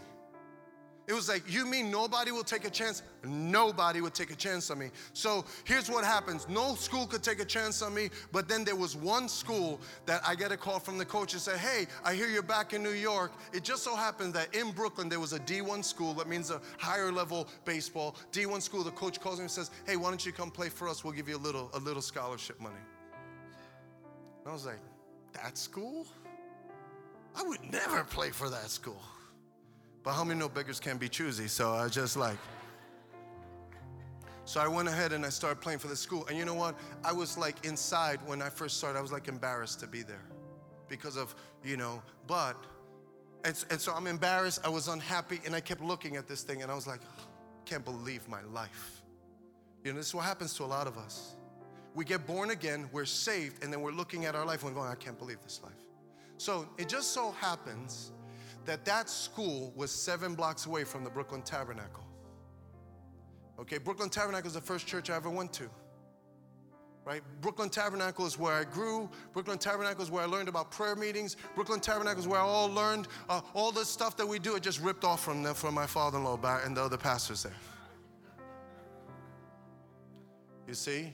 It 1.07 1.13
was 1.13 1.29
like, 1.29 1.43
you 1.49 1.65
mean 1.65 1.89
nobody 1.89 2.31
will 2.31 2.43
take 2.43 2.65
a 2.65 2.69
chance? 2.69 3.01
Nobody 3.23 4.01
would 4.01 4.13
take 4.13 4.29
a 4.29 4.35
chance 4.35 4.69
on 4.69 4.79
me. 4.79 4.89
So 5.13 5.45
here's 5.63 5.89
what 5.89 6.03
happens 6.03 6.49
no 6.49 6.75
school 6.75 7.07
could 7.07 7.23
take 7.23 7.39
a 7.39 7.45
chance 7.45 7.81
on 7.81 7.93
me, 7.93 8.09
but 8.33 8.49
then 8.49 8.65
there 8.65 8.75
was 8.75 8.93
one 8.93 9.29
school 9.29 9.79
that 10.05 10.21
I 10.27 10.35
get 10.35 10.51
a 10.51 10.57
call 10.57 10.79
from 10.79 10.97
the 10.97 11.05
coach 11.05 11.31
and 11.31 11.41
say, 11.41 11.57
Hey, 11.57 11.87
I 12.03 12.13
hear 12.13 12.27
you're 12.27 12.43
back 12.43 12.73
in 12.73 12.83
New 12.83 12.89
York. 12.89 13.31
It 13.53 13.63
just 13.63 13.83
so 13.83 13.95
happens 13.95 14.33
that 14.33 14.53
in 14.53 14.71
Brooklyn 14.71 15.07
there 15.07 15.21
was 15.21 15.31
a 15.31 15.39
D1 15.39 15.85
school, 15.85 16.13
that 16.15 16.27
means 16.27 16.51
a 16.51 16.59
higher 16.77 17.09
level 17.09 17.47
baseball. 17.63 18.17
D1 18.33 18.61
school, 18.61 18.83
the 18.83 18.91
coach 18.91 19.21
calls 19.21 19.37
me 19.37 19.43
and 19.43 19.51
says, 19.51 19.71
Hey, 19.85 19.95
why 19.95 20.09
don't 20.09 20.25
you 20.25 20.33
come 20.33 20.51
play 20.51 20.67
for 20.67 20.89
us? 20.89 21.05
We'll 21.05 21.13
give 21.13 21.29
you 21.29 21.37
a 21.37 21.39
little, 21.39 21.69
a 21.73 21.79
little 21.79 22.01
scholarship 22.01 22.59
money. 22.59 22.75
And 24.43 24.49
I 24.49 24.51
was 24.51 24.65
like, 24.65 24.79
That 25.31 25.57
school? 25.57 26.05
I 27.33 27.43
would 27.43 27.63
never 27.71 28.03
play 28.03 28.31
for 28.31 28.49
that 28.49 28.69
school. 28.69 29.01
But 30.07 30.13
how 30.13 30.23
many 30.23 30.39
know 30.39 30.47
beggars 30.47 30.79
can't 30.79 31.01
be 31.01 31.09
choosy? 31.09 31.49
So 31.49 31.73
I 31.73 31.89
just 31.89 32.15
like. 32.15 32.37
So 34.45 34.61
I 34.61 34.67
went 34.69 34.87
ahead 34.87 35.11
and 35.11 35.25
I 35.25 35.27
started 35.27 35.59
playing 35.59 35.79
for 35.79 35.89
the 35.89 35.97
school. 35.97 36.25
And 36.27 36.37
you 36.37 36.45
know 36.45 36.53
what? 36.53 36.75
I 37.03 37.11
was 37.11 37.37
like 37.37 37.65
inside 37.65 38.21
when 38.25 38.41
I 38.41 38.47
first 38.47 38.77
started, 38.77 38.97
I 38.97 39.01
was 39.01 39.11
like 39.11 39.27
embarrassed 39.27 39.81
to 39.81 39.87
be 39.87 40.03
there 40.03 40.23
because 40.87 41.17
of, 41.17 41.35
you 41.61 41.75
know, 41.75 42.01
but, 42.25 42.55
and, 43.43 43.61
and 43.69 43.81
so 43.81 43.91
I'm 43.93 44.07
embarrassed. 44.07 44.61
I 44.63 44.69
was 44.69 44.87
unhappy 44.87 45.41
and 45.45 45.53
I 45.53 45.59
kept 45.59 45.81
looking 45.81 46.15
at 46.15 46.25
this 46.25 46.41
thing 46.41 46.61
and 46.61 46.71
I 46.71 46.75
was 46.75 46.87
like, 46.87 47.01
can't 47.65 47.83
believe 47.83 48.29
my 48.29 48.43
life. 48.43 49.01
You 49.83 49.91
know, 49.91 49.97
this 49.97 50.07
is 50.07 50.15
what 50.15 50.23
happens 50.23 50.53
to 50.53 50.63
a 50.63 50.71
lot 50.71 50.87
of 50.87 50.97
us. 50.97 51.35
We 51.95 52.05
get 52.05 52.25
born 52.25 52.51
again, 52.51 52.87
we're 52.93 53.03
saved, 53.03 53.61
and 53.61 53.73
then 53.73 53.81
we're 53.81 53.91
looking 53.91 54.23
at 54.23 54.35
our 54.35 54.45
life 54.45 54.63
and 54.63 54.73
going, 54.73 54.89
I 54.89 54.95
can't 54.95 55.19
believe 55.19 55.41
this 55.43 55.59
life. 55.61 55.73
So 56.37 56.65
it 56.77 56.87
just 56.87 57.11
so 57.11 57.31
happens 57.41 58.13
that 58.67 58.85
that 58.85 59.09
school 59.09 59.73
was 59.75 59.91
seven 59.91 60.35
blocks 60.35 60.65
away 60.65 60.83
from 60.83 61.03
the 61.03 61.09
Brooklyn 61.09 61.41
Tabernacle. 61.41 62.03
Okay, 63.59 63.79
Brooklyn 63.79 64.09
Tabernacle 64.09 64.47
is 64.47 64.53
the 64.53 64.61
first 64.61 64.85
church 64.85 65.09
I 65.09 65.15
ever 65.15 65.29
went 65.29 65.51
to. 65.53 65.69
Right? 67.05 67.23
Brooklyn 67.39 67.69
Tabernacle 67.69 68.25
is 68.25 68.37
where 68.37 68.53
I 68.53 68.65
grew. 68.65 69.09
Brooklyn 69.31 69.57
Tabernacle 69.57 70.03
is 70.03 70.11
where 70.11 70.23
I 70.23 70.25
learned 70.25 70.49
about 70.49 70.71
prayer 70.71 70.95
meetings. 70.95 71.37
Brooklyn 71.55 71.79
Tabernacle 71.79 72.19
is 72.19 72.27
where 72.27 72.41
I 72.41 72.43
all 72.43 72.69
learned 72.69 73.07
uh, 73.29 73.39
all 73.53 73.71
the 73.71 73.85
stuff 73.85 74.17
that 74.17 74.27
we 74.27 74.37
do. 74.37 74.55
It 74.57 74.63
just 74.63 74.81
ripped 74.81 75.05
off 75.05 75.23
from, 75.23 75.41
the, 75.41 75.55
from 75.55 75.73
my 75.73 75.85
father-in-law 75.85 76.37
and 76.65 76.75
the 76.75 76.83
other 76.83 76.97
pastors 76.97 77.43
there. 77.43 77.53
You 80.67 80.73
see? 80.73 81.13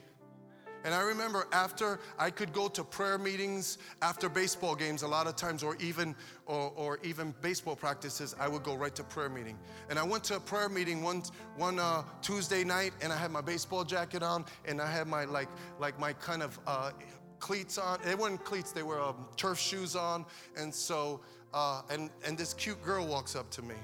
And 0.83 0.93
I 0.93 1.01
remember 1.01 1.47
after 1.51 1.99
I 2.19 2.29
could 2.29 2.51
go 2.51 2.67
to 2.69 2.83
prayer 2.83 3.17
meetings 3.17 3.77
after 4.01 4.27
baseball 4.27 4.75
games 4.75 5.03
a 5.03 5.07
lot 5.07 5.27
of 5.27 5.35
times, 5.35 5.63
or 5.63 5.77
even 5.77 6.15
or, 6.45 6.73
or 6.75 6.99
even 7.03 7.33
baseball 7.41 7.75
practices, 7.75 8.35
I 8.39 8.47
would 8.47 8.63
go 8.63 8.75
right 8.75 8.93
to 8.95 9.03
prayer 9.03 9.29
meeting. 9.29 9.57
And 9.89 9.97
I 9.97 10.03
went 10.03 10.23
to 10.25 10.35
a 10.35 10.39
prayer 10.39 10.69
meeting 10.69 11.01
one 11.01 11.23
one 11.55 11.79
uh, 11.79 12.03
Tuesday 12.21 12.63
night, 12.63 12.93
and 13.01 13.13
I 13.13 13.17
had 13.17 13.31
my 13.31 13.41
baseball 13.41 13.83
jacket 13.83 14.23
on, 14.23 14.45
and 14.65 14.81
I 14.81 14.91
had 14.91 15.07
my 15.07 15.25
like 15.25 15.49
like 15.79 15.97
my 15.99 16.13
kind 16.13 16.43
of 16.43 16.59
uh, 16.67 16.91
cleats 17.39 17.77
on. 17.77 17.99
They 18.03 18.15
weren't 18.15 18.43
cleats; 18.43 18.71
they 18.71 18.83
were 18.83 18.99
um, 18.99 19.27
turf 19.37 19.59
shoes 19.59 19.95
on. 19.95 20.25
And 20.57 20.73
so 20.73 21.21
uh, 21.53 21.81
and 21.89 22.09
and 22.25 22.37
this 22.37 22.53
cute 22.53 22.81
girl 22.83 23.07
walks 23.07 23.35
up 23.35 23.49
to 23.51 23.61
me, 23.61 23.75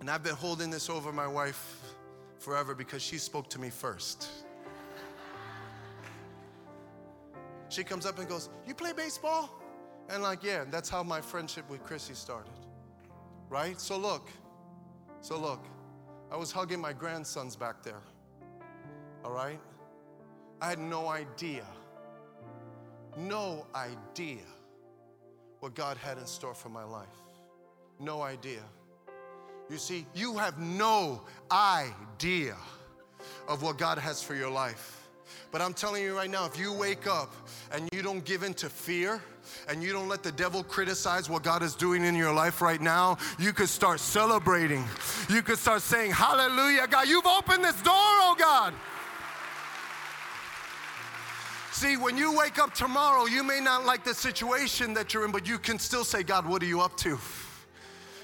and 0.00 0.10
I've 0.10 0.24
been 0.24 0.34
holding 0.34 0.70
this 0.70 0.90
over 0.90 1.12
my 1.12 1.28
wife 1.28 1.94
forever 2.38 2.74
because 2.74 3.00
she 3.00 3.16
spoke 3.16 3.48
to 3.50 3.60
me 3.60 3.70
first. 3.70 4.43
She 7.74 7.82
comes 7.82 8.06
up 8.06 8.20
and 8.20 8.28
goes, 8.28 8.50
You 8.68 8.72
play 8.72 8.92
baseball? 8.92 9.50
And 10.08 10.22
like, 10.22 10.44
yeah, 10.44 10.62
And 10.62 10.72
that's 10.72 10.88
how 10.88 11.02
my 11.02 11.20
friendship 11.20 11.68
with 11.68 11.82
Chrissy 11.82 12.14
started. 12.14 12.52
Right? 13.48 13.80
So 13.80 13.96
look, 13.96 14.28
so 15.20 15.36
look, 15.36 15.64
I 16.30 16.36
was 16.36 16.52
hugging 16.52 16.80
my 16.80 16.92
grandsons 16.92 17.56
back 17.56 17.82
there. 17.82 18.02
All 19.24 19.32
right? 19.32 19.58
I 20.60 20.68
had 20.68 20.78
no 20.78 21.08
idea, 21.08 21.66
no 23.16 23.66
idea 23.74 24.44
what 25.58 25.74
God 25.74 25.96
had 25.96 26.16
in 26.16 26.26
store 26.26 26.54
for 26.54 26.68
my 26.68 26.84
life. 26.84 27.08
No 27.98 28.22
idea. 28.22 28.62
You 29.68 29.78
see, 29.78 30.06
you 30.14 30.38
have 30.38 30.58
no 30.60 31.24
idea 31.50 32.56
of 33.48 33.62
what 33.62 33.78
God 33.78 33.98
has 33.98 34.22
for 34.22 34.36
your 34.36 34.50
life. 34.50 35.03
But 35.54 35.62
I'm 35.62 35.72
telling 35.72 36.02
you 36.02 36.16
right 36.16 36.28
now, 36.28 36.46
if 36.46 36.58
you 36.58 36.72
wake 36.72 37.06
up 37.06 37.32
and 37.70 37.88
you 37.92 38.02
don't 38.02 38.24
give 38.24 38.42
in 38.42 38.54
to 38.54 38.68
fear, 38.68 39.22
and 39.68 39.84
you 39.84 39.92
don't 39.92 40.08
let 40.08 40.24
the 40.24 40.32
devil 40.32 40.64
criticize 40.64 41.30
what 41.30 41.44
God 41.44 41.62
is 41.62 41.76
doing 41.76 42.04
in 42.04 42.16
your 42.16 42.32
life 42.34 42.60
right 42.60 42.80
now, 42.80 43.18
you 43.38 43.52
could 43.52 43.68
start 43.68 44.00
celebrating. 44.00 44.84
You 45.28 45.42
could 45.42 45.58
start 45.58 45.82
saying, 45.82 46.10
Hallelujah, 46.10 46.88
God, 46.88 47.06
you've 47.06 47.24
opened 47.24 47.62
this 47.62 47.80
door, 47.82 47.92
oh 47.94 48.34
God. 48.36 48.74
See, 51.70 51.96
when 51.96 52.18
you 52.18 52.36
wake 52.36 52.58
up 52.58 52.74
tomorrow, 52.74 53.26
you 53.26 53.44
may 53.44 53.60
not 53.60 53.86
like 53.86 54.02
the 54.02 54.14
situation 54.14 54.92
that 54.94 55.14
you're 55.14 55.24
in, 55.24 55.30
but 55.30 55.46
you 55.46 55.58
can 55.58 55.78
still 55.78 56.02
say, 56.02 56.24
God, 56.24 56.48
what 56.48 56.64
are 56.64 56.66
you 56.66 56.80
up 56.80 56.96
to? 56.96 57.16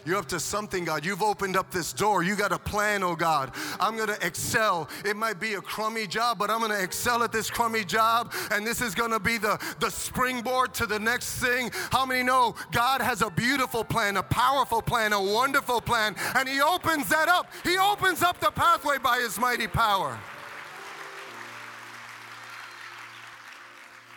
You're 0.07 0.17
up 0.17 0.27
to 0.29 0.41
something, 0.41 0.85
God. 0.85 1.05
You've 1.05 1.23
opened 1.23 1.57
up 1.57 1.71
this 1.71 1.93
door. 1.93 2.23
You 2.23 2.35
got 2.35 2.53
a 2.53 2.59
plan, 2.59 3.03
oh 3.03 3.15
God. 3.15 3.53
I'm 3.79 3.97
going 3.97 4.09
to 4.09 4.27
excel. 4.27 4.89
It 5.05 5.17
might 5.17 5.39
be 5.39 5.55
a 5.55 5.61
crummy 5.61 6.07
job, 6.07 6.39
but 6.39 6.51
I'm 6.51 6.61
going 6.61 6.71
to 6.71 6.83
excel 6.83 7.23
at 7.23 7.33
this 7.33 7.51
crummy 7.51 7.85
job. 7.85 8.33
And 8.51 8.67
this 8.67 8.81
is 8.81 8.95
going 8.95 9.11
to 9.11 9.21
be 9.21 9.37
the, 9.37 9.61
the 9.79 9.91
springboard 9.91 10.73
to 10.75 10.87
the 10.87 10.99
next 10.99 11.39
thing. 11.39 11.71
How 11.91 12.07
many 12.07 12.23
know 12.23 12.55
God 12.73 13.03
has 13.03 13.21
a 13.21 13.31
beautiful 13.31 13.85
plan, 13.85 14.17
a 14.17 14.23
powerful 14.23 14.81
plan, 14.81 15.13
a 15.13 15.23
wonderful 15.23 15.81
plan? 15.81 16.17
And 16.35 16.49
He 16.49 16.63
opens 16.63 17.09
that 17.09 17.29
up. 17.29 17.53
He 17.63 17.77
opens 17.77 18.23
up 18.23 18.41
the 18.41 18.51
pathway 18.51 18.99
by 18.99 19.19
His 19.19 19.39
mighty 19.39 19.67
power. 19.67 20.19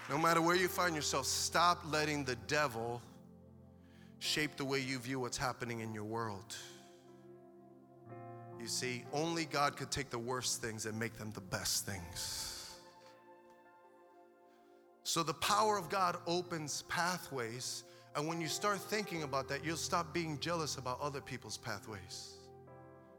No 0.09 0.17
matter 0.17 0.41
where 0.41 0.55
you 0.55 0.67
find 0.67 0.95
yourself, 0.95 1.25
stop 1.25 1.81
letting 1.85 2.23
the 2.23 2.35
devil 2.47 3.01
shape 4.23 4.55
the 4.55 4.63
way 4.63 4.79
you 4.79 4.97
view 4.99 5.19
what's 5.19 5.37
happening 5.37 5.81
in 5.81 5.93
your 5.93 6.05
world. 6.05 6.55
You 8.57 8.67
see, 8.67 9.03
only 9.11 9.43
God 9.43 9.75
could 9.75 9.91
take 9.91 10.09
the 10.09 10.17
worst 10.17 10.61
things 10.61 10.85
and 10.85 10.97
make 10.97 11.17
them 11.17 11.31
the 11.31 11.41
best 11.41 11.85
things. 11.85 12.79
So 15.03 15.23
the 15.23 15.33
power 15.33 15.77
of 15.77 15.89
God 15.89 16.15
opens 16.25 16.83
pathways, 16.83 17.83
and 18.15 18.25
when 18.25 18.39
you 18.39 18.47
start 18.47 18.79
thinking 18.79 19.23
about 19.23 19.49
that, 19.49 19.65
you'll 19.65 19.75
stop 19.75 20.13
being 20.13 20.39
jealous 20.39 20.77
about 20.77 21.01
other 21.01 21.19
people's 21.19 21.57
pathways. 21.57 22.35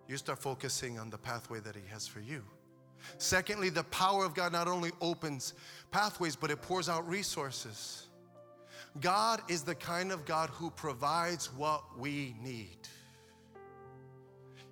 You 0.08 0.16
start 0.16 0.38
focusing 0.38 0.98
on 0.98 1.10
the 1.10 1.18
pathway 1.18 1.60
that 1.60 1.76
He 1.76 1.82
has 1.92 2.06
for 2.06 2.20
you. 2.20 2.42
Secondly, 3.18 3.68
the 3.68 3.84
power 3.84 4.24
of 4.24 4.34
God 4.34 4.52
not 4.52 4.68
only 4.68 4.90
opens 5.02 5.52
pathways, 5.90 6.34
but 6.34 6.50
it 6.50 6.62
pours 6.62 6.88
out 6.88 7.06
resources. 7.06 8.06
God 9.00 9.42
is 9.48 9.62
the 9.62 9.74
kind 9.74 10.12
of 10.12 10.24
God 10.24 10.50
who 10.50 10.70
provides 10.70 11.52
what 11.52 11.98
we 11.98 12.36
need. 12.42 12.78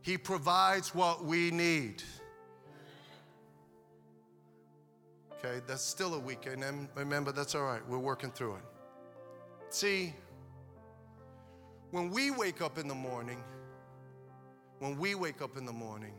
He 0.03 0.17
provides 0.17 0.95
what 0.95 1.25
we 1.25 1.51
need. 1.51 2.03
Okay, 5.33 5.61
that's 5.67 5.83
still 5.83 6.15
a 6.15 6.19
weekend. 6.19 6.63
And 6.63 6.89
remember, 6.95 7.33
that's 7.33 7.55
all 7.55 7.65
right. 7.65 7.81
We're 7.89 7.99
working 7.99 8.31
through 8.31 8.55
it. 8.55 8.63
See, 9.71 10.15
when 11.91 12.11
we 12.11 12.31
wake 12.31 12.63
up 12.63 12.79
in 12.79 12.87
the 12.87 12.95
morning, 12.95 13.43
when 14.79 14.99
we 14.99 15.15
wake 15.15 15.43
up 15.43 15.57
in 15.57 15.65
the 15.65 15.73
morning, 15.73 16.15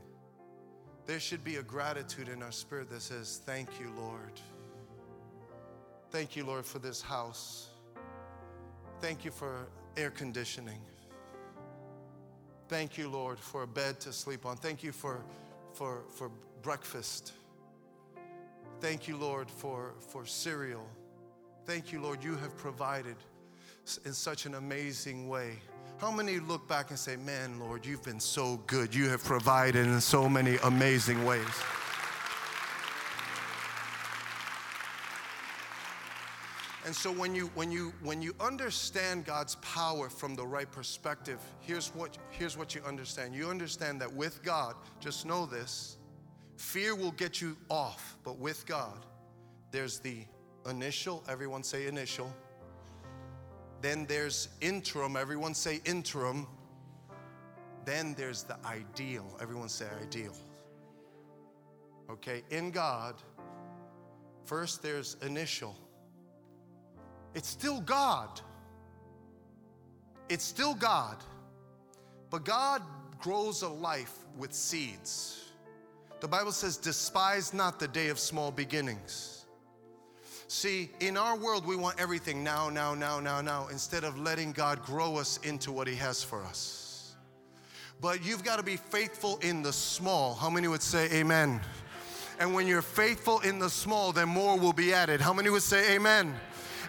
there 1.06 1.20
should 1.20 1.44
be 1.44 1.58
a 1.58 1.64
gratitude 1.64 2.30
in 2.30 2.42
our 2.42 2.52
spirit 2.52 2.90
that 2.90 3.02
says, 3.02 3.42
Thank 3.46 3.80
you, 3.80 3.92
Lord. 3.98 4.40
Thank 6.12 6.36
you, 6.36 6.46
Lord, 6.46 6.66
for 6.66 6.80
this 6.80 7.02
house. 7.02 7.70
Thank 9.04 9.26
you 9.26 9.32
for 9.32 9.68
air 9.98 10.12
conditioning. 10.12 10.80
Thank 12.70 12.98
you, 12.98 13.10
Lord, 13.10 13.38
for 13.38 13.64
a 13.64 13.68
bed 13.68 14.00
to 14.00 14.14
sleep 14.14 14.46
on. 14.46 14.56
Thank 14.56 14.82
you 14.82 14.94
for, 14.94 15.26
for, 15.74 16.04
for 16.08 16.32
breakfast. 16.62 17.34
Thank 18.80 19.10
you, 19.10 19.18
Lord, 19.18 19.52
for, 19.52 19.92
for 20.00 20.26
cereal. 20.26 20.88
Thank 21.66 21.92
you, 21.92 22.02
Lord, 22.02 22.24
you 22.24 22.38
have 22.38 22.56
provided 22.56 23.18
in 24.06 24.14
such 24.14 24.46
an 24.46 24.56
amazing 24.56 25.28
way. 25.28 25.60
How 25.98 26.10
many 26.10 26.40
look 26.40 26.66
back 26.70 26.90
and 26.90 26.98
say, 26.98 27.18
Man, 27.18 27.60
Lord, 27.60 27.86
you've 27.86 28.04
been 28.04 28.22
so 28.22 28.56
good. 28.68 28.96
You 28.96 29.10
have 29.10 29.22
provided 29.22 29.86
in 29.86 30.00
so 30.00 30.30
many 30.30 30.56
amazing 30.64 31.26
ways. 31.26 31.44
And 36.86 36.94
so 36.94 37.12
when 37.12 37.34
you 37.34 37.48
when 37.56 37.72
you 37.72 37.94
when 38.04 38.22
you 38.22 38.36
understand 38.42 39.26
God's 39.26 39.56
power 39.56 40.10
from 40.10 40.36
the 40.36 40.46
right 40.46 40.70
perspective, 40.70 41.40
here's 41.62 41.90
what 41.96 42.18
here's 42.30 42.58
what 42.58 42.76
you 42.76 42.82
understand. 42.86 43.34
You 43.34 43.50
understand 43.50 44.02
that 44.02 44.14
with 44.14 44.44
God, 44.44 44.76
just 45.00 45.26
know 45.26 45.46
this, 45.46 45.98
fear 46.58 46.94
will 46.94 47.14
get 47.14 47.42
you 47.42 47.56
off, 47.70 48.18
but 48.24 48.38
with 48.38 48.66
God, 48.66 49.06
there's 49.72 50.00
the 50.00 50.26
initial, 50.70 51.24
everyone 51.30 51.64
say 51.64 51.88
initial. 51.88 52.34
Then 53.82 54.06
there's 54.06 54.50
interim, 54.62 55.16
everyone 55.16 55.54
say 55.54 55.82
interim. 55.86 56.48
Then 57.86 58.14
there's 58.16 58.44
the 58.44 58.58
ideal, 58.66 59.38
everyone 59.42 59.70
say 59.70 59.88
ideal. 60.02 60.34
Okay, 62.10 62.44
in 62.50 62.72
God, 62.72 63.16
first 64.46 64.82
there's 64.82 65.18
initial. 65.22 65.78
It's 67.36 67.50
still 67.50 67.82
God. 67.82 68.42
It's 70.30 70.44
still 70.44 70.76
God. 70.76 71.18
But 72.30 72.46
God 72.46 72.82
grows 73.20 73.62
a 73.62 73.70
life 73.70 74.14
with 74.38 74.54
seeds. 74.54 75.52
The 76.20 76.28
Bible 76.28 76.52
says, 76.52 76.78
despise 76.78 77.54
not 77.54 77.80
the 77.80 77.88
day 77.88 78.08
of 78.08 78.18
small 78.18 78.52
beginnings. 78.52 79.46
See, 80.48 80.92
in 81.00 81.18
our 81.18 81.38
world, 81.38 81.66
we 81.66 81.76
want 81.76 82.00
everything 82.00 82.44
now, 82.44 82.70
now, 82.70 82.94
now, 82.94 83.20
now, 83.20 83.42
now, 83.42 83.68
instead 83.72 84.04
of 84.04 84.20
letting 84.20 84.52
God 84.52 84.84
grow 84.84 85.18
us 85.18 85.40
into 85.44 85.72
what 85.72 85.88
He 85.88 85.96
has 85.96 86.24
for 86.24 86.44
us. 86.44 87.16
But 88.00 88.24
you've 88.24 88.44
got 88.44 88.58
to 88.58 88.64
be 88.64 88.78
faithful 88.78 89.38
in 89.42 89.64
the 89.64 89.74
small. 89.74 90.36
How 90.36 90.50
many 90.50 90.68
would 90.68 90.82
say 90.82 91.10
amen? 91.12 91.62
And 92.40 92.54
when 92.54 92.68
you're 92.68 92.82
faithful 92.82 93.40
in 93.40 93.60
the 93.60 93.70
small, 93.70 94.12
then 94.12 94.30
more 94.30 94.58
will 94.58 94.74
be 94.74 94.94
added. 94.94 95.22
How 95.22 95.34
many 95.34 95.50
would 95.50 95.62
say 95.62 95.96
amen? 95.96 96.36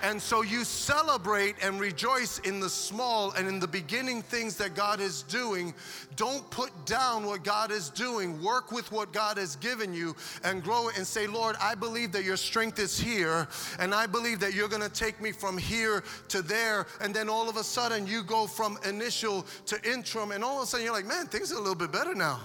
And 0.05 0.21
so 0.21 0.43
you 0.43 0.65
celebrate 0.65 1.57
and 1.63 1.81
rejoice 1.81 2.39
in 2.41 2.61
the 2.61 2.69
small 2.69 3.31
and 3.33 3.49
in 3.49 3.59
the 3.59 3.67
beginning 3.67 4.21
things 4.21 4.55
that 4.59 4.75
God 4.75 5.01
is 5.01 5.23
doing. 5.23 5.73
Don't 6.15 6.49
put 6.51 6.71
down 6.85 7.25
what 7.25 7.43
God 7.43 7.71
is 7.71 7.89
doing. 7.89 8.43
Work 8.43 8.71
with 8.71 8.93
what 8.93 9.15
God 9.15 9.39
has 9.39 9.57
given 9.57 9.95
you 9.95 10.15
and 10.45 10.63
grow 10.63 10.89
it 10.91 10.99
and 10.99 11.07
say, 11.07 11.27
Lord, 11.27 11.57
I 11.59 11.75
believe 11.75 12.13
that 12.13 12.23
your 12.23 12.37
strength 12.37 12.79
is 12.79 13.01
here 13.01 13.49
and 13.79 13.95
I 13.95 14.07
believe 14.07 14.41
that 14.41 14.53
you're 14.53 14.69
going 14.69 14.83
to 14.83 14.91
take 14.91 15.23
me 15.23 15.33
from 15.33 15.57
here 15.57 16.05
to 16.29 16.43
there. 16.43 16.87
And 17.01 17.15
then 17.15 17.31
all 17.31 17.49
of 17.49 17.57
a 17.57 17.65
sudden 17.65 18.07
you 18.07 18.23
go 18.23 18.47
from 18.47 18.79
initial 18.87 19.47
to 19.65 19.91
interim 19.91 20.33
and 20.33 20.45
all 20.45 20.59
of 20.59 20.65
a 20.65 20.67
sudden 20.67 20.85
you're 20.85 20.95
like, 20.95 21.07
man, 21.07 21.29
things 21.29 21.51
are 21.51 21.57
a 21.57 21.61
little 21.61 21.75
bit 21.75 21.93
better 21.93 22.15
now. 22.15 22.41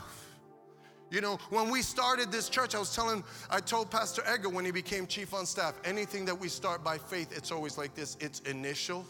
You 1.12 1.22
know, 1.22 1.39
when 1.49 1.72
we 1.72 1.82
started 1.82 2.32
this 2.32 2.49
church, 2.49 2.76
I 2.76 2.80
was 2.80 2.95
telling, 2.95 3.24
I 3.49 3.60
told 3.60 3.89
Pastor 3.89 4.22
Edgar 4.26 4.49
when 4.49 4.64
he 4.64 4.72
became 4.72 5.07
chief 5.07 5.34
on 5.34 5.45
staff, 5.47 5.74
anything 5.84 6.24
that 6.26 6.39
we 6.39 6.47
start 6.47 6.84
by 6.84 6.99
faith, 6.99 7.36
it's 7.36 7.51
always 7.51 7.78
like 7.78 7.95
this 7.95 8.16
it's 8.20 8.41
initial, 8.41 9.05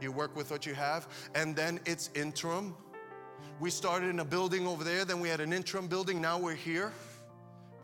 you 0.00 0.10
work 0.10 0.34
with 0.34 0.50
what 0.50 0.66
you 0.66 0.74
have, 0.74 1.06
and 1.36 1.54
then 1.54 1.78
it's 1.86 2.10
interim. 2.14 2.74
We 3.60 3.70
started 3.70 4.08
in 4.08 4.18
a 4.18 4.24
building 4.24 4.66
over 4.66 4.82
there, 4.82 5.04
then 5.04 5.20
we 5.20 5.28
had 5.28 5.40
an 5.40 5.52
interim 5.52 5.86
building, 5.86 6.20
now 6.20 6.38
we're 6.38 6.54
here. 6.54 6.92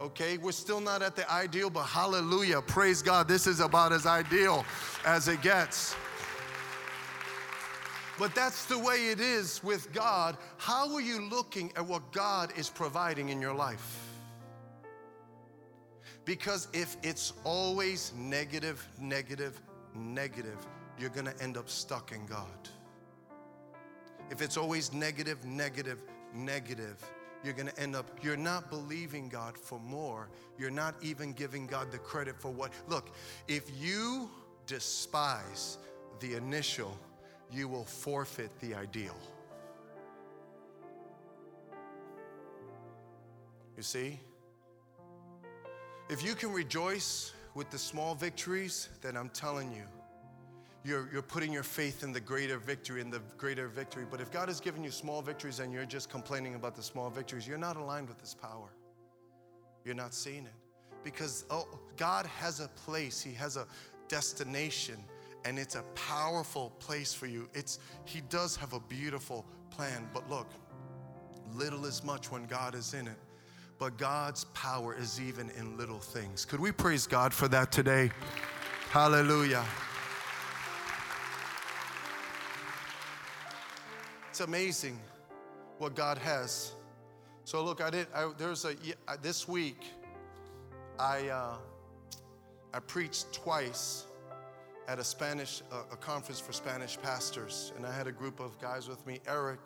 Okay, 0.01 0.37
we're 0.39 0.53
still 0.53 0.81
not 0.81 1.03
at 1.03 1.15
the 1.15 1.31
ideal, 1.31 1.71
but 1.71 1.85
hallelujah, 1.85 2.61
praise 2.63 3.03
God, 3.03 3.29
this 3.29 3.47
is 3.47 3.61
about 3.61 3.93
as 3.93 4.07
ideal 4.07 4.65
as 5.05 5.29
it 5.29 5.43
gets. 5.43 5.95
But 8.19 8.35
that's 8.35 8.65
the 8.67 8.79
way 8.79 9.11
it 9.11 9.21
is 9.21 9.63
with 9.63 9.93
God. 9.93 10.37
How 10.57 10.93
are 10.95 11.01
you 11.01 11.21
looking 11.29 11.73
at 11.77 11.87
what 11.87 12.11
God 12.13 12.53
is 12.57 12.69
providing 12.69 13.29
in 13.29 13.41
your 13.41 13.55
life? 13.55 14.05
Because 16.25 16.69
if 16.73 16.97
it's 17.03 17.33
always 17.45 18.13
negative, 18.17 18.87
negative, 19.01 19.61
negative, 19.95 20.67
you're 20.99 21.11
going 21.11 21.27
to 21.27 21.43
end 21.43 21.57
up 21.57 21.71
stuck 21.71 22.13
in 22.13 22.27
God. 22.27 22.69
If 24.31 24.43
it's 24.43 24.57
always 24.57 24.93
negative, 24.93 25.45
negative, 25.45 26.03
negative, 26.35 27.03
you're 27.45 27.55
going 27.55 27.69
to 27.69 27.81
end 27.81 27.95
up, 27.95 28.11
you're 28.21 28.37
not 28.37 28.69
believing 28.69 29.29
God 29.29 29.57
for 29.57 29.79
more. 29.79 30.29
You're 30.59 30.71
not 30.71 30.97
even 31.01 31.33
giving 31.33 31.67
God 31.67 31.93
the 31.93 31.99
credit 31.99 32.39
for 32.39 32.51
what. 32.51 32.73
Look, 32.89 33.15
if 33.47 33.71
you 33.81 34.29
despise 34.67 35.79
the 36.21 36.35
initial, 36.35 36.99
you 37.51 37.69
will 37.69 37.85
forfeit 37.85 38.51
the 38.61 38.75
ideal. 38.75 39.17
You 43.77 43.83
see? 43.83 44.21
If 46.09 46.25
you 46.25 46.35
can 46.35 46.53
rejoice 46.53 47.33
with 47.55 47.71
the 47.71 47.79
small 47.79 48.15
victories, 48.15 48.89
then 49.03 49.17
I'm 49.17 49.29
telling 49.31 49.71
you, 49.73 49.85
you're, 50.85 51.09
you're 51.13 51.23
putting 51.23 51.53
your 51.53 51.63
faith 51.63 52.03
in 52.03 52.13
the 52.13 52.21
greater 52.21 52.59
victory, 52.59 53.01
in 53.01 53.11
the 53.11 53.21
greater 53.37 53.69
victory. 53.69 54.05
But 54.11 54.21
if 54.21 54.31
God 54.31 54.49
has 54.49 54.61
given 54.61 54.83
you 54.83 54.91
small 54.91 55.21
victories 55.23 55.61
and 55.61 55.73
you're 55.73 55.85
just 55.85 56.09
complaining 56.09 56.55
about 56.55 56.77
the 56.77 56.83
small 56.83 57.11
victories, 57.11 57.47
you're 57.47 57.59
not 57.59 57.77
aligned 57.77 58.09
with 58.09 58.21
His 58.21 58.35
power. 58.35 58.69
You're 59.85 59.95
not 59.95 60.15
seeing 60.15 60.47
it. 60.47 60.55
Because 61.05 61.45
oh, 61.51 61.67
God 61.97 62.27
has 62.27 62.61
a 62.61 62.69
place, 62.69 63.21
He 63.21 63.35
has 63.35 63.57
a 63.57 63.67
destination 64.09 64.97
and 65.45 65.59
it's 65.59 65.75
a 65.75 65.83
powerful 65.95 66.71
place 66.79 67.15
for 67.15 67.27
you. 67.27 67.49
It's 67.55 67.79
he 68.05 68.21
does 68.23 68.57
have 68.57 68.73
a 68.73 68.81
beautiful 68.81 69.47
plan, 69.71 70.09
but 70.13 70.29
look, 70.29 70.49
little 71.55 71.85
is 71.87 72.03
much 72.05 72.31
when 72.31 72.47
God 72.47 72.75
is 72.75 72.95
in 72.95 73.07
it. 73.07 73.17
But 73.79 73.97
God's 73.97 74.45
power 74.47 74.97
is 74.97 75.21
even 75.21 75.51
in 75.51 75.77
little 75.77 76.01
things. 76.01 76.45
Could 76.45 76.59
we 76.59 76.73
praise 76.73 77.07
God 77.07 77.33
for 77.33 77.47
that 77.49 77.71
today? 77.71 78.11
Hallelujah. 78.91 79.65
It's 84.31 84.41
amazing 84.41 84.99
what 85.79 85.95
God 85.95 86.19
has. 86.19 86.73
So 87.45 87.65
look, 87.65 87.81
I 87.81 87.91
did. 87.91 88.09
I, 88.15 88.31
there's 88.37 88.65
a 88.65 88.75
this 89.23 89.47
week. 89.47 89.85
I 90.99 91.29
uh, 91.29 91.57
I 92.75 92.81
preached 92.81 93.33
twice 93.33 94.08
at 94.89 94.99
a 94.99 95.05
Spanish 95.05 95.63
a 95.93 95.97
conference 95.97 96.41
for 96.41 96.53
Spanish 96.53 96.99
pastors, 97.01 97.73
and 97.77 97.85
I 97.85 97.93
had 97.93 98.07
a 98.07 98.13
group 98.13 98.41
of 98.41 98.59
guys 98.59 98.89
with 98.89 99.07
me. 99.07 99.21
Eric, 99.29 99.61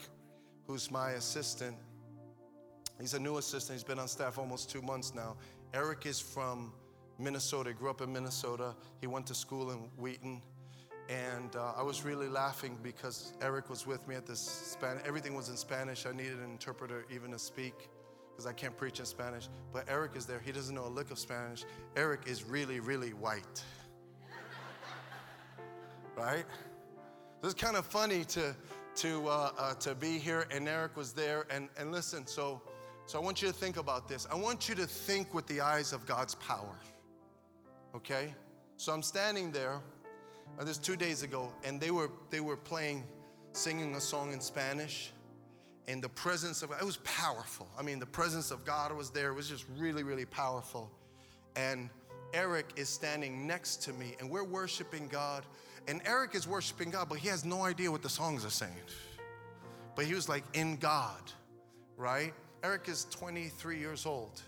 who's 0.66 0.90
my 0.90 1.12
assistant, 1.12 1.76
he's 3.00 3.14
a 3.14 3.20
new 3.20 3.38
assistant. 3.38 3.78
He's 3.78 3.84
been 3.84 4.00
on 4.00 4.08
staff 4.08 4.36
almost 4.36 4.68
two 4.68 4.82
months 4.82 5.14
now. 5.14 5.36
Eric 5.72 6.06
is 6.06 6.18
from 6.18 6.72
Minnesota. 7.20 7.70
He 7.70 7.74
grew 7.74 7.88
up 7.88 8.00
in 8.00 8.12
Minnesota. 8.12 8.74
He 9.00 9.06
went 9.06 9.26
to 9.28 9.34
school 9.34 9.70
in 9.70 9.78
Wheaton. 9.96 10.42
And 11.08 11.54
uh, 11.54 11.74
I 11.76 11.82
was 11.82 12.04
really 12.04 12.28
laughing 12.28 12.76
because 12.82 13.32
Eric 13.40 13.70
was 13.70 13.86
with 13.86 14.06
me 14.08 14.16
at 14.16 14.26
this 14.26 14.40
Spanish. 14.40 15.02
Everything 15.06 15.34
was 15.34 15.48
in 15.48 15.56
Spanish. 15.56 16.04
I 16.04 16.12
needed 16.12 16.38
an 16.38 16.50
interpreter 16.50 17.04
even 17.14 17.30
to 17.30 17.38
speak 17.38 17.88
because 18.30 18.46
I 18.46 18.52
can't 18.52 18.76
preach 18.76 18.98
in 18.98 19.04
Spanish. 19.04 19.48
But 19.72 19.84
Eric 19.88 20.12
is 20.16 20.26
there. 20.26 20.40
He 20.40 20.52
doesn't 20.52 20.74
know 20.74 20.86
a 20.86 20.88
lick 20.88 21.10
of 21.10 21.18
Spanish. 21.18 21.64
Eric 21.96 22.22
is 22.26 22.44
really, 22.44 22.80
really 22.80 23.10
white 23.10 23.62
right? 26.16 26.44
This 27.40 27.48
is 27.48 27.54
kind 27.54 27.76
of 27.76 27.86
funny 27.86 28.24
to, 28.24 28.54
to, 28.96 29.28
uh, 29.28 29.50
uh, 29.58 29.74
to 29.74 29.94
be 29.94 30.18
here, 30.18 30.46
and 30.50 30.68
Eric 30.68 30.96
was 30.96 31.12
there. 31.12 31.46
And, 31.50 31.68
and 31.78 31.92
listen, 31.92 32.26
so, 32.26 32.62
so 33.06 33.18
I 33.18 33.22
want 33.22 33.42
you 33.42 33.48
to 33.48 33.54
think 33.54 33.76
about 33.76 34.08
this. 34.08 34.26
I 34.30 34.34
want 34.36 34.68
you 34.68 34.74
to 34.76 34.86
think 34.86 35.34
with 35.34 35.46
the 35.46 35.60
eyes 35.60 35.92
of 35.92 36.06
God's 36.06 36.34
power, 36.36 36.78
okay? 37.94 38.34
So 38.76 38.92
I'm 38.92 39.02
standing 39.02 39.52
there, 39.52 39.80
Uh, 40.58 40.64
this 40.64 40.78
two 40.78 40.96
days 40.96 41.22
ago, 41.22 41.50
and 41.64 41.80
they 41.80 41.90
were 41.90 42.10
they 42.28 42.40
were 42.40 42.58
playing, 42.58 43.04
singing 43.52 43.96
a 43.96 44.00
song 44.00 44.34
in 44.34 44.40
Spanish, 44.40 45.12
and 45.88 46.02
the 46.02 46.10
presence 46.10 46.64
of 46.64 46.70
it 46.70 46.84
was 46.84 46.98
powerful. 46.98 47.66
I 47.80 47.82
mean, 47.82 47.98
the 47.98 48.12
presence 48.20 48.54
of 48.54 48.62
God 48.64 48.92
was 48.92 49.10
there. 49.10 49.30
It 49.32 49.36
was 49.36 49.48
just 49.48 49.64
really, 49.78 50.04
really 50.04 50.26
powerful. 50.26 50.90
And 51.56 51.88
Eric 52.34 52.66
is 52.76 52.88
standing 52.90 53.46
next 53.46 53.82
to 53.84 53.92
me, 53.92 54.14
and 54.20 54.30
we're 54.30 54.48
worshiping 54.60 55.08
God. 55.08 55.46
And 55.88 56.00
Eric 56.04 56.34
is 56.34 56.46
worshiping 56.46 56.90
God, 56.90 57.08
but 57.08 57.18
he 57.18 57.28
has 57.28 57.44
no 57.44 57.62
idea 57.64 57.90
what 57.90 58.02
the 58.02 58.08
songs 58.08 58.44
are 58.44 58.50
saying. 58.50 58.72
But 59.96 60.04
he 60.04 60.14
was 60.14 60.28
like 60.28 60.44
in 60.54 60.76
God, 60.76 61.32
right? 61.96 62.32
Eric 62.62 62.88
is 62.88 63.06
23 63.10 63.78
years 63.78 64.06
old. 64.06 64.40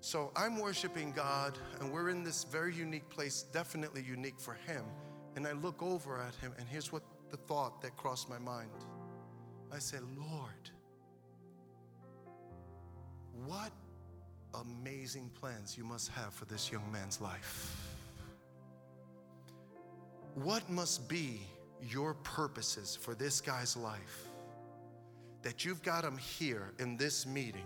So 0.00 0.30
I'm 0.36 0.58
worshiping 0.58 1.12
God, 1.12 1.58
and 1.80 1.92
we're 1.92 2.10
in 2.10 2.22
this 2.22 2.44
very 2.44 2.74
unique 2.74 3.08
place, 3.08 3.44
definitely 3.52 4.02
unique 4.02 4.38
for 4.38 4.54
him. 4.54 4.84
And 5.36 5.46
I 5.46 5.52
look 5.52 5.82
over 5.82 6.20
at 6.20 6.34
him, 6.36 6.52
and 6.58 6.68
here's 6.68 6.92
what 6.92 7.02
the 7.30 7.36
thought 7.36 7.80
that 7.82 7.96
crossed 7.96 8.28
my 8.28 8.38
mind 8.38 8.70
I 9.72 9.78
said, 9.78 10.00
Lord, 10.16 10.70
what 13.46 13.72
amazing 14.54 15.30
plans 15.38 15.76
you 15.76 15.84
must 15.84 16.08
have 16.10 16.32
for 16.32 16.44
this 16.46 16.70
young 16.70 16.90
man's 16.92 17.20
life. 17.20 17.85
What 20.36 20.68
must 20.68 21.08
be 21.08 21.40
your 21.80 22.12
purposes 22.12 22.94
for 22.94 23.14
this 23.14 23.40
guy's 23.40 23.74
life 23.74 24.28
that 25.40 25.64
you've 25.64 25.82
got 25.82 26.04
him 26.04 26.18
here 26.18 26.74
in 26.78 26.98
this 26.98 27.24
meeting? 27.24 27.64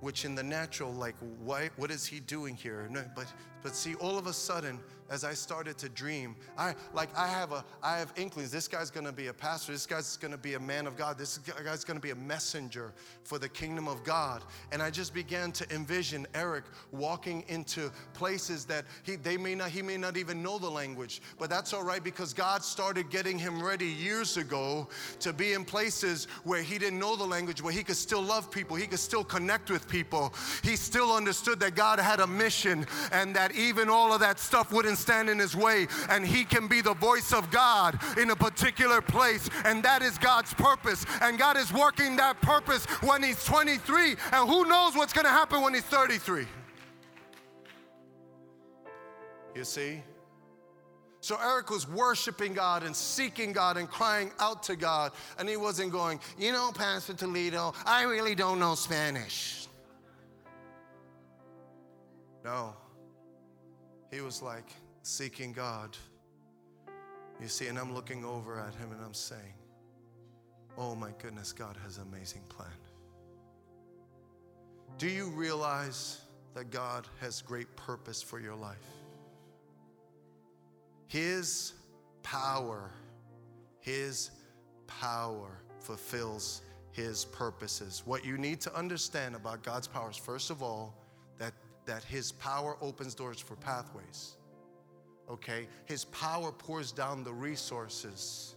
Which 0.00 0.26
in 0.26 0.34
the 0.34 0.42
natural, 0.42 0.92
like, 0.92 1.14
why, 1.42 1.70
what 1.76 1.90
is 1.90 2.04
he 2.04 2.20
doing 2.20 2.54
here? 2.54 2.86
No, 2.90 3.02
but, 3.16 3.32
but 3.62 3.74
see, 3.74 3.94
all 3.96 4.18
of 4.18 4.26
a 4.26 4.32
sudden, 4.32 4.80
as 5.10 5.24
I 5.24 5.34
started 5.34 5.76
to 5.78 5.88
dream, 5.88 6.36
I 6.56 6.74
like 6.94 7.08
I 7.16 7.26
have 7.26 7.50
a 7.50 7.64
I 7.82 7.98
have 7.98 8.12
inklings. 8.16 8.52
This 8.52 8.68
guy's 8.68 8.92
gonna 8.92 9.12
be 9.12 9.26
a 9.26 9.32
pastor, 9.32 9.72
this 9.72 9.84
guy's 9.84 10.16
gonna 10.16 10.38
be 10.38 10.54
a 10.54 10.60
man 10.60 10.86
of 10.86 10.96
God, 10.96 11.18
this 11.18 11.38
guy's 11.38 11.82
gonna 11.82 11.98
be 11.98 12.10
a 12.10 12.16
messenger 12.16 12.92
for 13.24 13.38
the 13.38 13.48
kingdom 13.48 13.88
of 13.88 14.04
God. 14.04 14.44
And 14.70 14.80
I 14.80 14.88
just 14.88 15.12
began 15.12 15.50
to 15.52 15.74
envision 15.74 16.28
Eric 16.32 16.64
walking 16.92 17.44
into 17.48 17.90
places 18.14 18.64
that 18.66 18.84
he 19.02 19.16
they 19.16 19.36
may 19.36 19.56
not 19.56 19.70
he 19.70 19.82
may 19.82 19.96
not 19.96 20.16
even 20.16 20.44
know 20.44 20.58
the 20.58 20.70
language, 20.70 21.20
but 21.40 21.50
that's 21.50 21.72
all 21.72 21.82
right 21.82 22.02
because 22.02 22.32
God 22.32 22.62
started 22.62 23.10
getting 23.10 23.36
him 23.36 23.60
ready 23.60 23.86
years 23.86 24.36
ago 24.36 24.88
to 25.18 25.32
be 25.32 25.54
in 25.54 25.64
places 25.64 26.26
where 26.44 26.62
he 26.62 26.78
didn't 26.78 27.00
know 27.00 27.16
the 27.16 27.26
language, 27.26 27.60
where 27.60 27.72
he 27.72 27.82
could 27.82 27.96
still 27.96 28.22
love 28.22 28.48
people, 28.48 28.76
he 28.76 28.86
could 28.86 29.00
still 29.00 29.24
connect 29.24 29.70
with 29.70 29.88
people. 29.88 30.32
He 30.62 30.76
still 30.76 31.12
understood 31.12 31.58
that 31.60 31.74
God 31.74 31.98
had 31.98 32.20
a 32.20 32.26
mission 32.28 32.86
and 33.10 33.34
that 33.34 33.49
even 33.52 33.88
all 33.88 34.12
of 34.12 34.20
that 34.20 34.38
stuff 34.38 34.72
wouldn't 34.72 34.98
stand 34.98 35.28
in 35.28 35.38
his 35.38 35.56
way, 35.56 35.86
and 36.08 36.26
he 36.26 36.44
can 36.44 36.68
be 36.68 36.80
the 36.80 36.94
voice 36.94 37.32
of 37.32 37.50
God 37.50 37.98
in 38.18 38.30
a 38.30 38.36
particular 38.36 39.00
place, 39.00 39.48
and 39.64 39.82
that 39.82 40.02
is 40.02 40.18
God's 40.18 40.54
purpose. 40.54 41.04
And 41.20 41.38
God 41.38 41.56
is 41.56 41.72
working 41.72 42.16
that 42.16 42.40
purpose 42.40 42.84
when 43.02 43.22
he's 43.22 43.42
23, 43.44 44.16
and 44.32 44.48
who 44.48 44.64
knows 44.66 44.94
what's 44.96 45.12
going 45.12 45.26
to 45.26 45.30
happen 45.30 45.62
when 45.62 45.74
he's 45.74 45.82
33. 45.84 46.46
You 49.54 49.64
see? 49.64 50.02
So 51.22 51.36
Eric 51.42 51.70
was 51.70 51.86
worshiping 51.86 52.54
God 52.54 52.82
and 52.82 52.96
seeking 52.96 53.52
God 53.52 53.76
and 53.76 53.88
crying 53.88 54.32
out 54.38 54.62
to 54.64 54.76
God. 54.76 55.12
And 55.38 55.48
he 55.48 55.56
wasn't 55.56 55.92
going, 55.92 56.18
you 56.38 56.50
know, 56.50 56.72
Pastor 56.72 57.12
Toledo, 57.12 57.74
I 57.84 58.04
really 58.04 58.34
don't 58.34 58.58
know 58.58 58.74
Spanish. 58.74 59.68
No. 62.42 62.74
He 64.10 64.20
was 64.20 64.42
like, 64.42 64.68
seeking 65.02 65.52
God. 65.52 65.96
You 67.40 67.48
see, 67.48 67.68
and 67.68 67.78
I'm 67.78 67.94
looking 67.94 68.24
over 68.24 68.58
at 68.60 68.74
him 68.74 68.92
and 68.92 69.00
I'm 69.04 69.14
saying, 69.14 69.54
Oh 70.78 70.94
my 70.94 71.10
goodness, 71.18 71.52
God 71.52 71.76
has 71.82 71.98
an 71.98 72.04
amazing 72.04 72.42
plan. 72.48 72.68
Do 74.98 75.08
you 75.08 75.28
realize 75.30 76.20
that 76.54 76.70
God 76.70 77.06
has 77.20 77.42
great 77.42 77.74
purpose 77.76 78.22
for 78.22 78.40
your 78.40 78.54
life? 78.54 78.76
His 81.06 81.72
power, 82.22 82.90
His 83.80 84.30
power 84.86 85.62
fulfills 85.80 86.62
His 86.92 87.24
purposes. 87.24 88.02
What 88.04 88.24
you 88.24 88.38
need 88.38 88.60
to 88.62 88.74
understand 88.74 89.34
about 89.34 89.62
God's 89.62 89.88
powers, 89.88 90.16
first 90.16 90.50
of 90.50 90.62
all, 90.62 90.94
that, 91.90 92.02
His 92.04 92.32
power 92.32 92.76
opens 92.80 93.14
doors 93.14 93.40
for 93.40 93.56
pathways 93.56 94.36
okay? 95.30 95.68
His 95.86 96.04
power 96.06 96.52
pours 96.52 96.92
down 96.92 97.24
the 97.24 97.32
resources. 97.32 98.56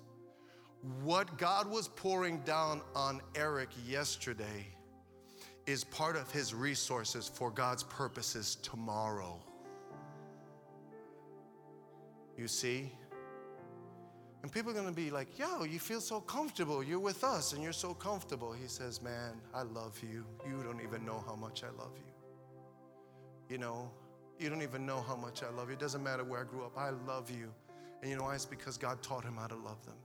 What 1.04 1.38
God 1.38 1.70
was 1.70 1.88
pouring 1.88 2.40
down 2.40 2.82
on 2.96 3.22
Eric 3.36 3.70
yesterday 3.88 4.68
is 5.66 5.84
part 5.86 6.18
of 6.18 6.30
his 6.32 6.54
resources 6.54 7.30
for 7.34 7.50
God's 7.50 7.84
purposes 7.84 8.58
tomorrow. 8.62 9.40
You 12.38 12.48
see? 12.48 12.92
And 14.42 14.52
people 14.52 14.72
are 14.72 14.74
going 14.74 14.88
to 14.88 14.92
be 14.92 15.10
like, 15.10 15.40
yo, 15.40 15.64
you 15.64 15.80
feel 15.80 16.02
so 16.02 16.20
comfortable. 16.20 16.84
You're 16.84 17.00
with 17.00 17.24
us 17.24 17.54
and 17.54 17.64
you're 17.64 17.72
so 17.72 17.94
comfortable. 17.94 18.52
He 18.52 18.68
says, 18.68 19.02
man, 19.02 19.40
I 19.54 19.62
love 19.62 19.98
you. 20.04 20.26
You 20.46 20.62
don't 20.64 20.82
even 20.82 21.06
know 21.06 21.24
how 21.26 21.36
much 21.36 21.64
I 21.64 21.70
love 21.82 21.94
you. 21.96 22.13
You 23.50 23.58
know, 23.58 23.92
you 24.40 24.50
don't 24.50 24.62
even 24.62 24.86
know 24.86 25.02
how 25.02 25.16
much 25.16 25.44
I 25.44 25.50
love 25.50 25.70
you. 25.70 25.74
It 25.74 25.80
doesn't 25.80 26.04
matter 26.04 26.24
where 26.24 26.42
I 26.42 26.44
grew 26.44 26.64
up. 26.64 26.78
I 26.78 26.90
love 26.90 27.30
you. 27.30 27.54
And 28.02 28.10
you 28.10 28.18
know 28.18 28.24
why? 28.24 28.36
It's 28.36 28.46
because 28.46 28.78
God 28.78 29.02
taught 29.02 29.24
him 29.24 29.38
how 29.38 29.48
to 29.48 29.56
love 29.56 29.86
them. 29.86 29.96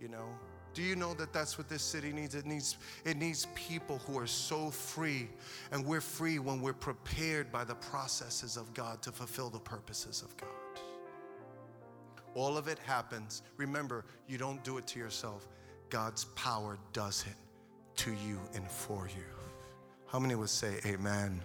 You 0.00 0.08
know? 0.08 0.28
Do 0.74 0.82
you 0.82 0.96
know 0.96 1.12
that 1.14 1.32
that's 1.32 1.58
what 1.58 1.68
this 1.68 1.82
city 1.82 2.12
needs? 2.12 2.34
It 2.34 2.46
needs 2.46 2.78
it 3.04 3.16
needs 3.18 3.46
people 3.54 3.98
who 4.06 4.18
are 4.18 4.26
so 4.26 4.70
free, 4.70 5.28
and 5.70 5.84
we're 5.84 6.00
free 6.00 6.38
when 6.38 6.62
we're 6.62 6.72
prepared 6.72 7.52
by 7.52 7.64
the 7.64 7.74
processes 7.74 8.56
of 8.56 8.72
God 8.72 9.02
to 9.02 9.12
fulfill 9.12 9.50
the 9.50 9.58
purposes 9.58 10.22
of 10.22 10.34
God. 10.38 10.48
All 12.34 12.56
of 12.56 12.68
it 12.68 12.78
happens. 12.78 13.42
Remember, 13.58 14.06
you 14.26 14.38
don't 14.38 14.64
do 14.64 14.78
it 14.78 14.86
to 14.88 14.98
yourself. 14.98 15.46
God's 15.90 16.24
power 16.36 16.78
does 16.94 17.26
it 17.28 17.36
to 17.98 18.12
you 18.26 18.40
and 18.54 18.66
for 18.66 19.08
you. 19.08 19.24
How 20.06 20.18
many 20.18 20.34
would 20.34 20.48
say 20.48 20.80
amen? 20.86 21.42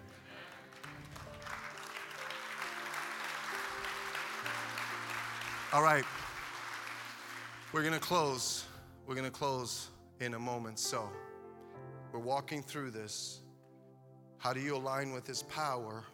All 5.74 5.84
right. 5.84 6.06
We're 7.74 7.82
going 7.82 7.94
to 7.94 8.00
close. 8.00 8.64
We're 9.06 9.16
going 9.16 9.26
to 9.26 9.32
close 9.32 9.90
in 10.22 10.34
a 10.34 10.40
moment. 10.40 10.80
So, 10.80 11.10
we're 12.14 12.22
walking 12.22 12.64
through 12.64 12.92
this. 12.92 13.42
How 14.38 14.54
do 14.54 14.62
you 14.62 14.78
align 14.78 15.12
with 15.12 15.28
His 15.28 15.44
power? 15.44 16.06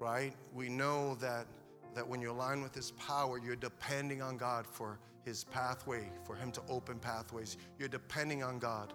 Right? 0.00 0.34
We 0.52 0.68
know 0.68 1.14
that, 1.20 1.46
that 1.94 2.06
when 2.06 2.20
you 2.20 2.32
align 2.32 2.60
with 2.60 2.74
His 2.74 2.90
power, 2.90 3.38
you're 3.38 3.54
depending 3.54 4.20
on 4.20 4.36
God 4.36 4.66
for 4.66 4.98
His 5.24 5.44
pathway, 5.44 6.10
for 6.24 6.34
Him 6.34 6.50
to 6.50 6.62
open 6.68 6.98
pathways. 6.98 7.56
You're 7.78 7.88
depending 7.88 8.42
on 8.42 8.58
God 8.58 8.92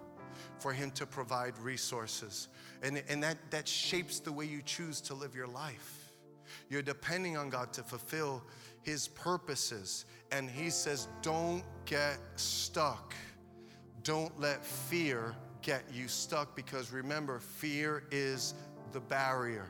for 0.59 0.73
Him 0.73 0.91
to 0.91 1.05
provide 1.05 1.57
resources. 1.59 2.49
And, 2.83 3.01
and 3.07 3.23
that, 3.23 3.37
that 3.51 3.69
shapes 3.69 4.19
the 4.19 4.33
way 4.33 4.47
you 4.47 4.61
choose 4.61 4.99
to 5.01 5.13
live 5.13 5.33
your 5.33 5.47
life. 5.47 6.11
You're 6.69 6.81
depending 6.81 7.37
on 7.37 7.49
God 7.49 7.71
to 7.73 7.83
fulfill 7.83 8.43
his 8.85 9.07
purposes. 9.07 10.05
And 10.31 10.49
he 10.49 10.69
says, 10.69 11.07
don't 11.21 11.63
get 11.85 12.19
stuck. 12.35 13.15
Don't 14.03 14.39
let 14.39 14.63
fear 14.63 15.35
get 15.61 15.83
you 15.91 16.07
stuck 16.07 16.55
because 16.55 16.91
remember, 16.91 17.39
fear 17.39 18.03
is 18.11 18.53
the 18.93 18.99
barrier. 18.99 19.67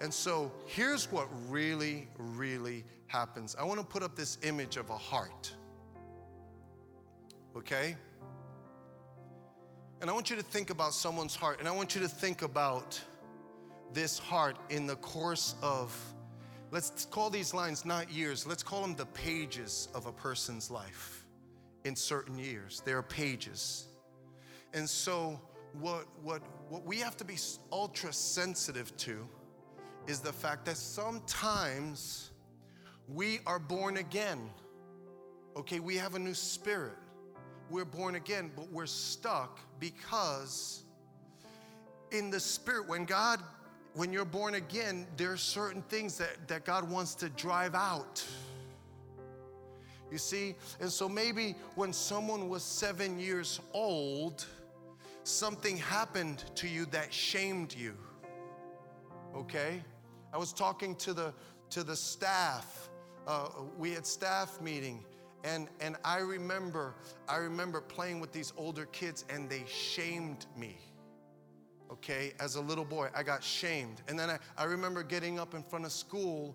And 0.00 0.12
so 0.12 0.50
here's 0.66 1.12
what 1.12 1.28
really, 1.48 2.08
really 2.18 2.84
happens. 3.06 3.54
I 3.58 3.64
want 3.64 3.78
to 3.78 3.86
put 3.86 4.02
up 4.02 4.16
this 4.16 4.38
image 4.42 4.78
of 4.78 4.88
a 4.88 4.96
heart. 4.96 5.52
Okay? 7.56 7.94
And 10.00 10.10
I 10.10 10.12
want 10.12 10.30
you 10.30 10.36
to 10.36 10.42
think 10.42 10.70
about 10.70 10.94
someone's 10.94 11.36
heart, 11.36 11.60
and 11.60 11.68
I 11.68 11.72
want 11.72 11.94
you 11.94 12.00
to 12.00 12.08
think 12.08 12.42
about 12.42 13.00
this 13.92 14.18
heart 14.18 14.56
in 14.70 14.86
the 14.86 14.96
course 14.96 15.54
of 15.62 15.96
Let's 16.74 17.04
call 17.04 17.30
these 17.30 17.54
lines 17.54 17.84
not 17.84 18.10
years, 18.10 18.48
let's 18.48 18.64
call 18.64 18.82
them 18.82 18.96
the 18.96 19.06
pages 19.06 19.86
of 19.94 20.06
a 20.06 20.12
person's 20.12 20.72
life 20.72 21.24
in 21.84 21.94
certain 21.94 22.36
years. 22.36 22.82
There 22.84 22.98
are 22.98 23.02
pages. 23.04 23.86
And 24.72 24.90
so, 24.90 25.40
what, 25.78 26.06
what, 26.20 26.42
what 26.68 26.84
we 26.84 26.98
have 26.98 27.16
to 27.18 27.24
be 27.24 27.36
ultra 27.70 28.12
sensitive 28.12 28.96
to 28.96 29.24
is 30.08 30.18
the 30.18 30.32
fact 30.32 30.64
that 30.64 30.76
sometimes 30.76 32.32
we 33.06 33.38
are 33.46 33.60
born 33.60 33.98
again. 33.98 34.50
Okay, 35.56 35.78
we 35.78 35.94
have 35.94 36.16
a 36.16 36.18
new 36.18 36.34
spirit. 36.34 36.98
We're 37.70 37.84
born 37.84 38.16
again, 38.16 38.50
but 38.56 38.68
we're 38.72 38.86
stuck 38.86 39.60
because 39.78 40.82
in 42.10 42.30
the 42.30 42.40
spirit, 42.40 42.88
when 42.88 43.04
God 43.04 43.38
when 43.94 44.12
you're 44.12 44.24
born 44.24 44.54
again, 44.54 45.06
there 45.16 45.32
are 45.32 45.36
certain 45.36 45.82
things 45.82 46.18
that, 46.18 46.48
that 46.48 46.64
God 46.64 46.88
wants 46.90 47.14
to 47.16 47.28
drive 47.30 47.74
out. 47.74 48.24
You 50.10 50.18
see? 50.18 50.56
And 50.80 50.90
so 50.90 51.08
maybe 51.08 51.54
when 51.76 51.92
someone 51.92 52.48
was 52.48 52.62
seven 52.62 53.18
years 53.18 53.60
old, 53.72 54.44
something 55.22 55.76
happened 55.76 56.44
to 56.56 56.68
you 56.68 56.86
that 56.86 57.12
shamed 57.12 57.74
you. 57.74 57.94
Okay? 59.34 59.82
I 60.32 60.38
was 60.38 60.52
talking 60.52 60.96
to 60.96 61.12
the 61.12 61.32
to 61.70 61.82
the 61.82 61.96
staff. 61.96 62.88
Uh, 63.26 63.48
we 63.78 63.92
had 63.92 64.06
staff 64.06 64.60
meeting, 64.60 65.04
and 65.44 65.68
and 65.80 65.96
I 66.04 66.18
remember 66.18 66.94
I 67.28 67.36
remember 67.36 67.80
playing 67.80 68.20
with 68.20 68.32
these 68.32 68.52
older 68.56 68.86
kids, 68.86 69.24
and 69.30 69.48
they 69.48 69.64
shamed 69.66 70.46
me. 70.56 70.76
Okay, 71.94 72.32
as 72.40 72.56
a 72.56 72.60
little 72.60 72.84
boy, 72.84 73.08
I 73.14 73.22
got 73.22 73.42
shamed, 73.42 74.02
and 74.08 74.18
then 74.18 74.28
I, 74.28 74.38
I 74.58 74.64
remember 74.64 75.02
getting 75.02 75.38
up 75.38 75.54
in 75.54 75.62
front 75.62 75.84
of 75.84 75.92
school, 75.92 76.54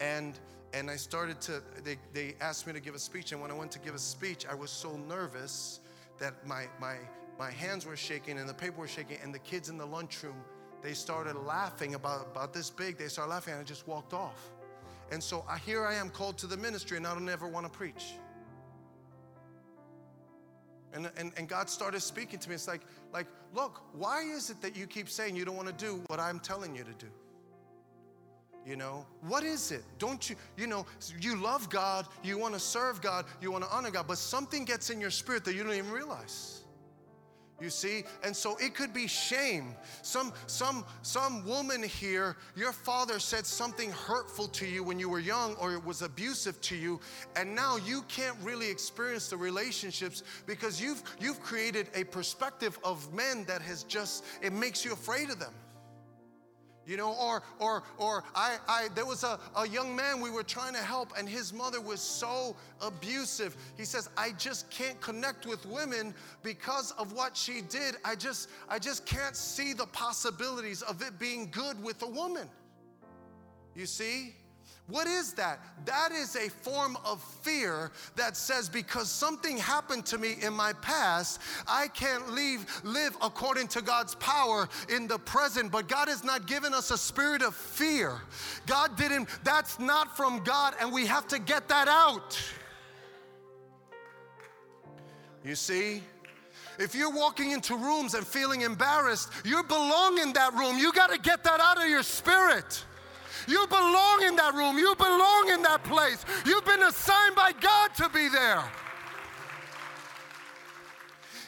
and 0.00 0.38
and 0.72 0.90
I 0.90 0.96
started 0.96 1.40
to. 1.42 1.62
They 1.84 1.98
they 2.12 2.34
asked 2.40 2.66
me 2.66 2.72
to 2.72 2.80
give 2.80 2.94
a 2.94 2.98
speech, 2.98 3.32
and 3.32 3.40
when 3.40 3.50
I 3.50 3.54
went 3.54 3.70
to 3.72 3.78
give 3.78 3.94
a 3.94 3.98
speech, 3.98 4.46
I 4.46 4.54
was 4.54 4.70
so 4.70 4.96
nervous 4.96 5.80
that 6.18 6.46
my 6.46 6.66
my 6.80 6.96
my 7.38 7.50
hands 7.50 7.86
were 7.86 7.96
shaking 7.96 8.38
and 8.38 8.48
the 8.48 8.54
paper 8.54 8.80
was 8.80 8.90
shaking, 8.90 9.18
and 9.22 9.34
the 9.34 9.38
kids 9.38 9.68
in 9.68 9.78
the 9.78 9.86
lunchroom 9.86 10.42
they 10.82 10.94
started 10.94 11.36
laughing 11.36 11.94
about, 11.94 12.26
about 12.30 12.52
this 12.52 12.70
big. 12.70 12.98
They 12.98 13.08
started 13.08 13.30
laughing, 13.30 13.54
and 13.54 13.60
I 13.60 13.64
just 13.64 13.86
walked 13.88 14.12
off. 14.12 14.50
And 15.10 15.22
so 15.22 15.44
I, 15.48 15.58
here 15.58 15.84
I 15.84 15.94
am 15.94 16.10
called 16.10 16.38
to 16.38 16.46
the 16.46 16.56
ministry, 16.56 16.96
and 16.96 17.06
I 17.06 17.14
don't 17.14 17.28
ever 17.28 17.48
want 17.48 17.66
to 17.66 17.72
preach. 17.72 18.14
And, 20.92 21.10
and, 21.16 21.32
and 21.36 21.48
God 21.48 21.68
started 21.68 22.00
speaking 22.00 22.38
to 22.38 22.48
me. 22.48 22.54
It's 22.54 22.66
like, 22.66 22.82
like, 23.12 23.26
look, 23.54 23.82
why 23.92 24.22
is 24.22 24.50
it 24.50 24.60
that 24.62 24.76
you 24.76 24.86
keep 24.86 25.08
saying 25.08 25.36
you 25.36 25.44
don't 25.44 25.56
want 25.56 25.68
to 25.68 25.84
do 25.84 26.02
what 26.06 26.18
I'm 26.18 26.40
telling 26.40 26.74
you 26.74 26.84
to 26.84 26.92
do? 26.92 27.08
You 28.66 28.76
know, 28.76 29.06
what 29.22 29.44
is 29.44 29.72
it? 29.72 29.82
Don't 29.98 30.28
you, 30.28 30.36
you 30.56 30.66
know, 30.66 30.84
you 31.20 31.36
love 31.36 31.70
God, 31.70 32.06
you 32.22 32.38
want 32.38 32.52
to 32.52 32.60
serve 32.60 33.00
God, 33.00 33.24
you 33.40 33.50
want 33.50 33.64
to 33.64 33.70
honor 33.70 33.90
God, 33.90 34.06
but 34.06 34.18
something 34.18 34.64
gets 34.64 34.90
in 34.90 35.00
your 35.00 35.10
spirit 35.10 35.44
that 35.46 35.54
you 35.54 35.64
don't 35.64 35.72
even 35.72 35.90
realize. 35.90 36.57
You 37.60 37.70
see? 37.70 38.04
And 38.22 38.36
so 38.36 38.56
it 38.58 38.74
could 38.74 38.94
be 38.94 39.08
shame. 39.08 39.74
Some 40.02 40.32
some 40.46 40.84
some 41.02 41.44
woman 41.44 41.82
here, 41.82 42.36
your 42.54 42.72
father 42.72 43.18
said 43.18 43.44
something 43.46 43.90
hurtful 43.90 44.46
to 44.48 44.66
you 44.66 44.84
when 44.84 44.98
you 45.00 45.08
were 45.08 45.18
young 45.18 45.54
or 45.56 45.72
it 45.72 45.84
was 45.84 46.02
abusive 46.02 46.60
to 46.62 46.76
you, 46.76 47.00
and 47.34 47.54
now 47.54 47.76
you 47.76 48.02
can't 48.02 48.36
really 48.42 48.70
experience 48.70 49.28
the 49.28 49.36
relationships 49.36 50.22
because 50.46 50.80
you've 50.80 51.02
you've 51.18 51.40
created 51.40 51.88
a 51.94 52.04
perspective 52.04 52.78
of 52.84 53.12
men 53.12 53.44
that 53.46 53.60
has 53.62 53.82
just 53.82 54.24
it 54.40 54.52
makes 54.52 54.84
you 54.84 54.92
afraid 54.92 55.28
of 55.30 55.40
them 55.40 55.52
you 56.88 56.96
know 56.96 57.14
or 57.20 57.42
or 57.58 57.82
or 57.98 58.24
i 58.34 58.56
i 58.66 58.88
there 58.94 59.04
was 59.06 59.22
a, 59.22 59.38
a 59.56 59.68
young 59.68 59.94
man 59.94 60.20
we 60.20 60.30
were 60.30 60.42
trying 60.42 60.72
to 60.72 60.80
help 60.80 61.12
and 61.18 61.28
his 61.28 61.52
mother 61.52 61.80
was 61.80 62.00
so 62.00 62.56
abusive. 62.80 63.56
He 63.76 63.84
says 63.84 64.08
i 64.16 64.32
just 64.32 64.70
can't 64.70 65.00
connect 65.00 65.46
with 65.46 65.64
women 65.66 66.14
because 66.42 66.92
of 66.92 67.12
what 67.12 67.36
she 67.36 67.60
did. 67.60 67.96
I 68.04 68.14
just 68.14 68.48
i 68.68 68.78
just 68.78 69.04
can't 69.04 69.36
see 69.36 69.74
the 69.74 69.86
possibilities 69.86 70.82
of 70.82 71.02
it 71.02 71.18
being 71.18 71.50
good 71.50 71.82
with 71.82 72.02
a 72.02 72.08
woman. 72.08 72.48
You 73.74 73.86
see 73.86 74.34
what 74.88 75.06
is 75.06 75.34
that? 75.34 75.60
That 75.84 76.12
is 76.12 76.34
a 76.34 76.48
form 76.48 76.96
of 77.04 77.22
fear 77.42 77.90
that 78.16 78.38
says 78.38 78.70
because 78.70 79.10
something 79.10 79.58
happened 79.58 80.06
to 80.06 80.16
me 80.16 80.36
in 80.40 80.54
my 80.54 80.72
past, 80.74 81.42
I 81.66 81.88
can't 81.88 82.32
leave, 82.32 82.64
live 82.84 83.14
according 83.20 83.68
to 83.68 83.82
God's 83.82 84.14
power 84.14 84.66
in 84.88 85.06
the 85.06 85.18
present. 85.18 85.70
But 85.70 85.88
God 85.88 86.08
has 86.08 86.24
not 86.24 86.46
given 86.46 86.72
us 86.72 86.90
a 86.90 86.96
spirit 86.96 87.42
of 87.42 87.54
fear. 87.54 88.18
God 88.66 88.96
didn't, 88.96 89.28
that's 89.44 89.78
not 89.78 90.16
from 90.16 90.42
God, 90.42 90.74
and 90.80 90.90
we 90.90 91.04
have 91.04 91.28
to 91.28 91.38
get 91.38 91.68
that 91.68 91.88
out. 91.88 92.38
You 95.44 95.54
see? 95.54 96.02
If 96.78 96.94
you're 96.94 97.12
walking 97.12 97.50
into 97.50 97.76
rooms 97.76 98.14
and 98.14 98.26
feeling 98.26 98.62
embarrassed, 98.62 99.30
you 99.44 99.62
belong 99.64 100.18
in 100.18 100.32
that 100.32 100.54
room. 100.54 100.78
You 100.78 100.92
got 100.92 101.10
to 101.10 101.18
get 101.18 101.44
that 101.44 101.60
out 101.60 101.82
of 101.82 101.90
your 101.90 102.02
spirit. 102.02 102.84
You 103.48 103.66
belong 103.66 104.22
in 104.24 104.36
that 104.36 104.54
room. 104.54 104.78
You 104.78 104.94
belong 104.96 105.50
in 105.52 105.62
that 105.62 105.82
place. 105.82 106.24
You've 106.44 106.66
been 106.66 106.82
assigned 106.82 107.34
by 107.34 107.52
God 107.60 107.94
to 107.96 108.08
be 108.10 108.28
there. 108.28 108.62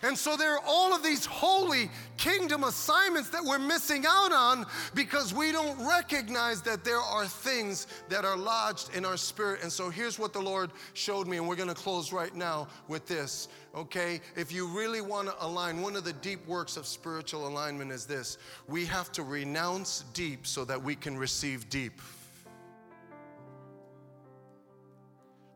And 0.03 0.16
so 0.16 0.36
there 0.36 0.55
are 0.55 0.62
all 0.66 0.94
of 0.94 1.03
these 1.03 1.26
holy 1.26 1.90
kingdom 2.16 2.64
assignments 2.64 3.28
that 3.30 3.44
we're 3.44 3.59
missing 3.59 4.05
out 4.09 4.32
on 4.32 4.66
because 4.94 5.34
we 5.34 5.53
don't 5.53 5.86
recognize 5.86 6.62
that 6.62 6.84
there 6.84 7.01
are 7.01 7.26
things 7.26 7.86
that 8.09 8.24
are 8.24 8.36
lodged 8.36 8.94
in 8.94 9.05
our 9.05 9.18
spirit. 9.18 9.62
And 9.62 9.70
so 9.70 9.90
here's 9.90 10.18
what 10.18 10.32
the 10.32 10.40
Lord 10.40 10.70
showed 10.94 11.26
me, 11.26 11.36
and 11.36 11.46
we're 11.46 11.57
going 11.57 11.68
to 11.68 11.74
close 11.74 12.12
right 12.12 12.34
now 12.34 12.68
with 12.88 13.07
this. 13.07 13.48
Okay? 13.75 14.21
If 14.37 14.53
you 14.53 14.66
really 14.66 15.01
want 15.01 15.29
to 15.29 15.45
align, 15.45 15.81
one 15.81 15.97
of 15.97 16.05
the 16.05 16.12
deep 16.14 16.45
works 16.47 16.77
of 16.77 16.87
spiritual 16.87 17.47
alignment 17.47 17.93
is 17.93 18.07
this 18.07 18.39
we 18.66 18.85
have 18.87 19.12
to 19.12 19.23
renounce 19.23 20.05
deep 20.12 20.47
so 20.47 20.64
that 20.64 20.83
we 20.83 20.95
can 20.95 21.16
receive 21.16 21.68
deep. 21.68 22.01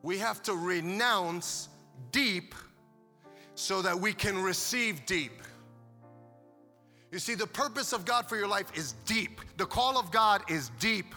We 0.03 0.19
have 0.19 0.43
to 0.43 0.55
renounce 0.55 1.71
deep 2.13 2.55
so 3.55 3.81
that 3.83 3.99
we 3.99 4.13
can 4.13 4.43
receive 4.43 5.07
deep. 5.07 5.43
You 7.11 7.19
see, 7.19 7.35
the 7.35 7.47
purpose 7.47 7.93
of 7.93 8.05
God 8.05 8.29
for 8.29 8.37
your 8.37 8.49
life 8.49 8.77
is 8.77 8.93
deep. 9.07 9.41
The 9.57 9.67
call 9.67 9.97
of 9.97 10.11
God 10.11 10.43
is 10.51 10.71
deep. 10.81 11.15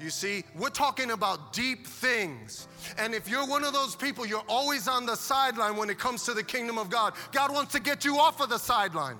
You 0.00 0.08
see, 0.08 0.44
we're 0.56 0.70
talking 0.70 1.10
about 1.10 1.52
deep 1.52 1.86
things. 1.86 2.68
And 2.96 3.14
if 3.14 3.28
you're 3.28 3.46
one 3.46 3.64
of 3.64 3.74
those 3.74 3.94
people, 3.94 4.24
you're 4.26 4.44
always 4.48 4.88
on 4.88 5.04
the 5.04 5.14
sideline 5.14 5.76
when 5.76 5.90
it 5.90 5.98
comes 5.98 6.24
to 6.24 6.32
the 6.32 6.42
kingdom 6.42 6.78
of 6.78 6.88
God. 6.88 7.12
God 7.32 7.52
wants 7.52 7.72
to 7.72 7.80
get 7.80 8.02
you 8.04 8.18
off 8.18 8.40
of 8.40 8.48
the 8.48 8.58
sideline, 8.58 9.18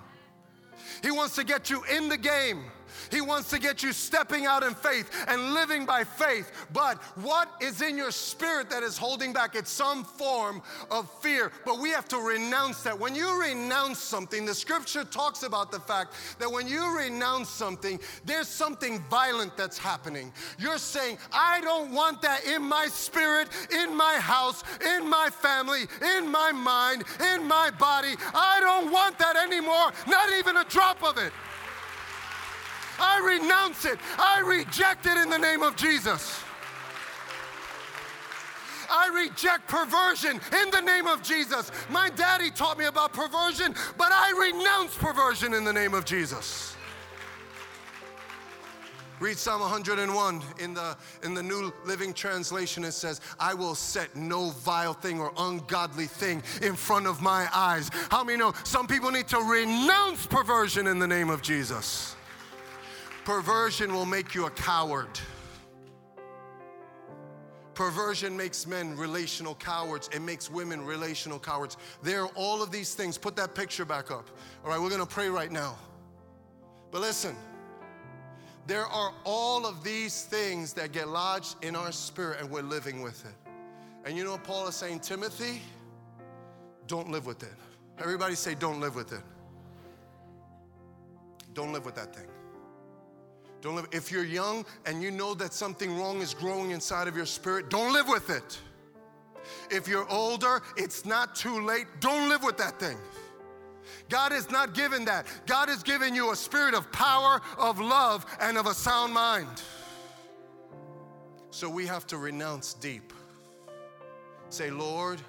He 1.02 1.10
wants 1.10 1.34
to 1.36 1.44
get 1.44 1.68
you 1.68 1.84
in 1.94 2.08
the 2.08 2.16
game. 2.16 2.64
He 3.10 3.20
wants 3.20 3.50
to 3.50 3.58
get 3.58 3.82
you 3.82 3.92
stepping 3.92 4.46
out 4.46 4.62
in 4.62 4.74
faith 4.74 5.10
and 5.28 5.54
living 5.54 5.86
by 5.86 6.04
faith. 6.04 6.50
But 6.72 6.98
what 7.16 7.48
is 7.60 7.82
in 7.82 7.96
your 7.96 8.10
spirit 8.10 8.70
that 8.70 8.82
is 8.82 8.96
holding 8.96 9.32
back? 9.32 9.54
It's 9.54 9.70
some 9.70 10.04
form 10.04 10.62
of 10.90 11.10
fear. 11.20 11.52
But 11.64 11.78
we 11.80 11.90
have 11.90 12.08
to 12.08 12.18
renounce 12.18 12.82
that. 12.82 12.98
When 12.98 13.14
you 13.14 13.40
renounce 13.40 13.98
something, 13.98 14.44
the 14.44 14.54
scripture 14.54 15.04
talks 15.04 15.42
about 15.42 15.72
the 15.72 15.80
fact 15.80 16.14
that 16.38 16.50
when 16.50 16.66
you 16.66 16.96
renounce 16.96 17.48
something, 17.48 17.98
there's 18.24 18.48
something 18.48 19.00
violent 19.10 19.56
that's 19.56 19.78
happening. 19.78 20.32
You're 20.58 20.78
saying, 20.78 21.18
I 21.32 21.60
don't 21.60 21.92
want 21.92 22.22
that 22.22 22.44
in 22.44 22.62
my 22.62 22.86
spirit, 22.86 23.48
in 23.70 23.96
my 23.96 24.14
house, 24.14 24.62
in 24.84 25.08
my 25.08 25.30
family, 25.30 25.82
in 26.16 26.30
my 26.30 26.52
mind, 26.52 27.04
in 27.34 27.46
my 27.46 27.70
body. 27.70 28.14
I 28.34 28.60
don't 28.60 28.92
want 28.92 29.18
that 29.18 29.36
anymore, 29.36 29.92
not 30.06 30.28
even 30.38 30.56
a 30.56 30.64
drop 30.64 31.02
of 31.02 31.18
it. 31.18 31.32
I 33.00 33.38
renounce 33.38 33.84
it. 33.84 33.98
I 34.18 34.40
reject 34.40 35.06
it 35.06 35.16
in 35.16 35.30
the 35.30 35.38
name 35.38 35.62
of 35.62 35.76
Jesus. 35.76 36.42
I 38.90 39.08
reject 39.08 39.68
perversion 39.68 40.40
in 40.62 40.70
the 40.70 40.80
name 40.80 41.06
of 41.06 41.22
Jesus. 41.22 41.70
My 41.90 42.10
daddy 42.10 42.50
taught 42.50 42.78
me 42.78 42.86
about 42.86 43.12
perversion, 43.12 43.74
but 43.96 44.08
I 44.10 44.50
renounce 44.52 44.96
perversion 44.96 45.54
in 45.54 45.64
the 45.64 45.72
name 45.72 45.94
of 45.94 46.04
Jesus. 46.04 46.76
Read 49.20 49.36
Psalm 49.36 49.60
101 49.60 50.42
in 50.60 50.72
the, 50.72 50.96
in 51.22 51.34
the 51.34 51.42
New 51.42 51.72
Living 51.84 52.14
Translation. 52.14 52.84
It 52.84 52.92
says, 52.92 53.20
I 53.38 53.52
will 53.52 53.74
set 53.74 54.16
no 54.16 54.48
vile 54.48 54.94
thing 54.94 55.20
or 55.20 55.30
ungodly 55.36 56.06
thing 56.06 56.42
in 56.62 56.74
front 56.74 57.06
of 57.06 57.20
my 57.20 57.46
eyes. 57.54 57.90
How 58.10 58.24
many 58.24 58.38
know 58.38 58.54
some 58.64 58.86
people 58.86 59.10
need 59.10 59.28
to 59.28 59.38
renounce 59.38 60.26
perversion 60.26 60.86
in 60.86 60.98
the 60.98 61.06
name 61.06 61.28
of 61.28 61.42
Jesus? 61.42 62.16
Perversion 63.30 63.94
will 63.94 64.06
make 64.06 64.34
you 64.34 64.46
a 64.46 64.50
coward. 64.50 65.20
Perversion 67.74 68.36
makes 68.36 68.66
men 68.66 68.96
relational 68.96 69.54
cowards. 69.54 70.10
It 70.12 70.18
makes 70.18 70.50
women 70.50 70.84
relational 70.84 71.38
cowards. 71.38 71.76
There 72.02 72.24
are 72.24 72.30
all 72.34 72.60
of 72.60 72.72
these 72.72 72.92
things. 72.94 73.16
Put 73.16 73.36
that 73.36 73.54
picture 73.54 73.84
back 73.84 74.10
up. 74.10 74.28
All 74.64 74.70
right, 74.72 74.80
we're 74.80 74.88
going 74.88 75.00
to 75.00 75.06
pray 75.06 75.28
right 75.28 75.52
now. 75.52 75.78
But 76.90 77.02
listen, 77.02 77.36
there 78.66 78.86
are 78.86 79.14
all 79.22 79.64
of 79.64 79.84
these 79.84 80.24
things 80.24 80.72
that 80.72 80.90
get 80.90 81.06
lodged 81.06 81.54
in 81.62 81.76
our 81.76 81.92
spirit 81.92 82.40
and 82.40 82.50
we're 82.50 82.62
living 82.62 83.00
with 83.00 83.24
it. 83.24 83.50
And 84.04 84.18
you 84.18 84.24
know 84.24 84.32
what 84.32 84.42
Paul 84.42 84.66
is 84.66 84.74
saying, 84.74 85.00
Timothy? 85.00 85.62
Don't 86.88 87.12
live 87.12 87.26
with 87.26 87.44
it. 87.44 87.54
Everybody 88.00 88.34
say, 88.34 88.56
don't 88.56 88.80
live 88.80 88.96
with 88.96 89.12
it. 89.12 89.22
Don't 91.54 91.72
live 91.72 91.84
with 91.84 91.94
that 91.94 92.12
thing. 92.12 92.26
Don't 93.60 93.76
live. 93.76 93.88
If 93.92 94.10
you're 94.10 94.24
young 94.24 94.64
and 94.86 95.02
you 95.02 95.10
know 95.10 95.34
that 95.34 95.52
something 95.52 95.98
wrong 95.98 96.20
is 96.20 96.34
growing 96.34 96.70
inside 96.70 97.08
of 97.08 97.16
your 97.16 97.26
spirit, 97.26 97.68
don't 97.68 97.92
live 97.92 98.08
with 98.08 98.30
it. 98.30 98.58
If 99.70 99.88
you're 99.88 100.08
older, 100.08 100.62
it's 100.76 101.04
not 101.04 101.34
too 101.34 101.64
late. 101.64 101.86
Don't 102.00 102.28
live 102.28 102.42
with 102.42 102.56
that 102.58 102.78
thing. 102.78 102.96
God 104.08 104.32
has 104.32 104.50
not 104.50 104.74
given 104.74 105.04
that. 105.06 105.26
God 105.46 105.68
has 105.68 105.82
given 105.82 106.14
you 106.14 106.32
a 106.32 106.36
spirit 106.36 106.74
of 106.74 106.90
power, 106.92 107.40
of 107.58 107.80
love, 107.80 108.26
and 108.40 108.58
of 108.58 108.66
a 108.66 108.74
sound 108.74 109.12
mind. 109.12 109.62
So 111.50 111.68
we 111.68 111.86
have 111.86 112.06
to 112.08 112.16
renounce 112.16 112.74
deep. 112.74 113.12
Say, 114.48 114.70
Lord, 114.70 115.20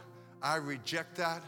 I 0.42 0.56
reject 0.56 1.16
that. 1.18 1.44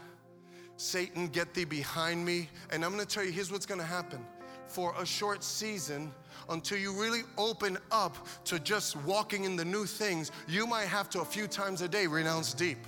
Satan, 0.76 1.28
get 1.28 1.54
thee 1.54 1.64
behind 1.64 2.24
me. 2.24 2.48
And 2.70 2.84
I'm 2.84 2.90
gonna 2.90 3.04
tell 3.04 3.24
you, 3.24 3.32
here's 3.32 3.50
what's 3.50 3.66
gonna 3.66 3.84
happen. 3.84 4.24
For 4.66 4.94
a 4.98 5.06
short 5.06 5.44
season, 5.44 6.12
until 6.48 6.78
you 6.78 6.92
really 6.92 7.22
open 7.38 7.78
up 7.90 8.16
to 8.44 8.58
just 8.58 8.96
walking 9.02 9.44
in 9.44 9.56
the 9.56 9.64
new 9.64 9.86
things, 9.86 10.32
you 10.48 10.66
might 10.66 10.86
have 10.86 11.08
to 11.10 11.20
a 11.20 11.24
few 11.24 11.46
times 11.46 11.82
a 11.82 11.88
day 11.88 12.06
renounce 12.06 12.54
deep 12.54 12.78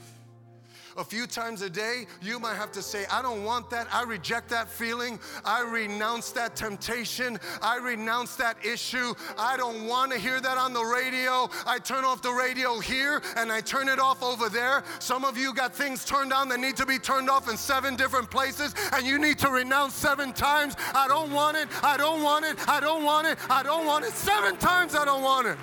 a 0.97 1.05
few 1.05 1.27
times 1.27 1.63
a 1.63 1.71
day, 1.71 2.07
you 2.23 2.39
might 2.39 2.57
have 2.57 2.73
to 2.73 2.83
say, 2.83 3.05
I 3.11 3.23
don't 3.23 3.45
want 3.45 3.71
that. 3.71 3.89
I 3.93 4.03
reject 4.03 4.49
that 4.51 4.69
feeling. 4.69 5.19
I 5.45 5.63
renounce 5.63 6.31
that 6.33 6.57
temptation. 6.57 7.39
I 7.63 7.79
renounce 7.79 8.37
that 8.37 8.65
issue. 8.65 9.15
I 9.39 9.57
don't 9.57 9.87
want 9.87 10.13
to 10.13 10.19
hear 10.19 10.41
that 10.41 10.59
on 10.59 10.73
the 10.73 10.85
radio. 10.85 11.49
I 11.67 11.79
turn 11.79 12.05
off 12.05 12.23
the 12.23 12.33
radio 12.33 12.79
here 12.79 13.23
and 13.37 13.53
I 13.53 13.61
turn 13.61 13.89
it 13.89 13.99
off 13.99 14.23
over 14.23 14.49
there. 14.49 14.85
Some 14.99 15.25
of 15.25 15.37
you 15.37 15.55
got 15.55 15.75
things 15.75 16.05
turned 16.05 16.33
on 16.33 16.49
that 16.49 16.61
need 16.61 16.77
to 16.77 16.87
be 16.87 16.99
turned 16.99 17.31
off 17.31 17.49
in 17.49 17.57
seven 17.57 17.97
different 17.97 18.31
places 18.31 18.75
and 18.93 19.07
you 19.07 19.19
need 19.19 19.39
to 19.41 19.51
renounce 19.51 19.95
seven 19.95 20.33
times. 20.33 20.77
I 20.95 21.09
don't 21.09 21.33
want 21.33 21.57
it. 21.57 21.69
I 21.83 21.97
don't 21.97 22.23
want 22.23 22.45
it. 22.45 22.57
I 22.69 22.81
don't 22.81 23.05
want 23.05 23.27
it. 23.27 23.39
I 23.51 23.63
don't 23.63 23.87
want 23.87 24.05
it. 24.05 24.13
Seven 24.13 24.57
times 24.57 24.95
I 24.95 25.05
don't 25.05 25.23
want 25.23 25.47
it. 25.49 25.59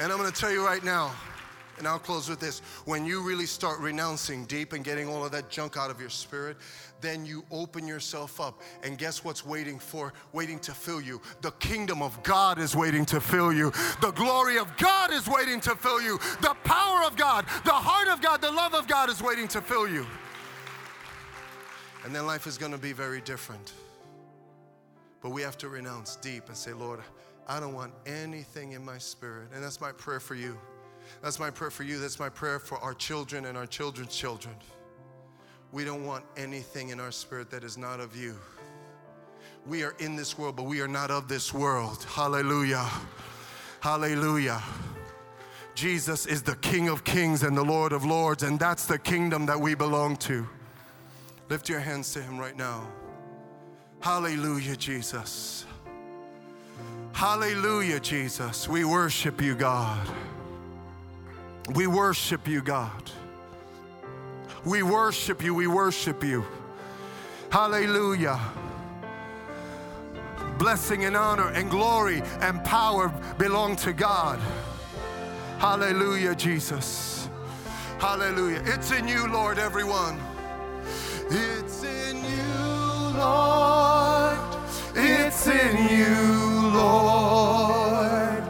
And 0.00 0.10
I'm 0.10 0.18
going 0.18 0.32
to 0.32 0.40
tell 0.40 0.50
you 0.50 0.64
right 0.64 0.82
now, 0.82 1.12
and 1.76 1.86
I'll 1.86 1.98
close 1.98 2.26
with 2.26 2.40
this. 2.40 2.60
When 2.86 3.04
you 3.04 3.22
really 3.22 3.44
start 3.44 3.80
renouncing 3.80 4.46
deep 4.46 4.72
and 4.72 4.82
getting 4.82 5.08
all 5.10 5.26
of 5.26 5.32
that 5.32 5.50
junk 5.50 5.76
out 5.76 5.90
of 5.90 6.00
your 6.00 6.08
spirit, 6.08 6.56
then 7.02 7.26
you 7.26 7.44
open 7.50 7.86
yourself 7.86 8.40
up. 8.40 8.62
And 8.82 8.96
guess 8.96 9.22
what's 9.22 9.44
waiting 9.44 9.78
for? 9.78 10.14
Waiting 10.32 10.58
to 10.60 10.72
fill 10.72 11.02
you. 11.02 11.20
The 11.42 11.50
kingdom 11.52 12.00
of 12.00 12.22
God 12.22 12.58
is 12.58 12.74
waiting 12.74 13.04
to 13.06 13.20
fill 13.20 13.52
you. 13.52 13.72
The 14.00 14.12
glory 14.12 14.58
of 14.58 14.74
God 14.78 15.12
is 15.12 15.28
waiting 15.28 15.60
to 15.60 15.76
fill 15.76 16.00
you. 16.00 16.18
The 16.40 16.56
power 16.64 17.04
of 17.04 17.14
God, 17.16 17.44
the 17.66 17.72
heart 17.72 18.08
of 18.08 18.22
God, 18.22 18.40
the 18.40 18.50
love 18.50 18.72
of 18.72 18.88
God 18.88 19.10
is 19.10 19.22
waiting 19.22 19.48
to 19.48 19.60
fill 19.60 19.86
you. 19.86 20.06
And 22.06 22.14
then 22.14 22.26
life 22.26 22.46
is 22.46 22.56
going 22.56 22.72
to 22.72 22.78
be 22.78 22.92
very 22.92 23.20
different. 23.20 23.74
But 25.20 25.32
we 25.32 25.42
have 25.42 25.58
to 25.58 25.68
renounce 25.68 26.16
deep 26.16 26.48
and 26.48 26.56
say, 26.56 26.72
Lord, 26.72 27.00
I 27.46 27.60
don't 27.60 27.74
want 27.74 27.92
anything 28.06 28.72
in 28.72 28.84
my 28.84 28.98
spirit. 28.98 29.48
And 29.54 29.62
that's 29.62 29.80
my 29.80 29.92
prayer 29.92 30.20
for 30.20 30.34
you. 30.34 30.58
That's 31.22 31.38
my 31.38 31.50
prayer 31.50 31.70
for 31.70 31.82
you. 31.82 31.98
That's 31.98 32.18
my 32.18 32.28
prayer 32.28 32.58
for 32.58 32.78
our 32.78 32.94
children 32.94 33.46
and 33.46 33.56
our 33.56 33.66
children's 33.66 34.16
children. 34.16 34.54
We 35.72 35.84
don't 35.84 36.04
want 36.04 36.24
anything 36.36 36.88
in 36.88 37.00
our 37.00 37.12
spirit 37.12 37.50
that 37.50 37.64
is 37.64 37.78
not 37.78 38.00
of 38.00 38.16
you. 38.16 38.36
We 39.66 39.82
are 39.84 39.94
in 39.98 40.16
this 40.16 40.38
world, 40.38 40.56
but 40.56 40.64
we 40.64 40.80
are 40.80 40.88
not 40.88 41.10
of 41.10 41.28
this 41.28 41.52
world. 41.52 42.04
Hallelujah. 42.04 42.88
Hallelujah. 43.80 44.62
Jesus 45.74 46.26
is 46.26 46.42
the 46.42 46.56
King 46.56 46.88
of 46.88 47.04
kings 47.04 47.42
and 47.42 47.56
the 47.56 47.64
Lord 47.64 47.92
of 47.92 48.04
lords, 48.04 48.42
and 48.42 48.58
that's 48.58 48.86
the 48.86 48.98
kingdom 48.98 49.46
that 49.46 49.58
we 49.58 49.74
belong 49.74 50.16
to. 50.16 50.46
Lift 51.48 51.68
your 51.68 51.80
hands 51.80 52.12
to 52.14 52.22
Him 52.22 52.38
right 52.38 52.56
now. 52.56 52.86
Hallelujah, 54.00 54.76
Jesus. 54.76 55.64
Hallelujah, 57.12 58.00
Jesus. 58.00 58.68
We 58.68 58.84
worship 58.84 59.40
you, 59.40 59.54
God. 59.54 60.08
We 61.74 61.86
worship 61.86 62.48
you, 62.48 62.62
God. 62.62 63.10
We 64.64 64.82
worship 64.82 65.42
you. 65.42 65.54
We 65.54 65.66
worship 65.66 66.24
you. 66.24 66.44
Hallelujah. 67.50 68.40
Blessing 70.58 71.04
and 71.04 71.16
honor 71.16 71.48
and 71.50 71.70
glory 71.70 72.22
and 72.40 72.62
power 72.64 73.08
belong 73.38 73.76
to 73.76 73.92
God. 73.92 74.38
Hallelujah, 75.58 76.34
Jesus. 76.34 77.28
Hallelujah. 77.98 78.62
It's 78.64 78.92
in 78.92 79.06
you, 79.08 79.26
Lord, 79.28 79.58
everyone. 79.58 80.18
It's 81.30 81.84
in 81.84 82.16
you, 82.16 83.18
Lord. 83.18 84.59
It's 84.94 85.46
in 85.46 85.88
you, 85.88 86.70
Lord. 86.74 88.44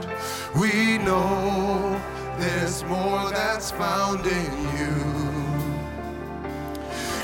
We 0.59 0.99
know 0.99 2.01
there's 2.39 2.83
more 2.85 3.31
that's 3.31 3.71
found 3.71 4.27
in 4.27 4.53
you. 4.79 5.21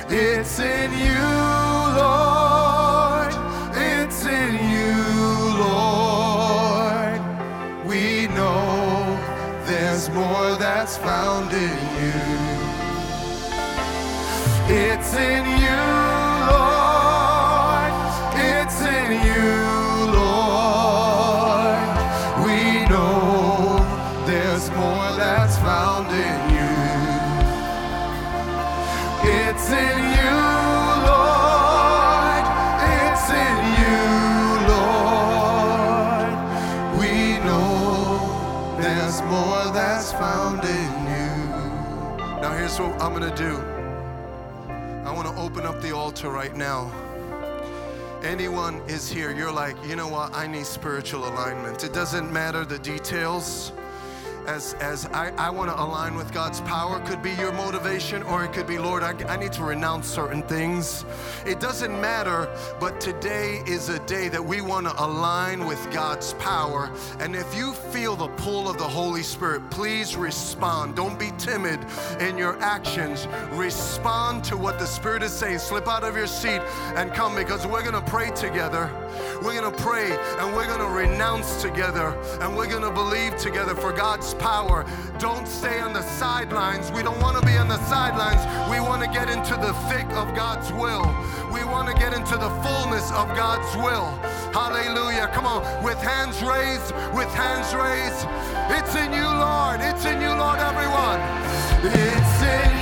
It's 0.09 0.59
in 0.61 0.93
you, 0.93 1.25
Lord. 1.97 3.35
It's 3.75 4.25
in 4.27 4.55
you, 4.71 4.95
Lord. 5.65 7.21
We 7.87 8.29
know 8.29 9.19
there's 9.67 10.11
more 10.11 10.57
that's 10.57 10.97
found 10.99 11.53
in 11.53 11.79
you. 12.03 12.57
It's 14.69 15.15
in 15.15 15.45
you, 15.45 15.56
here's 42.67 42.81
what 42.81 43.01
I'm 43.01 43.15
going 43.15 43.31
to 43.31 43.37
do 43.37 43.57
I 45.07 45.13
want 45.13 45.29
to 45.29 45.35
open 45.41 45.65
up 45.65 45.81
the 45.81 45.95
altar 45.95 46.31
right 46.31 46.57
now. 46.57 46.91
Anyone 48.25 48.81
is 48.89 49.09
here, 49.09 49.31
you're 49.31 49.53
like, 49.53 49.77
you 49.87 49.95
know 49.95 50.09
what? 50.09 50.35
I 50.35 50.49
need 50.49 50.67
spiritual 50.67 51.29
alignment. 51.29 51.85
It 51.85 51.93
doesn't 51.93 52.33
matter 52.33 52.65
the 52.65 52.81
details 52.81 53.71
as 54.47 54.75
as 54.75 55.07
I, 55.07 55.31
I 55.37 55.51
want 55.51 55.71
to 55.71 55.81
align 55.81 56.15
with 56.15 56.33
God's 56.33 56.61
power 56.63 57.01
could 57.01 57.23
be 57.23 57.33
your 57.33 57.53
motivation, 57.53 58.23
or 58.25 58.45
it 58.45 58.53
could 58.53 58.67
be, 58.67 58.79
Lord, 58.79 59.03
I, 59.03 59.13
I 59.29 59.37
need 59.37 59.53
to 59.55 59.65
renounce 59.65 60.09
certain 60.09 60.43
things. 60.43 61.05
It 61.45 61.61
doesn't 61.61 61.93
matter, 62.01 62.49
but 62.81 63.01
today 63.01 63.63
is 63.67 63.89
a 63.89 63.99
day 64.01 64.29
that 64.29 64.45
we 64.45 64.61
want 64.61 64.87
to 64.87 65.05
align 65.05 65.67
with 65.67 65.85
God's 65.93 66.35
power. 66.35 66.91
And 67.19 67.35
if 67.35 67.55
you 67.55 67.73
feel 67.73 68.17
the 68.17 68.29
pull 68.29 68.69
of 68.69 68.79
the 68.79 68.85
Holy 68.85 69.23
Spirit, 69.23 69.69
please 69.71 70.17
respond. 70.17 70.97
Don't 70.97 71.19
be 71.19 71.33
timid 71.39 71.81
in 72.21 72.39
your 72.39 72.61
actions. 72.63 73.27
Respond 73.53 74.45
to 74.45 74.57
what 74.57 74.79
the 74.79 74.87
Spirit 74.87 75.23
is 75.23 75.33
saying. 75.33 75.59
Slip 75.59 75.89
out 75.89 76.05
of 76.05 76.17
your 76.17 76.27
seat 76.27 76.61
and 76.95 77.13
come 77.13 77.35
because 77.35 77.67
we're 77.67 77.83
going 77.83 77.95
to 77.95 78.11
pray 78.11 78.31
together. 78.31 78.91
We're 79.43 79.61
going 79.61 79.73
to 79.73 79.83
pray 79.83 80.11
and 80.39 80.55
we're 80.55 80.67
going 80.67 80.81
to 80.81 80.87
renounce 80.87 81.63
together 81.63 82.17
and 82.41 82.57
we're 82.57 82.69
going 82.69 82.83
to 82.83 82.91
believe 82.91 83.37
together 83.37 83.75
for 83.75 83.93
God's 83.93 84.35
power. 84.39 84.85
Don't 85.19 85.47
stay 85.47 85.81
on 85.81 85.93
the 85.93 86.03
sidelines. 86.03 86.91
We 86.93 87.03
don't 87.03 87.21
want 87.21 87.39
to 87.39 87.47
be 87.47 87.57
on 87.57 87.69
the 87.69 87.79
sidelines. 87.87 88.41
We 88.71 88.81
want 88.81 89.03
to 89.03 89.09
get 89.09 89.29
into 89.29 89.55
the 89.55 89.73
thick 89.89 90.07
of 90.17 90.35
God's 90.35 90.73
will. 90.73 91.07
We 91.53 91.65
want 91.65 91.89
to 91.89 91.95
get 91.95 92.13
into 92.13 92.37
the 92.37 92.51
fullness 92.63 93.11
of 93.13 93.29
God's 93.37 93.77
will. 93.77 94.07
Hallelujah. 94.53 95.31
Come 95.33 95.47
on. 95.47 95.63
With 95.83 95.99
hands 95.99 96.43
raised, 96.43 96.93
with 97.15 97.33
hands 97.35 97.73
raised. 97.75 98.27
It's 98.77 98.95
in 98.97 99.13
you, 99.13 99.27
Lord. 99.27 99.81
It's 99.81 100.05
in 100.05 100.21
you, 100.21 100.31
Lord, 100.31 100.59
everyone. 100.59 101.21
It's 101.83 102.43
in 102.43 102.76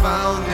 found 0.00 0.49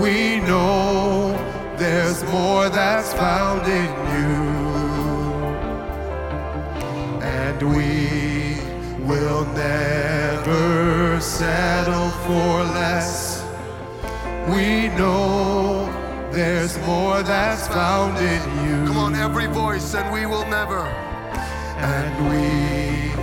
We 0.00 0.40
know 0.40 1.32
there's 1.78 2.22
more 2.24 2.68
that's 2.68 3.14
found 3.14 3.66
in 3.66 3.90
you. 4.14 4.36
And 7.22 7.58
we 7.74 8.60
will 9.06 9.46
never 9.54 11.18
settle 11.20 12.10
for 12.26 12.64
less. 12.74 13.42
We 14.48 14.88
know 14.98 15.90
there's 16.30 16.76
more 16.86 17.22
that's 17.22 17.66
found 17.68 18.18
in 18.18 18.42
you. 18.64 18.86
Come 18.88 18.98
on, 18.98 19.14
every 19.14 19.46
voice, 19.46 19.94
and 19.94 20.12
we 20.12 20.26
will 20.26 20.46
never. 20.50 20.82
And 21.94 22.14
we 22.30 23.14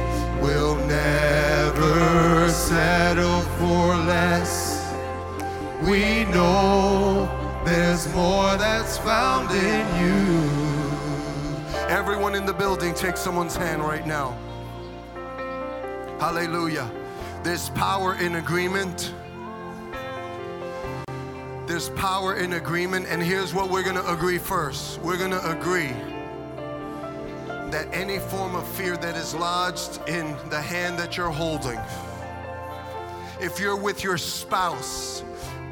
will 0.42 0.76
never 0.88 2.50
settle 2.50 3.42
for 3.60 3.96
less. 4.12 4.53
We 5.94 6.26
know 6.26 7.30
there's 7.64 8.12
more 8.16 8.58
that's 8.58 8.98
found 8.98 9.52
in 9.52 9.86
you. 10.02 10.50
Everyone 11.88 12.34
in 12.34 12.48
the 12.48 12.54
building, 12.54 12.96
take 12.96 13.16
someone's 13.16 13.56
hand 13.56 13.84
right 13.84 14.08
now. 14.08 14.36
Hallelujah. 16.20 16.90
There's 17.44 17.70
power 17.70 18.16
in 18.16 18.38
agreement. 18.38 19.14
There's 21.68 21.90
power 21.90 22.38
in 22.38 22.54
agreement, 22.54 23.06
and 23.08 23.22
here's 23.22 23.54
what 23.54 23.70
we're 23.70 23.84
gonna 23.84 24.04
agree 24.08 24.40
first. 24.40 25.00
We're 25.02 25.20
gonna 25.20 25.42
agree 25.44 25.94
that 27.70 27.88
any 27.94 28.18
form 28.18 28.56
of 28.56 28.68
fear 28.70 28.98
that 28.98 29.16
is 29.16 29.36
lodged 29.36 30.00
in 30.10 30.36
the 30.50 30.60
hand 30.60 30.98
that 30.98 31.18
you're 31.18 31.30
holding, 31.30 31.80
if 33.40 33.60
you're 33.60 33.78
with 33.78 34.04
your 34.04 34.18
spouse, 34.18 35.24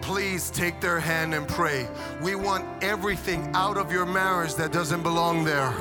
please 0.01 0.49
take 0.49 0.79
their 0.81 0.99
hand 0.99 1.33
and 1.33 1.47
pray. 1.47 1.87
We 2.21 2.35
want 2.35 2.65
everything 2.83 3.51
out 3.53 3.77
of 3.77 3.91
your 3.91 4.05
marriage 4.05 4.55
that 4.55 4.71
doesn't 4.71 5.03
belong 5.03 5.43
there. 5.43 5.73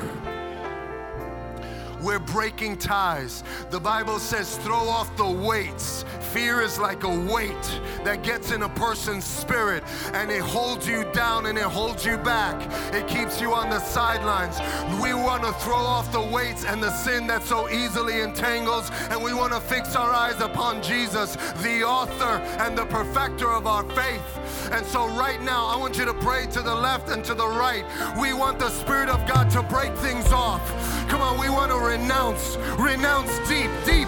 We're 2.01 2.19
breaking 2.19 2.77
ties. 2.77 3.43
The 3.69 3.79
Bible 3.79 4.19
says, 4.19 4.57
throw 4.57 4.89
off 4.89 5.15
the 5.17 5.29
weights. 5.29 6.05
Fear 6.31 6.61
is 6.61 6.79
like 6.79 7.03
a 7.03 7.19
weight 7.31 7.81
that 8.03 8.23
gets 8.23 8.51
in 8.51 8.63
a 8.63 8.69
person's 8.69 9.25
spirit 9.25 9.83
and 10.13 10.31
it 10.31 10.41
holds 10.41 10.87
you 10.87 11.03
down 11.13 11.47
and 11.47 11.57
it 11.57 11.63
holds 11.63 12.05
you 12.05 12.17
back. 12.17 12.61
It 12.93 13.07
keeps 13.07 13.41
you 13.41 13.53
on 13.53 13.69
the 13.69 13.79
sidelines. 13.79 14.59
We 15.01 15.13
want 15.13 15.43
to 15.43 15.51
throw 15.53 15.75
off 15.75 16.11
the 16.11 16.21
weights 16.21 16.65
and 16.65 16.81
the 16.81 16.91
sin 16.91 17.27
that 17.27 17.43
so 17.43 17.69
easily 17.69 18.21
entangles, 18.21 18.89
and 19.09 19.21
we 19.21 19.33
want 19.33 19.53
to 19.53 19.59
fix 19.59 19.95
our 19.95 20.09
eyes 20.09 20.39
upon 20.39 20.81
Jesus, 20.81 21.35
the 21.61 21.83
author 21.83 22.39
and 22.63 22.77
the 22.77 22.85
perfecter 22.85 23.49
of 23.49 23.67
our 23.67 23.83
faith. 23.91 24.69
And 24.71 24.85
so, 24.85 25.07
right 25.09 25.41
now, 25.41 25.65
I 25.65 25.75
want 25.75 25.97
you 25.97 26.05
to 26.05 26.13
pray 26.13 26.45
to 26.47 26.61
the 26.61 26.73
left 26.73 27.09
and 27.09 27.23
to 27.25 27.33
the 27.33 27.47
right. 27.47 27.83
We 28.19 28.33
want 28.33 28.59
the 28.59 28.69
Spirit 28.69 29.09
of 29.09 29.27
God 29.27 29.49
to 29.51 29.63
break 29.63 29.93
things 29.97 30.31
off. 30.31 30.61
Come 31.09 31.21
on, 31.21 31.39
we 31.39 31.49
want 31.49 31.71
to 31.71 31.77
renounce, 31.91 32.57
renounce 32.79 33.37
deep, 33.49 33.69
deep, 33.83 34.07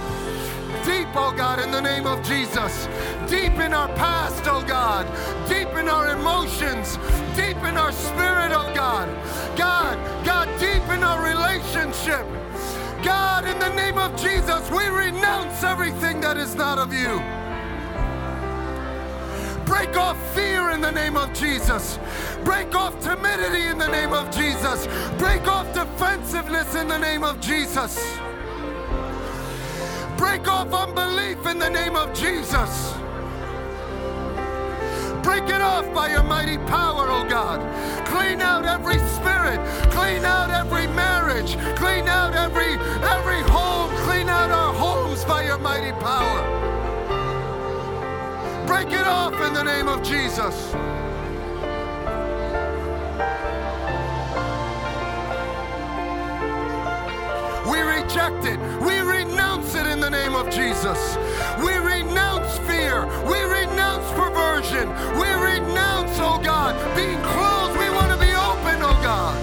deep, 0.85 1.09
oh 1.15 1.33
God, 1.35 1.59
in 1.59 1.69
the 1.69 1.81
name 1.81 2.07
of 2.07 2.23
Jesus. 2.25 2.87
Deep 3.27 3.59
in 3.59 3.73
our 3.73 3.89
past, 3.89 4.43
oh 4.47 4.63
God. 4.65 5.05
Deep 5.49 5.67
in 5.75 5.89
our 5.89 6.11
emotions. 6.17 6.97
Deep 7.35 7.57
in 7.57 7.75
our 7.75 7.91
spirit, 7.91 8.51
oh 8.53 8.71
God. 8.73 9.09
God, 9.57 9.97
God, 10.25 10.47
deep 10.61 10.83
in 10.95 11.03
our 11.03 11.21
relationship. 11.21 12.25
God, 13.03 13.45
in 13.45 13.59
the 13.59 13.73
name 13.75 13.97
of 13.97 14.15
Jesus, 14.15 14.71
we 14.71 14.87
renounce 14.87 15.61
everything 15.63 16.21
that 16.21 16.37
is 16.37 16.55
not 16.55 16.79
of 16.79 16.93
you. 16.93 17.21
Break 19.65 19.97
off 19.97 20.17
fear 20.33 20.69
in 20.69 20.79
the 20.79 20.91
name 20.91 21.17
of 21.17 21.33
Jesus. 21.33 21.99
Break 22.45 22.75
off 22.75 22.97
timidity 23.01 23.52
the 23.85 23.91
name 23.91 24.13
of 24.13 24.31
Jesus. 24.31 24.87
Break 25.17 25.45
off 25.47 25.73
defensiveness 25.73 26.73
in 26.75 26.87
the 26.87 26.97
name 26.97 27.23
of 27.23 27.41
Jesus. 27.41 27.97
Break 30.17 30.47
off 30.47 30.73
unbelief 30.73 31.45
in 31.45 31.59
the 31.59 31.69
name 31.69 31.97
of 31.97 32.13
Jesus. 32.13 32.93
Break 35.21 35.43
it 35.49 35.61
off 35.61 35.93
by 35.93 36.11
your 36.11 36.23
mighty 36.23 36.57
power, 36.59 37.07
oh 37.09 37.27
God. 37.27 37.59
Clean 38.07 38.39
out 38.41 38.65
every 38.65 38.99
spirit. 39.15 39.59
Clean 39.91 40.23
out 40.23 40.49
every 40.49 40.87
marriage. 40.87 41.57
Clean 41.75 42.07
out 42.07 42.33
every 42.35 42.73
every 43.15 43.41
home. 43.51 43.91
Clean 44.05 44.29
out 44.29 44.49
our 44.49 44.73
homes 44.73 45.25
by 45.25 45.43
your 45.43 45.57
mighty 45.57 45.91
power. 45.99 46.39
Break 48.65 48.87
it 48.93 49.05
off 49.05 49.33
in 49.45 49.53
the 49.53 49.63
name 49.63 49.89
of 49.89 50.01
Jesus. 50.03 50.73
reject 58.13 58.45
it. 58.45 58.59
We 58.85 58.99
renounce 58.99 59.73
it 59.73 59.87
in 59.87 59.99
the 59.99 60.09
name 60.09 60.35
of 60.35 60.47
Jesus. 60.51 61.17
We 61.65 61.73
renounce 61.77 62.59
fear. 62.59 63.07
We 63.25 63.41
renounce 63.41 64.07
perversion. 64.11 64.87
We 65.17 65.29
renounce, 65.33 66.11
oh 66.19 66.39
God, 66.43 66.75
being 66.95 67.19
closed. 67.23 67.79
We 67.79 67.89
want 67.89 68.11
to 68.11 68.19
be 68.23 68.31
open, 68.35 68.83
oh 68.83 68.99
God. 69.01 69.33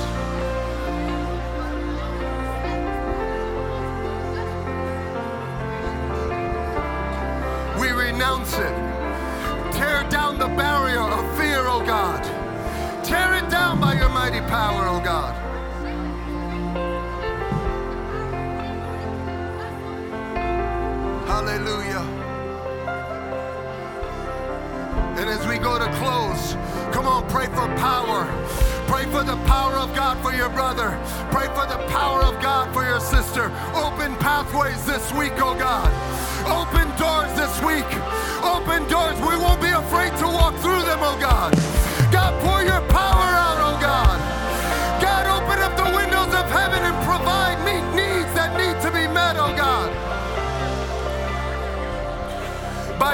We 7.81 7.91
renounce 7.91 8.55
it. 8.55 9.73
Tear 9.73 10.09
down 10.11 10.39
the 10.39 10.47
barrier 10.47 11.01
of 11.01 11.37
fear, 11.37 11.67
oh 11.67 11.83
God. 11.85 12.23
Tear 13.05 13.35
it 13.35 13.51
down 13.51 13.81
by 13.81 13.95
your 13.95 14.11
mighty 14.11 14.41
power, 14.43 14.87
oh 14.87 15.01
God. 15.03 15.50
Hallelujah. 21.41 22.05
And 25.17 25.27
as 25.27 25.47
we 25.49 25.57
go 25.57 25.79
to 25.79 25.91
close, 25.97 26.53
come 26.93 27.07
on, 27.07 27.27
pray 27.31 27.47
for 27.47 27.65
power. 27.81 28.29
Pray 28.87 29.05
for 29.07 29.25
the 29.25 29.37
power 29.49 29.73
of 29.77 29.95
God 29.95 30.23
for 30.23 30.35
your 30.37 30.51
brother. 30.51 30.91
Pray 31.33 31.47
for 31.57 31.65
the 31.65 31.81
power 31.89 32.21
of 32.25 32.43
God 32.43 32.75
for 32.75 32.85
your 32.85 33.01
sister. 33.01 33.45
Open 33.73 34.15
pathways 34.17 34.85
this 34.85 35.11
week, 35.15 35.33
oh 35.37 35.57
God. 35.57 35.89
Open 36.45 36.85
doors 37.01 37.33
this 37.33 37.57
week. 37.65 37.89
Open 38.45 38.87
doors. 38.93 39.17
We 39.25 39.41
won't 39.41 39.63
be 39.63 39.73
afraid 39.73 40.13
to 40.19 40.27
walk 40.27 40.55
through 40.57 40.83
them, 40.85 41.01
oh 41.01 41.17
God. 41.19 41.55
God, 42.13 42.37
pour 42.45 42.61
your 42.61 42.87
power 42.93 43.30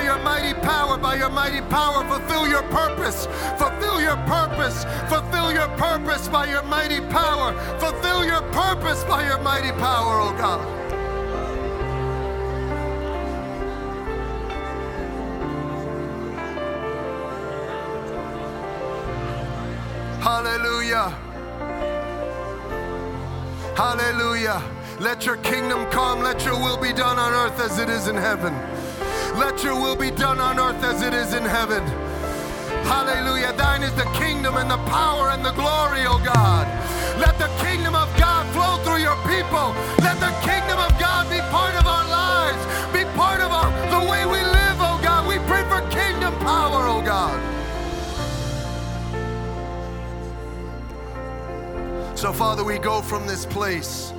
your 0.07 0.19
mighty 0.23 0.55
power, 0.61 0.97
by 0.97 1.17
your 1.17 1.31
mighty 1.31 1.61
power, 1.63 2.07
fulfill 2.07 2.47
your 2.47 2.63
purpose. 2.71 3.27
Fulfill 3.59 4.01
your 4.01 4.17
purpose. 4.19 4.85
Fulfill 5.09 5.53
your 5.53 5.67
purpose 5.77 6.29
by 6.29 6.47
your 6.47 6.63
mighty 6.63 7.01
power. 7.01 7.53
Fulfill 7.81 8.25
your 8.25 8.43
purpose 8.53 9.03
by 9.05 9.27
your 9.27 9.41
mighty 9.41 9.73
power, 9.73 10.21
oh 10.21 10.33
God. 10.39 10.63
Hallelujah. 20.23 21.09
Hallelujah. 23.77 24.63
Let 25.01 25.27
your 25.27 25.37
kingdom 25.39 25.85
come. 25.91 26.21
Let 26.21 26.45
your 26.45 26.55
will 26.55 26.77
be 26.77 26.93
done 26.93 27.19
on 27.19 27.33
earth 27.33 27.59
as 27.59 27.81
it 27.81 27.91
is 27.91 28.07
in 28.07 28.15
heaven. 28.15 28.55
Let 29.37 29.63
your 29.63 29.75
will 29.75 29.97
be 29.97 30.11
done 30.11 30.41
on 30.41 30.59
earth 30.59 30.83
as 30.83 31.03
it 31.03 31.13
is 31.13 31.35
in 31.35 31.45
heaven. 31.45 31.83
Hallelujah. 32.89 33.53
Thine 33.53 33.83
is 33.83 33.93
the 33.95 34.09
kingdom 34.17 34.57
and 34.57 34.71
the 34.71 34.79
power 34.89 35.31
and 35.31 35.45
the 35.45 35.53
glory, 35.53 36.07
oh 36.07 36.21
God. 36.25 36.67
Let 37.19 37.39
the 37.39 37.49
kingdom 37.63 37.95
of 37.95 38.09
God 38.17 38.47
flow 38.55 38.83
through 38.85 39.03
your 39.03 39.17
people. 39.29 39.75
Let 40.01 40.19
the 40.21 40.33
kingdom 40.41 40.79
of 40.79 40.99
God 40.99 41.29
be 41.29 41.41
part 41.53 41.75
of 41.75 41.87
our 41.87 42.09
lives, 42.09 42.65
be 42.93 43.05
part 43.17 43.41
of 43.41 43.53
our 43.53 43.69
the 43.91 44.11
way 44.11 44.25
we 44.25 44.41
live, 44.41 44.79
oh 44.81 44.99
God. 45.03 45.29
We 45.29 45.37
pray 45.45 45.65
for 45.69 45.81
kingdom 45.91 46.33
power, 46.41 46.87
oh 46.87 47.03
God. 47.03 47.37
So, 52.17 52.33
Father, 52.33 52.65
we 52.65 52.79
go 52.79 53.03
from 53.03 53.27
this 53.27 53.45
place 53.45 54.15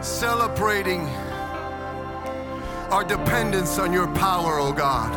celebrating 0.00 1.08
our 2.90 3.04
dependence 3.04 3.78
on 3.78 3.92
your 3.92 4.06
power, 4.14 4.58
oh 4.58 4.72
God. 4.72 5.12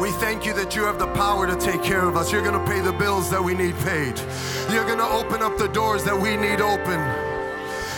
We 0.00 0.10
thank 0.12 0.44
you 0.44 0.52
that 0.54 0.74
you 0.74 0.84
have 0.84 0.98
the 0.98 1.06
power 1.08 1.46
to 1.46 1.56
take 1.56 1.82
care 1.82 2.04
of 2.04 2.16
us. 2.16 2.32
You're 2.32 2.42
going 2.42 2.58
to 2.58 2.70
pay 2.70 2.80
the 2.80 2.92
bills 2.92 3.30
that 3.30 3.42
we 3.42 3.54
need 3.54 3.74
paid. 3.76 4.18
You're 4.70 4.84
going 4.84 4.98
to 4.98 5.08
open 5.08 5.40
up 5.40 5.56
the 5.56 5.68
doors 5.68 6.02
that 6.04 6.18
we 6.18 6.36
need 6.36 6.60
open. 6.60 7.00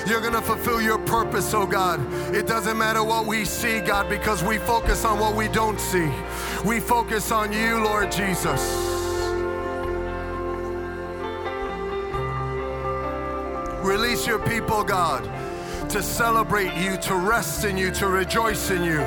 You're 0.06 0.20
going 0.20 0.34
to 0.34 0.42
fulfill 0.42 0.80
your 0.80 0.98
purpose, 0.98 1.52
oh 1.52 1.66
God. 1.66 2.00
It 2.32 2.46
doesn't 2.46 2.78
matter 2.78 3.02
what 3.02 3.26
we 3.26 3.44
see, 3.44 3.80
God, 3.80 4.08
because 4.08 4.44
we 4.44 4.58
focus 4.58 5.04
on 5.04 5.18
what 5.18 5.34
we 5.34 5.48
don't 5.48 5.80
see. 5.80 6.08
We 6.64 6.78
focus 6.78 7.32
on 7.32 7.52
you, 7.52 7.82
Lord 7.82 8.12
Jesus. 8.12 8.60
Release 13.82 14.26
your 14.26 14.38
people, 14.38 14.84
God, 14.84 15.24
to 15.90 16.02
celebrate 16.02 16.74
you, 16.76 16.96
to 16.98 17.14
rest 17.14 17.64
in 17.64 17.76
you, 17.76 17.90
to 17.92 18.08
rejoice 18.08 18.70
in 18.70 18.82
you. 18.82 18.98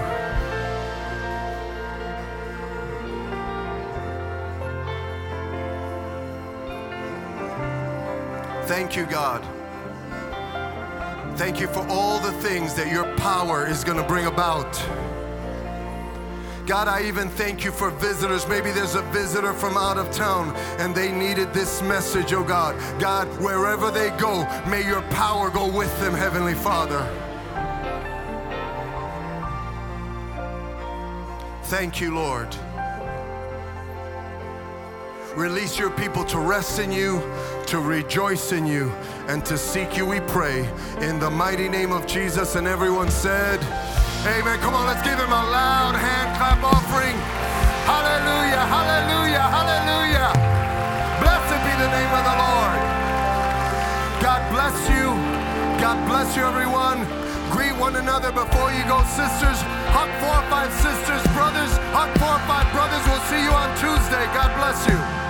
Thank 8.65 8.95
you, 8.95 9.05
God. 9.05 9.43
Thank 11.37 11.59
you 11.59 11.67
for 11.67 11.85
all 11.89 12.19
the 12.19 12.31
things 12.33 12.73
that 12.75 12.91
your 12.91 13.05
power 13.17 13.65
is 13.67 13.83
going 13.83 13.97
to 13.97 14.07
bring 14.07 14.25
about. 14.25 14.75
God, 16.69 16.87
I 16.87 17.01
even 17.07 17.29
thank 17.29 17.65
you 17.65 17.71
for 17.71 17.89
visitors. 17.89 18.47
Maybe 18.47 18.69
there's 18.69 18.93
a 18.93 19.01
visitor 19.11 19.53
from 19.53 19.75
out 19.75 19.97
of 19.97 20.11
town 20.11 20.55
and 20.77 20.93
they 20.93 21.11
needed 21.11 21.51
this 21.51 21.81
message, 21.81 22.31
oh 22.31 22.43
God. 22.43 22.75
God, 23.01 23.27
wherever 23.41 23.89
they 23.89 24.11
go, 24.19 24.43
may 24.69 24.85
your 24.85 25.01
power 25.09 25.49
go 25.49 25.65
with 25.67 25.89
them, 25.99 26.13
Heavenly 26.13 26.53
Father. 26.53 27.01
Thank 31.63 31.99
you, 31.99 32.13
Lord. 32.13 32.55
Release 35.35 35.79
your 35.79 35.89
people 35.89 36.23
to 36.25 36.37
rest 36.37 36.77
in 36.77 36.91
you, 36.91 37.19
to 37.65 37.79
rejoice 37.79 38.51
in 38.51 38.67
you, 38.67 38.91
and 39.27 39.43
to 39.45 39.57
seek 39.57 39.97
you, 39.97 40.05
we 40.05 40.19
pray. 40.19 40.69
In 41.01 41.17
the 41.17 41.31
mighty 41.31 41.67
name 41.67 41.91
of 41.91 42.05
Jesus. 42.05 42.53
And 42.53 42.67
everyone 42.67 43.09
said, 43.09 43.59
Amen. 44.27 44.59
Come 44.59 44.75
on, 44.75 44.85
let's 44.85 45.01
give 45.01 45.15
him 45.15 45.31
a 45.31 45.43
loud 45.47 45.95
hand 45.95 46.35
clap 46.35 46.59
offering. 46.59 47.15
Hallelujah, 47.87 48.63
hallelujah, 48.67 49.45
hallelujah. 49.47 50.29
Blessed 51.23 51.59
be 51.63 51.73
the 51.79 51.87
name 51.87 52.11
of 52.11 52.23
the 52.27 52.35
Lord. 52.35 52.79
God 54.19 54.43
bless 54.51 54.75
you. 54.91 55.15
God 55.79 55.95
bless 56.03 56.35
you, 56.35 56.43
everyone. 56.43 57.07
Greet 57.49 57.71
one 57.79 57.95
another 57.95 58.31
before 58.35 58.75
you 58.75 58.83
go, 58.91 58.99
sisters. 59.07 59.63
Hug 59.95 60.11
four 60.19 60.35
or 60.35 60.47
five 60.51 60.71
sisters, 60.83 61.23
brothers. 61.31 61.71
Hug 61.95 62.11
four 62.19 62.35
or 62.35 62.43
five 62.43 62.67
brothers. 62.75 62.99
We'll 63.07 63.23
see 63.31 63.39
you 63.39 63.55
on 63.55 63.71
Tuesday. 63.79 64.27
God 64.35 64.51
bless 64.59 64.83
you. 64.83 65.28